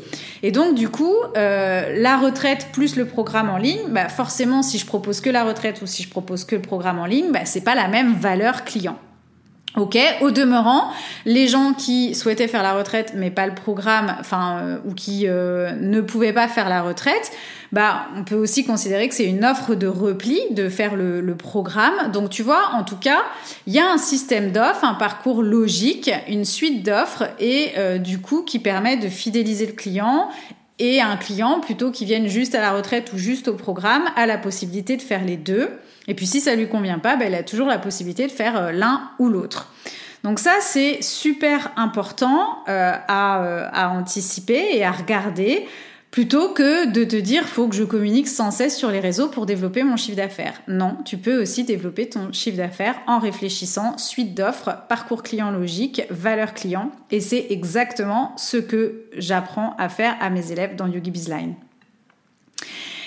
Et 0.42 0.52
donc 0.52 0.74
du 0.74 0.88
coup, 0.88 1.14
euh, 1.36 2.00
la 2.00 2.16
retraite 2.16 2.68
plus 2.72 2.96
le 2.96 3.06
programme 3.06 3.50
en 3.50 3.58
ligne, 3.58 3.88
bah, 3.88 4.08
forcément 4.08 4.62
si 4.62 4.78
je 4.78 4.86
propose 4.86 5.20
que 5.20 5.30
la 5.30 5.44
retraite 5.44 5.82
ou 5.82 5.86
si 5.86 6.02
je 6.02 6.08
propose 6.08 6.44
que 6.44 6.54
le 6.54 6.62
programme 6.62 6.98
en 6.98 7.06
ligne, 7.06 7.32
bah, 7.32 7.44
c'est 7.44 7.64
pas 7.64 7.74
la 7.74 7.88
même 7.88 8.14
valeur 8.14 8.64
client. 8.64 8.96
Ok, 9.78 9.96
au 10.22 10.32
demeurant, 10.32 10.90
les 11.24 11.46
gens 11.46 11.72
qui 11.72 12.16
souhaitaient 12.16 12.48
faire 12.48 12.64
la 12.64 12.72
retraite 12.72 13.12
mais 13.14 13.30
pas 13.30 13.46
le 13.46 13.54
programme, 13.54 14.16
enfin 14.18 14.58
euh, 14.60 14.78
ou 14.84 14.92
qui 14.92 15.28
euh, 15.28 15.72
ne 15.80 16.00
pouvaient 16.00 16.32
pas 16.32 16.48
faire 16.48 16.68
la 16.68 16.82
retraite, 16.82 17.30
bah 17.70 18.08
on 18.16 18.24
peut 18.24 18.34
aussi 18.34 18.64
considérer 18.64 19.08
que 19.08 19.14
c'est 19.14 19.26
une 19.26 19.44
offre 19.44 19.76
de 19.76 19.86
repli 19.86 20.40
de 20.50 20.68
faire 20.68 20.96
le, 20.96 21.22
programme. 21.36 22.10
Donc 22.12 22.30
tu 22.30 22.42
vois, 22.42 22.70
en 22.74 22.82
tout 22.82 22.96
cas, 22.96 23.22
il 23.68 23.72
y 23.72 23.78
a 23.78 23.88
un 23.88 23.98
système 23.98 24.50
d'offres, 24.50 24.84
un 24.84 24.94
parcours 24.94 25.42
logique, 25.42 26.10
une 26.28 26.44
suite 26.44 26.84
d'offres 26.84 27.28
et 27.38 27.72
euh, 27.76 27.98
du 27.98 28.20
coup 28.20 28.42
qui 28.42 28.58
permet 28.58 28.96
de 28.96 29.08
fidéliser 29.08 29.66
le 29.66 29.74
client 29.74 30.28
et 30.78 31.00
un 31.00 31.16
client 31.16 31.60
plutôt 31.60 31.90
qui 31.90 32.04
vienne 32.04 32.28
juste 32.28 32.54
à 32.54 32.60
la 32.60 32.72
retraite 32.72 33.12
ou 33.12 33.18
juste 33.18 33.48
au 33.48 33.54
programme 33.54 34.04
a 34.16 34.26
la 34.26 34.38
possibilité 34.38 34.96
de 34.96 35.02
faire 35.02 35.24
les 35.24 35.36
deux. 35.36 35.70
Et 36.06 36.14
puis 36.14 36.26
si 36.26 36.40
ça 36.40 36.54
lui 36.54 36.68
convient 36.68 36.98
pas, 36.98 37.16
ben, 37.16 37.32
a 37.34 37.42
toujours 37.42 37.68
la 37.68 37.78
possibilité 37.78 38.26
de 38.26 38.32
faire 38.32 38.56
euh, 38.56 38.72
l'un 38.72 39.10
ou 39.18 39.28
l'autre. 39.28 39.72
Donc 40.24 40.38
ça, 40.38 40.54
c'est 40.60 41.02
super 41.02 41.70
important 41.76 42.64
euh, 42.68 42.92
euh, 42.92 43.68
à, 43.72 43.90
anticiper 43.90 44.68
et 44.72 44.84
à 44.84 44.90
regarder 44.90 45.66
plutôt 46.10 46.50
que 46.50 46.90
de 46.90 47.04
te 47.04 47.16
dire 47.16 47.44
faut 47.44 47.68
que 47.68 47.74
je 47.74 47.84
communique 47.84 48.28
sans 48.28 48.50
cesse 48.50 48.76
sur 48.76 48.90
les 48.90 49.00
réseaux 49.00 49.28
pour 49.28 49.46
développer 49.46 49.82
mon 49.82 49.96
chiffre 49.96 50.16
d'affaires. 50.16 50.62
Non, 50.68 50.96
tu 51.04 51.18
peux 51.18 51.40
aussi 51.40 51.64
développer 51.64 52.08
ton 52.08 52.32
chiffre 52.32 52.56
d'affaires 52.56 52.96
en 53.06 53.18
réfléchissant 53.18 53.98
suite 53.98 54.34
d'offres, 54.34 54.84
parcours 54.88 55.22
client 55.22 55.50
logique, 55.50 56.02
valeur 56.10 56.54
client 56.54 56.90
et 57.10 57.20
c'est 57.20 57.46
exactement 57.50 58.34
ce 58.36 58.56
que 58.56 59.04
j'apprends 59.16 59.74
à 59.78 59.88
faire 59.88 60.16
à 60.20 60.30
mes 60.30 60.52
élèves 60.52 60.76
dans 60.76 60.86
Yogi 60.86 61.10
Bizline. 61.10 61.54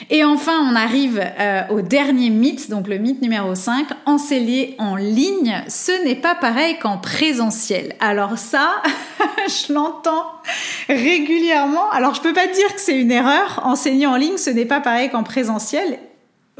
Et 0.09 0.23
enfin, 0.23 0.67
on 0.69 0.75
arrive 0.75 1.21
euh, 1.21 1.61
au 1.69 1.81
dernier 1.81 2.29
mythe, 2.29 2.69
donc 2.69 2.87
le 2.87 2.97
mythe 2.97 3.21
numéro 3.21 3.55
5, 3.55 3.87
enseigner 4.05 4.75
en 4.77 4.95
ligne, 4.95 5.63
ce 5.67 6.03
n'est 6.03 6.15
pas 6.15 6.35
pareil 6.35 6.77
qu'en 6.79 6.97
présentiel. 6.97 7.95
Alors 7.99 8.37
ça, 8.37 8.81
je 9.47 9.73
l'entends 9.73 10.25
régulièrement. 10.89 11.89
Alors 11.91 12.15
je 12.15 12.21
peux 12.21 12.33
pas 12.33 12.47
dire 12.47 12.73
que 12.73 12.81
c'est 12.81 12.99
une 12.99 13.11
erreur, 13.11 13.61
enseigner 13.63 14.07
en 14.07 14.15
ligne, 14.15 14.37
ce 14.37 14.49
n'est 14.49 14.65
pas 14.65 14.81
pareil 14.81 15.09
qu'en 15.09 15.23
présentiel. 15.23 15.99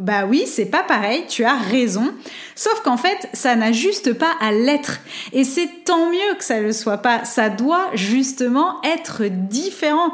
Bah 0.01 0.25
oui, 0.27 0.45
c'est 0.47 0.65
pas 0.65 0.81
pareil, 0.81 1.25
tu 1.27 1.43
as 1.43 1.57
raison. 1.57 2.11
Sauf 2.55 2.81
qu'en 2.81 2.97
fait, 2.97 3.29
ça 3.33 3.55
n'a 3.55 3.71
juste 3.71 4.13
pas 4.13 4.31
à 4.39 4.51
l'être. 4.51 4.99
Et 5.31 5.43
c'est 5.43 5.83
tant 5.85 6.09
mieux 6.09 6.35
que 6.37 6.43
ça 6.43 6.57
ne 6.57 6.63
le 6.63 6.71
soit 6.71 6.97
pas. 6.97 7.23
Ça 7.23 7.49
doit 7.49 7.87
justement 7.93 8.81
être 8.83 9.25
différent. 9.25 10.11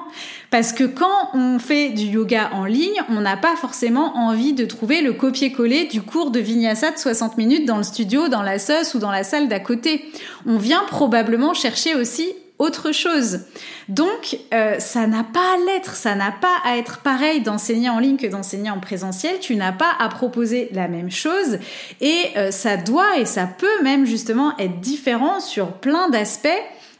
Parce 0.49 0.71
que 0.71 0.85
quand 0.85 1.29
on 1.33 1.59
fait 1.59 1.89
du 1.89 2.05
yoga 2.05 2.51
en 2.53 2.65
ligne, 2.65 3.01
on 3.09 3.21
n'a 3.21 3.37
pas 3.37 3.55
forcément 3.55 4.15
envie 4.15 4.53
de 4.53 4.65
trouver 4.65 5.01
le 5.01 5.13
copier-coller 5.13 5.85
du 5.85 6.01
cours 6.01 6.31
de 6.31 6.39
vinyasa 6.39 6.91
de 6.91 6.97
60 6.97 7.37
minutes 7.37 7.65
dans 7.65 7.77
le 7.77 7.83
studio, 7.83 8.29
dans 8.29 8.41
la 8.41 8.57
SOS 8.59 8.95
ou 8.95 8.99
dans 8.99 9.11
la 9.11 9.23
salle 9.23 9.49
d'à 9.49 9.59
côté. 9.59 10.05
On 10.45 10.57
vient 10.57 10.83
probablement 10.87 11.53
chercher 11.53 11.95
aussi 11.95 12.33
autre 12.59 12.91
chose. 12.91 13.41
Donc, 13.87 14.39
euh, 14.53 14.79
ça 14.79 15.05
n'a 15.05 15.23
pas 15.23 15.53
à 15.53 15.57
l'être, 15.65 15.95
ça 15.95 16.15
n'a 16.15 16.31
pas 16.31 16.55
à 16.65 16.77
être 16.77 16.99
pareil 16.99 17.41
d'enseigner 17.41 17.89
en 17.89 17.99
ligne 17.99 18.17
que 18.17 18.25
d'enseigner 18.25 18.71
en 18.71 18.79
présentiel. 18.79 19.39
Tu 19.39 19.55
n'as 19.55 19.71
pas 19.71 19.91
à 19.99 20.09
proposer 20.09 20.69
la 20.71 20.87
même 20.87 21.11
chose 21.11 21.59
et 22.01 22.17
euh, 22.35 22.51
ça 22.51 22.77
doit 22.77 23.19
et 23.19 23.25
ça 23.25 23.45
peut 23.45 23.83
même 23.83 24.05
justement 24.05 24.57
être 24.57 24.79
différent 24.79 25.39
sur 25.39 25.73
plein 25.73 26.09
d'aspects. 26.09 26.49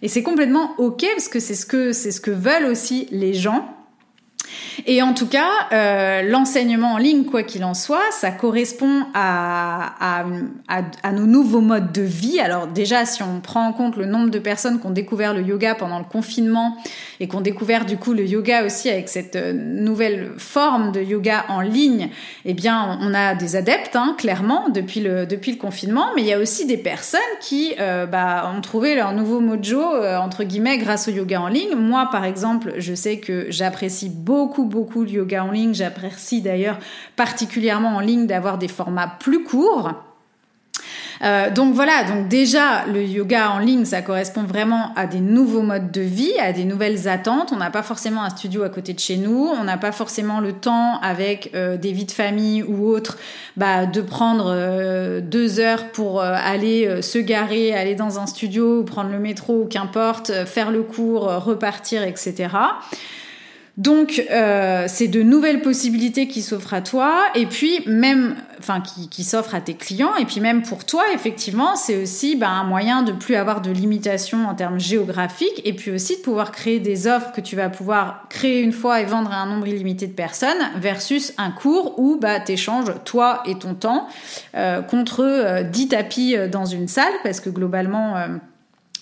Et 0.01 0.07
c'est 0.07 0.23
complètement 0.23 0.75
ok 0.77 1.05
parce 1.15 1.27
que 1.27 1.39
c'est 1.39 1.55
ce 1.55 1.65
que 1.65 1.91
c'est 1.91 2.11
ce 2.11 2.21
que 2.21 2.31
veulent 2.31 2.65
aussi 2.65 3.07
les 3.11 3.33
gens. 3.33 3.73
Et 4.85 5.01
en 5.01 5.13
tout 5.13 5.27
cas, 5.27 5.49
euh, 5.71 6.21
l'enseignement 6.21 6.93
en 6.93 6.97
ligne, 6.97 7.25
quoi 7.25 7.43
qu'il 7.43 7.63
en 7.65 7.73
soit, 7.73 8.11
ça 8.11 8.31
correspond 8.31 9.05
à, 9.13 10.21
à, 10.21 10.25
à, 11.03 11.11
nos 11.11 11.25
nouveaux 11.25 11.61
modes 11.61 11.91
de 11.91 12.03
vie. 12.03 12.39
Alors 12.39 12.67
déjà, 12.67 13.05
si 13.05 13.23
on 13.23 13.41
prend 13.41 13.67
en 13.67 13.73
compte 13.73 13.97
le 13.97 14.05
nombre 14.05 14.29
de 14.29 14.39
personnes 14.39 14.79
qui 14.79 14.87
ont 14.87 14.91
découvert 14.91 15.33
le 15.33 15.41
yoga 15.41 15.75
pendant 15.75 15.99
le 15.99 16.05
confinement 16.05 16.77
et 17.19 17.27
qui 17.27 17.35
ont 17.35 17.41
découvert 17.41 17.85
du 17.85 17.97
coup 17.97 18.13
le 18.13 18.25
yoga 18.25 18.65
aussi 18.65 18.89
avec 18.89 19.09
cette 19.09 19.35
euh, 19.35 19.53
nouvelle 19.53 20.31
forme 20.37 20.91
de 20.91 21.01
yoga 21.01 21.45
en 21.49 21.61
ligne, 21.61 22.09
eh 22.45 22.53
bien, 22.53 22.97
on 23.01 23.13
a 23.13 23.35
des 23.35 23.55
adeptes, 23.55 23.95
hein, 23.95 24.15
clairement, 24.17 24.69
depuis 24.69 24.99
le, 24.99 25.25
depuis 25.25 25.51
le 25.51 25.57
confinement, 25.57 26.07
mais 26.15 26.21
il 26.21 26.27
y 26.27 26.33
a 26.33 26.39
aussi 26.39 26.65
des 26.65 26.77
personnes 26.77 27.19
qui 27.41 27.73
euh, 27.79 28.05
bah, 28.05 28.51
ont 28.55 28.61
trouvé 28.61 28.95
leur 28.95 29.13
nouveau 29.13 29.39
mojo, 29.39 29.81
euh, 29.81 30.17
entre 30.17 30.43
guillemets, 30.43 30.77
grâce 30.77 31.07
au 31.07 31.11
yoga 31.11 31.41
en 31.41 31.47
ligne. 31.47 31.75
Moi, 31.75 32.07
par 32.11 32.25
exemple, 32.25 32.73
je 32.77 32.93
sais 32.93 33.19
que 33.19 33.47
j'apprécie 33.49 34.09
beaucoup 34.09 34.65
beaucoup 34.65 35.05
de 35.05 35.11
yoga 35.11 35.43
en 35.43 35.51
ligne. 35.51 35.73
J'apprécie 35.73 36.41
d'ailleurs 36.41 36.79
particulièrement 37.15 37.95
en 37.95 37.99
ligne 37.99 38.27
d'avoir 38.27 38.57
des 38.57 38.67
formats 38.67 39.15
plus 39.19 39.43
courts. 39.43 40.06
Euh, 41.23 41.49
donc 41.49 41.73
voilà, 41.73 42.03
donc 42.03 42.27
déjà 42.27 42.85
le 42.85 43.03
yoga 43.03 43.51
en 43.51 43.59
ligne, 43.59 43.85
ça 43.85 44.01
correspond 44.01 44.43
vraiment 44.43 44.93
à 44.95 45.07
des 45.07 45.19
nouveaux 45.19 45.61
modes 45.61 45.91
de 45.91 46.01
vie, 46.01 46.33
à 46.39 46.53
des 46.53 46.63
nouvelles 46.63 47.07
attentes. 47.07 47.51
On 47.53 47.57
n'a 47.57 47.71
pas 47.71 47.83
forcément 47.83 48.23
un 48.23 48.29
studio 48.29 48.63
à 48.63 48.69
côté 48.69 48.93
de 48.93 48.99
chez 48.99 49.17
nous, 49.17 49.49
on 49.59 49.63
n'a 49.63 49.77
pas 49.77 49.91
forcément 49.91 50.39
le 50.39 50.53
temps 50.53 50.99
avec 51.01 51.51
euh, 51.55 51.77
des 51.77 51.91
vies 51.91 52.05
de 52.05 52.11
famille 52.11 52.63
ou 52.63 52.87
autres, 52.87 53.17
bah, 53.55 53.85
de 53.85 54.01
prendre 54.01 54.47
euh, 54.49 55.21
deux 55.21 55.59
heures 55.59 55.91
pour 55.91 56.21
aller 56.21 57.01
se 57.01 57.17
garer, 57.17 57.73
aller 57.73 57.95
dans 57.95 58.19
un 58.19 58.27
studio, 58.27 58.83
prendre 58.83 59.09
le 59.09 59.19
métro 59.19 59.65
qu'importe, 59.65 60.31
faire 60.45 60.71
le 60.71 60.83
cours, 60.83 61.23
repartir, 61.43 62.03
etc. 62.03 62.47
Donc, 63.77 64.23
euh, 64.31 64.85
c'est 64.87 65.07
de 65.07 65.21
nouvelles 65.21 65.61
possibilités 65.61 66.27
qui 66.27 66.41
s'offrent 66.41 66.73
à 66.73 66.81
toi, 66.81 67.25
et 67.35 67.45
puis 67.45 67.79
même, 67.85 68.35
enfin, 68.57 68.81
qui, 68.81 69.07
qui 69.07 69.23
s'offrent 69.23 69.53
à 69.53 69.61
tes 69.61 69.75
clients, 69.75 70.15
et 70.15 70.25
puis 70.25 70.39
même 70.41 70.63
pour 70.63 70.83
toi, 70.83 71.03
effectivement, 71.13 71.75
c'est 71.75 72.01
aussi 72.01 72.35
bah, 72.35 72.49
un 72.49 72.63
moyen 72.63 73.03
de 73.03 73.11
plus 73.11 73.35
avoir 73.35 73.61
de 73.61 73.69
limitations 73.69 74.47
en 74.47 74.55
termes 74.55 74.79
géographiques, 74.79 75.61
et 75.63 75.73
puis 75.73 75.91
aussi 75.91 76.17
de 76.17 76.21
pouvoir 76.23 76.51
créer 76.51 76.79
des 76.79 77.05
offres 77.05 77.31
que 77.31 77.41
tu 77.41 77.55
vas 77.55 77.69
pouvoir 77.69 78.25
créer 78.29 78.61
une 78.61 78.71
fois 78.71 78.99
et 78.99 79.05
vendre 79.05 79.31
à 79.31 79.35
un 79.35 79.45
nombre 79.45 79.67
illimité 79.67 80.07
de 80.07 80.13
personnes, 80.13 80.71
versus 80.77 81.33
un 81.37 81.51
cours 81.51 81.99
où 81.99 82.17
bah, 82.19 82.39
tu 82.39 82.53
échanges 82.53 82.91
toi 83.05 83.43
et 83.45 83.59
ton 83.59 83.75
temps 83.75 84.07
euh, 84.55 84.81
contre 84.81 85.23
euh, 85.23 85.61
10 85.61 85.89
tapis 85.89 86.35
euh, 86.35 86.47
dans 86.47 86.65
une 86.65 86.87
salle, 86.87 87.13
parce 87.23 87.39
que 87.39 87.51
globalement 87.51 88.15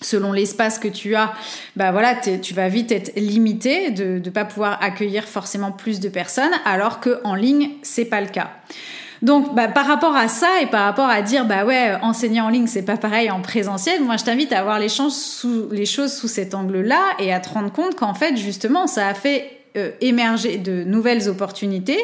selon 0.00 0.32
l'espace 0.32 0.78
que 0.78 0.88
tu 0.88 1.14
as, 1.14 1.32
bah 1.76 1.92
voilà, 1.92 2.14
tu 2.14 2.54
vas 2.54 2.68
vite 2.68 2.92
être 2.92 3.12
limité 3.16 3.90
de 3.90 4.20
ne 4.24 4.30
pas 4.30 4.44
pouvoir 4.44 4.82
accueillir 4.82 5.24
forcément 5.24 5.72
plus 5.72 6.00
de 6.00 6.08
personnes, 6.08 6.52
alors 6.64 7.00
que 7.00 7.20
en 7.24 7.34
ligne 7.34 7.70
c'est 7.82 8.04
pas 8.04 8.20
le 8.20 8.28
cas. 8.28 8.50
Donc, 9.22 9.54
bah, 9.54 9.68
par 9.68 9.86
rapport 9.86 10.14
à 10.14 10.28
ça 10.28 10.60
et 10.60 10.66
par 10.66 10.84
rapport 10.84 11.08
à 11.08 11.22
dire, 11.22 11.46
bah 11.46 11.64
ouais, 11.64 11.96
enseigner 12.02 12.40
en 12.40 12.50
ligne, 12.50 12.66
c'est 12.66 12.82
pas 12.82 12.98
pareil 12.98 13.30
en 13.30 13.40
présentiel, 13.40 14.02
moi 14.02 14.16
je 14.16 14.24
t'invite 14.24 14.52
à 14.52 14.62
voir 14.62 14.78
les, 14.78 14.88
sous, 14.88 15.68
les 15.70 15.86
choses 15.86 16.12
sous 16.12 16.28
cet 16.28 16.54
angle-là 16.54 17.00
et 17.18 17.32
à 17.32 17.40
te 17.40 17.48
rendre 17.48 17.72
compte 17.72 17.94
qu'en 17.94 18.14
fait, 18.14 18.36
justement, 18.36 18.86
ça 18.86 19.08
a 19.08 19.14
fait 19.14 19.50
euh, 19.76 19.90
émerger 20.00 20.58
de 20.58 20.84
nouvelles 20.84 21.28
opportunités 21.28 21.98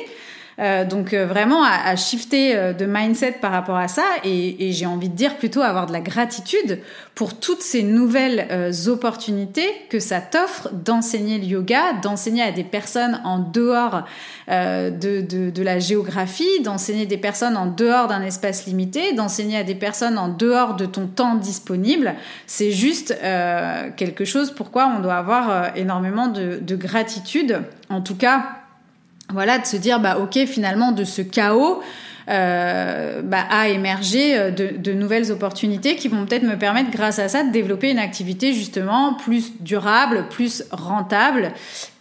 euh, 0.59 0.85
donc 0.85 1.15
euh, 1.15 1.27
vraiment 1.27 1.65
à, 1.65 1.89
à 1.89 1.97
shifter 1.97 2.55
euh, 2.55 2.73
de 2.75 2.85
mindset 2.85 3.39
par 3.41 3.53
rapport 3.53 3.77
à 3.77 3.89
ça 3.89 4.05
et, 4.23 4.69
et 4.69 4.73
j'ai 4.73 4.85
envie 4.85 5.09
de 5.09 5.15
dire 5.15 5.37
plutôt 5.37 5.63
avoir 5.63 5.87
de 5.87 5.93
la 5.93 6.01
gratitude 6.01 6.81
pour 7.15 7.39
toutes 7.39 7.63
ces 7.63 7.83
nouvelles 7.83 8.73
opportunités 8.87 9.69
que 9.91 9.99
ça 9.99 10.21
t'offre 10.23 10.71
d'enseigner 10.73 11.39
le 11.39 11.45
yoga, 11.45 11.93
d'enseigner 12.03 12.43
à 12.43 12.53
des 12.53 12.65
personnes 12.65 13.21
en 13.23 13.39
dehors 13.39 14.05
de, 14.49 14.91
de, 15.21 15.51
de, 15.51 15.63
la 15.63 15.79
géographie, 15.79 16.63
d'enseigner 16.65 17.05
des 17.05 17.19
personnes 17.19 17.59
en 17.59 17.67
dehors 17.67 18.09
d'un 18.09 18.23
espace 18.23 18.65
limité, 18.65 19.13
d'enseigner 19.13 19.59
à 19.59 19.63
des 19.63 19.75
personnes 19.75 20.17
en 20.17 20.29
dehors 20.29 20.75
de 20.75 20.87
ton 20.87 21.07
temps 21.07 21.35
disponible. 21.35 22.15
C'est 22.47 22.73
juste 22.73 23.15
quelque 23.97 24.25
chose 24.25 24.51
pourquoi 24.51 24.91
on 24.97 25.01
doit 25.01 25.17
avoir 25.17 25.77
énormément 25.77 26.29
de, 26.29 26.61
de 26.63 26.77
gratitude. 26.77 27.61
En 27.91 28.01
tout 28.01 28.17
cas, 28.17 28.62
voilà, 29.33 29.59
de 29.59 29.67
se 29.67 29.77
dire, 29.77 30.01
bah 30.01 30.19
ok, 30.19 30.47
finalement, 30.47 30.93
de 30.93 31.05
ce 31.05 31.23
chaos, 31.23 31.83
euh, 32.29 33.21
bah, 33.23 33.45
a 33.51 33.69
émergé 33.69 34.39
euh, 34.39 34.51
de, 34.51 34.69
de, 34.77 34.93
nouvelles 34.93 35.33
opportunités 35.33 35.97
qui 35.97 36.07
vont 36.07 36.25
peut-être 36.25 36.45
me 36.45 36.57
permettre, 36.57 36.91
grâce 36.91 37.19
à 37.19 37.29
ça, 37.29 37.43
de 37.43 37.51
développer 37.51 37.91
une 37.91 37.99
activité 37.99 38.53
justement 38.53 39.15
plus 39.15 39.61
durable, 39.61 40.27
plus 40.31 40.63
rentable, 40.71 41.53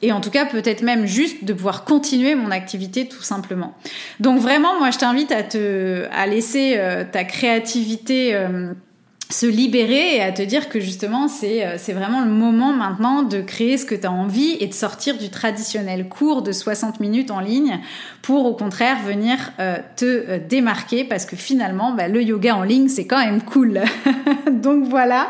et 0.04 0.12
en 0.12 0.22
tout 0.22 0.30
cas 0.30 0.46
peut-être 0.46 0.84
même 0.84 1.08
juste 1.08 1.44
de 1.44 1.54
pouvoir 1.54 1.86
continuer 1.86 2.36
mon 2.36 2.52
activité 2.52 3.08
tout 3.08 3.24
simplement. 3.24 3.74
Donc 4.20 4.40
vraiment, 4.40 4.78
moi, 4.78 4.92
je 4.92 5.00
t'invite 5.00 5.32
à 5.32 5.42
te, 5.42 6.06
à 6.12 6.28
laisser 6.28 6.76
euh, 6.78 7.04
ta 7.10 7.24
créativité 7.24 8.36
euh, 8.36 8.74
se 9.32 9.46
libérer 9.46 10.18
et 10.18 10.22
à 10.22 10.32
te 10.32 10.42
dire 10.42 10.70
que 10.70 10.80
justement 10.80 11.28
c'est 11.28 11.66
euh, 11.66 11.94
vraiment 11.94 12.22
le 12.22 12.32
moment 12.32 12.74
maintenant 12.74 13.24
de 13.24 13.42
créer 13.42 13.78
ce 13.78 13.86
que 13.86 13.96
tu 13.96 14.06
as 14.06 14.12
envie 14.12 14.58
et 14.60 14.68
de 14.68 14.74
sortir 14.74 15.18
du 15.18 15.30
traditionnel 15.30 16.08
cours 16.08 16.42
de 16.42 16.52
60 16.52 17.00
minutes 17.00 17.32
en 17.32 17.40
ligne 17.40 17.80
pour 18.22 18.46
au 18.46 18.54
contraire 18.54 18.98
venir 19.06 19.52
euh, 19.60 19.78
te 19.96 20.06
euh, 20.06 20.40
démarquer 20.40 21.04
parce 21.04 21.26
que 21.26 21.36
finalement 21.36 21.94
bah, 21.94 22.08
le 22.08 22.22
yoga 22.22 22.56
en 22.56 22.64
ligne 22.64 22.88
c'est 22.88 23.06
quand 23.06 23.24
même 23.24 23.42
cool. 23.42 23.82
Donc 24.52 24.86
voilà. 24.86 25.30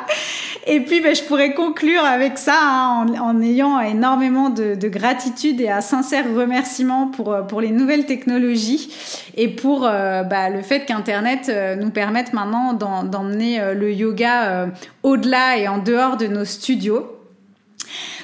Et 0.67 0.81
puis 0.81 1.01
bah, 1.01 1.13
je 1.13 1.23
pourrais 1.23 1.53
conclure 1.53 2.03
avec 2.03 2.37
ça 2.37 2.57
hein, 2.61 3.05
en, 3.19 3.41
ayant 3.41 3.79
énormément 3.79 4.49
de, 4.49 4.75
de, 4.75 4.87
gratitude 4.89 5.61
et 5.61 5.69
un 5.69 5.81
sincère 5.81 6.25
remerciement 6.33 7.07
pour 7.07 7.35
pour 7.47 7.61
les 7.61 7.71
nouvelles 7.71 8.05
technologies 8.05 8.89
et 9.37 9.47
pour 9.47 9.81
bah, 9.81 10.49
le 10.49 10.61
fait 10.61 10.85
qu'internet 10.85 11.51
nous 11.79 11.89
permette 11.89 12.33
maintenant 12.33 12.73
d'emmener 12.73 13.73
le 13.73 13.90
yoga 13.91 14.51
euh, 14.51 14.67
au-delà 15.03 15.57
et 15.57 15.67
en 15.67 15.77
dehors 15.77 16.17
de 16.17 16.27
nos 16.27 16.45
studios. 16.45 17.17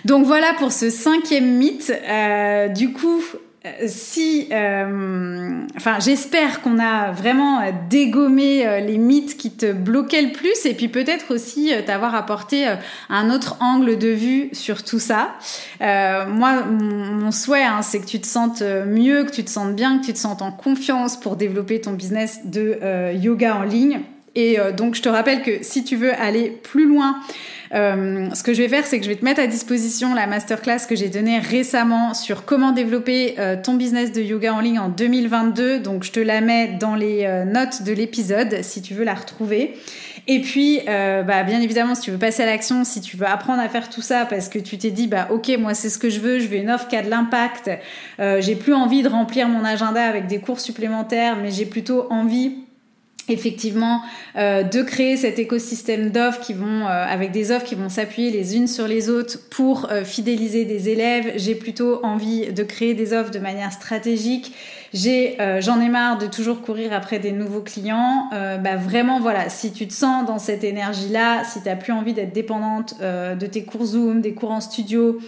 Donc 0.05 0.25
voilà 0.25 0.53
pour 0.57 0.71
ce 0.71 0.89
cinquième 0.89 1.57
mythe. 1.57 1.91
Euh, 1.91 2.67
du 2.69 2.93
coup, 2.93 3.21
euh, 3.65 3.69
si, 3.87 4.47
enfin, 5.75 5.99
j'espère 5.99 6.61
qu'on 6.61 6.79
a 6.79 7.11
vraiment 7.11 7.61
dégommé 7.89 8.81
les 8.85 8.97
mythes 8.97 9.35
qui 9.35 9.51
te 9.51 9.73
bloquaient 9.73 10.21
le 10.21 10.31
plus, 10.31 10.65
et 10.65 10.73
puis 10.73 10.87
peut-être 10.87 11.33
aussi 11.33 11.73
t'avoir 11.85 12.15
apporté 12.15 12.65
un 13.09 13.29
autre 13.29 13.57
angle 13.59 13.97
de 13.97 14.07
vue 14.07 14.49
sur 14.53 14.83
tout 14.83 14.99
ça. 14.99 15.35
Moi, 15.81 16.63
mon 16.63 17.31
souhait, 17.31 17.63
hein, 17.63 17.81
c'est 17.81 17.99
que 17.99 18.05
tu 18.05 18.21
te 18.21 18.27
sentes 18.27 18.61
mieux, 18.61 19.25
que 19.25 19.31
tu 19.31 19.43
te 19.43 19.49
sentes 19.49 19.75
bien, 19.75 19.99
que 19.99 20.05
tu 20.05 20.13
te 20.13 20.19
sentes 20.19 20.41
en 20.41 20.51
confiance 20.51 21.19
pour 21.19 21.35
développer 21.35 21.81
ton 21.81 21.91
business 21.91 22.45
de 22.45 23.11
yoga 23.13 23.57
en 23.57 23.63
ligne. 23.63 24.01
Et 24.37 24.59
euh, 24.59 24.71
donc, 24.71 24.93
je 24.93 25.01
te 25.01 25.09
rappelle 25.09 25.41
que 25.41 25.63
si 25.63 25.83
tu 25.83 25.95
veux 25.95 26.13
aller 26.13 26.55
plus 26.61 26.87
loin, 26.87 27.19
euh, 27.73 28.29
ce 28.35 28.43
que 28.43 28.53
je 28.53 28.61
vais 28.61 28.69
faire, 28.69 28.85
c'est 28.85 28.99
que 28.99 29.03
je 29.03 29.09
vais 29.09 29.15
te 29.15 29.25
mettre 29.25 29.41
à 29.41 29.47
disposition 29.47 30.13
la 30.13 30.27
masterclass 30.27 30.85
que 30.87 30.95
j'ai 30.95 31.09
donnée 31.09 31.39
récemment 31.39 32.13
sur 32.13 32.45
comment 32.45 32.71
développer 32.71 33.33
euh, 33.39 33.55
ton 33.61 33.73
business 33.73 34.11
de 34.11 34.21
yoga 34.21 34.53
en 34.53 34.59
ligne 34.59 34.77
en 34.77 34.89
2022. 34.89 35.79
Donc, 35.79 36.03
je 36.03 36.11
te 36.11 36.19
la 36.19 36.41
mets 36.41 36.67
dans 36.79 36.93
les 36.93 37.27
notes 37.47 37.81
de 37.81 37.91
l'épisode 37.93 38.59
si 38.61 38.83
tu 38.83 38.93
veux 38.93 39.03
la 39.03 39.15
retrouver. 39.15 39.75
Et 40.27 40.41
puis, 40.41 40.81
bah, 40.85 41.43
bien 41.43 41.59
évidemment, 41.59 41.95
si 41.95 42.01
tu 42.01 42.11
veux 42.11 42.17
passer 42.19 42.43
à 42.43 42.45
l'action, 42.45 42.83
si 42.83 43.01
tu 43.01 43.17
veux 43.17 43.25
apprendre 43.25 43.61
à 43.61 43.69
faire 43.69 43.89
tout 43.89 44.01
ça 44.01 44.25
parce 44.25 44.49
que 44.49 44.59
tu 44.59 44.77
t'es 44.77 44.91
dit, 44.91 45.07
bah, 45.07 45.29
ok, 45.31 45.49
moi, 45.57 45.73
c'est 45.73 45.89
ce 45.89 45.97
que 45.97 46.11
je 46.11 46.19
veux, 46.19 46.37
je 46.37 46.47
veux 46.47 46.57
une 46.57 46.69
offre 46.69 46.87
qui 46.87 46.95
a 46.95 47.01
de 47.01 47.09
l'impact, 47.09 47.71
j'ai 48.19 48.55
plus 48.55 48.73
envie 48.75 49.01
de 49.01 49.09
remplir 49.09 49.47
mon 49.47 49.65
agenda 49.65 50.03
avec 50.03 50.27
des 50.27 50.39
cours 50.39 50.59
supplémentaires, 50.59 51.37
mais 51.41 51.49
j'ai 51.49 51.65
plutôt 51.65 52.05
envie 52.11 52.66
effectivement 53.29 54.01
euh, 54.35 54.63
de 54.63 54.81
créer 54.81 55.17
cet 55.17 55.39
écosystème 55.39 56.09
d'offres 56.09 56.39
qui 56.39 56.53
vont 56.53 56.85
euh, 56.85 57.05
avec 57.05 57.31
des 57.31 57.51
offres 57.51 57.65
qui 57.65 57.75
vont 57.75 57.89
s'appuyer 57.89 58.31
les 58.31 58.55
unes 58.55 58.67
sur 58.67 58.87
les 58.87 59.09
autres 59.09 59.39
pour 59.49 59.89
euh, 59.91 60.03
fidéliser 60.03 60.65
des 60.65 60.89
élèves. 60.89 61.33
J'ai 61.35 61.55
plutôt 61.55 62.03
envie 62.03 62.51
de 62.51 62.63
créer 62.63 62.93
des 62.93 63.13
offres 63.13 63.31
de 63.31 63.39
manière 63.39 63.71
stratégique. 63.71 64.53
J'ai 64.93 65.35
j'en 65.59 65.81
ai 65.81 65.89
marre 65.89 66.17
de 66.17 66.27
toujours 66.27 66.61
courir 66.61 66.93
après 66.93 67.19
des 67.19 67.33
nouveaux 67.33 67.59
clients. 67.59 68.29
Bah 68.31 68.77
vraiment 68.77 69.19
voilà 69.19 69.49
si 69.49 69.73
tu 69.73 69.85
te 69.85 69.93
sens 69.93 70.25
dans 70.25 70.39
cette 70.39 70.63
énergie 70.63 71.09
là 71.09 71.43
si 71.43 71.61
tu 71.61 71.69
plus 71.75 71.91
envie 71.91 72.13
d'être 72.13 72.31
dépendante 72.31 72.95
de 73.01 73.45
tes 73.45 73.63
cours 73.63 73.85
Zoom 73.85 74.21
des 74.21 74.33
cours 74.33 74.51
en 74.51 74.61
studio 74.61 75.19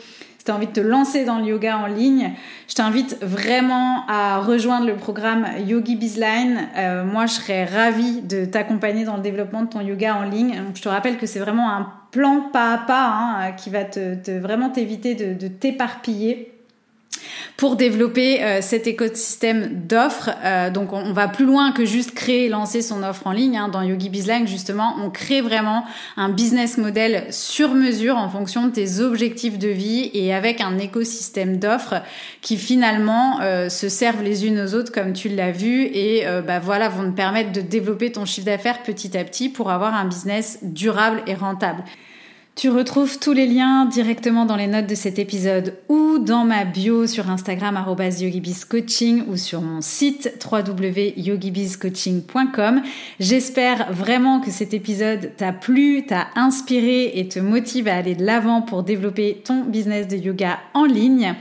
envie 0.51 0.67
de 0.67 0.71
te 0.71 0.79
lancer 0.79 1.25
dans 1.25 1.39
le 1.39 1.45
yoga 1.45 1.77
en 1.77 1.87
ligne, 1.87 2.31
je 2.67 2.75
t'invite 2.75 3.17
vraiment 3.21 4.05
à 4.07 4.39
rejoindre 4.39 4.85
le 4.85 4.95
programme 4.95 5.45
Yogi 5.65 5.95
Bizline. 5.95 6.67
Euh, 6.77 7.03
moi, 7.03 7.25
je 7.25 7.33
serais 7.33 7.65
ravie 7.65 8.21
de 8.21 8.45
t'accompagner 8.45 9.05
dans 9.05 9.15
le 9.15 9.21
développement 9.21 9.63
de 9.63 9.69
ton 9.69 9.81
yoga 9.81 10.15
en 10.15 10.23
ligne. 10.23 10.55
Donc, 10.55 10.75
je 10.75 10.81
te 10.81 10.89
rappelle 10.89 11.17
que 11.17 11.25
c'est 11.25 11.39
vraiment 11.39 11.71
un 11.71 11.91
plan 12.11 12.41
pas 12.53 12.73
à 12.73 12.77
pas 12.77 13.07
hein, 13.07 13.51
qui 13.53 13.69
va 13.69 13.83
te, 13.83 14.39
vraiment 14.39 14.69
t'éviter 14.69 15.15
de 15.15 15.47
t'éparpiller 15.47 16.58
pour 17.59 17.75
développer 17.75 18.41
euh, 18.41 18.61
cet 18.61 18.87
écosystème 18.87 19.81
d'offres. 19.85 20.29
Euh, 20.45 20.69
donc 20.69 20.93
on, 20.93 21.11
va 21.11 21.27
plus 21.27 21.45
loin 21.45 21.73
que 21.73 21.83
juste 21.83 22.15
créer 22.15 22.45
et 22.45 22.49
lancer 22.49 22.81
son 22.81 23.03
offre 23.03 23.27
en 23.27 23.33
ligne. 23.33 23.57
Hein. 23.57 23.67
Dans 23.67 23.81
Yogi 23.81 24.07
Bizline, 24.07 24.47
justement, 24.47 24.95
on 25.03 25.09
crée 25.09 25.41
vraiment 25.41 25.83
un 26.15 26.29
business 26.29 26.77
model 26.77 27.25
sur 27.31 27.73
mesure 27.73 28.15
en 28.15 28.29
fonction 28.29 28.67
de 28.67 28.71
tes 28.71 29.01
objectifs 29.01 29.59
de 29.59 29.67
vie 29.67 30.09
et 30.13 30.33
avec 30.33 30.61
un 30.61 30.77
écosystème 30.77 31.57
d'offres 31.57 31.95
qui 32.39 32.55
finalement 32.55 33.41
euh, 33.41 33.67
se 33.67 33.89
servent 33.89 34.23
les 34.23 34.47
unes 34.47 34.61
aux 34.61 34.73
autres 34.73 34.93
comme 34.93 35.11
tu 35.11 35.27
l'as 35.27 35.51
vu 35.51 35.83
et 35.83 36.25
euh, 36.27 36.41
bah 36.41 36.59
voilà 36.59 36.87
vont 36.87 37.11
te 37.11 37.15
permettre 37.15 37.51
de 37.51 37.59
développer 37.59 38.09
ton 38.13 38.23
chiffre 38.23 38.45
d'affaires 38.45 38.83
petit 38.83 39.17
à 39.17 39.25
petit 39.25 39.49
pour 39.49 39.69
avoir 39.69 39.95
un 39.95 40.05
business 40.05 40.59
durable 40.61 41.23
et 41.27 41.33
rentable. 41.33 41.83
Tu 42.59 42.69
retrouves 42.69 43.17
tous 43.19 43.31
les 43.31 43.47
liens 43.47 43.85
directement 43.85 44.45
dans 44.45 44.57
les 44.57 44.67
notes 44.67 44.87
de 44.87 44.95
cet 44.95 45.17
épisode 45.17 45.75
ou 45.87 46.19
dans 46.19 46.43
ma 46.43 46.65
bio 46.65 47.07
sur 47.07 47.29
Instagram 47.29 47.81
@yogibizcoaching 47.97 49.23
ou 49.29 49.37
sur 49.37 49.61
mon 49.61 49.79
site 49.79 50.45
www.yogibizcoaching.com. 50.51 52.81
J'espère 53.21 53.93
vraiment 53.93 54.41
que 54.41 54.51
cet 54.51 54.73
épisode 54.73 55.31
t'a 55.37 55.53
plu, 55.53 56.05
t'a 56.05 56.27
inspiré 56.35 57.17
et 57.17 57.29
te 57.29 57.39
motive 57.39 57.87
à 57.87 57.95
aller 57.95 58.15
de 58.15 58.25
l'avant 58.25 58.61
pour 58.61 58.83
développer 58.83 59.41
ton 59.45 59.63
business 59.63 60.09
de 60.09 60.17
yoga 60.17 60.59
en 60.73 60.83
ligne. 60.83 61.35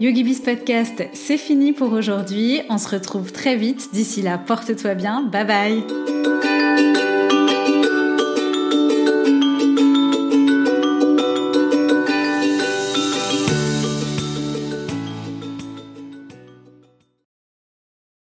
YogiBiz 0.00 0.40
Podcast, 0.40 1.06
c'est 1.12 1.36
fini 1.36 1.74
pour 1.74 1.92
aujourd'hui. 1.92 2.62
On 2.70 2.78
se 2.78 2.88
retrouve 2.88 3.30
très 3.30 3.56
vite. 3.56 3.90
D'ici 3.92 4.22
là, 4.22 4.38
porte-toi 4.38 4.94
bien. 4.94 5.20
Bye 5.20 5.44
bye. 5.44 5.84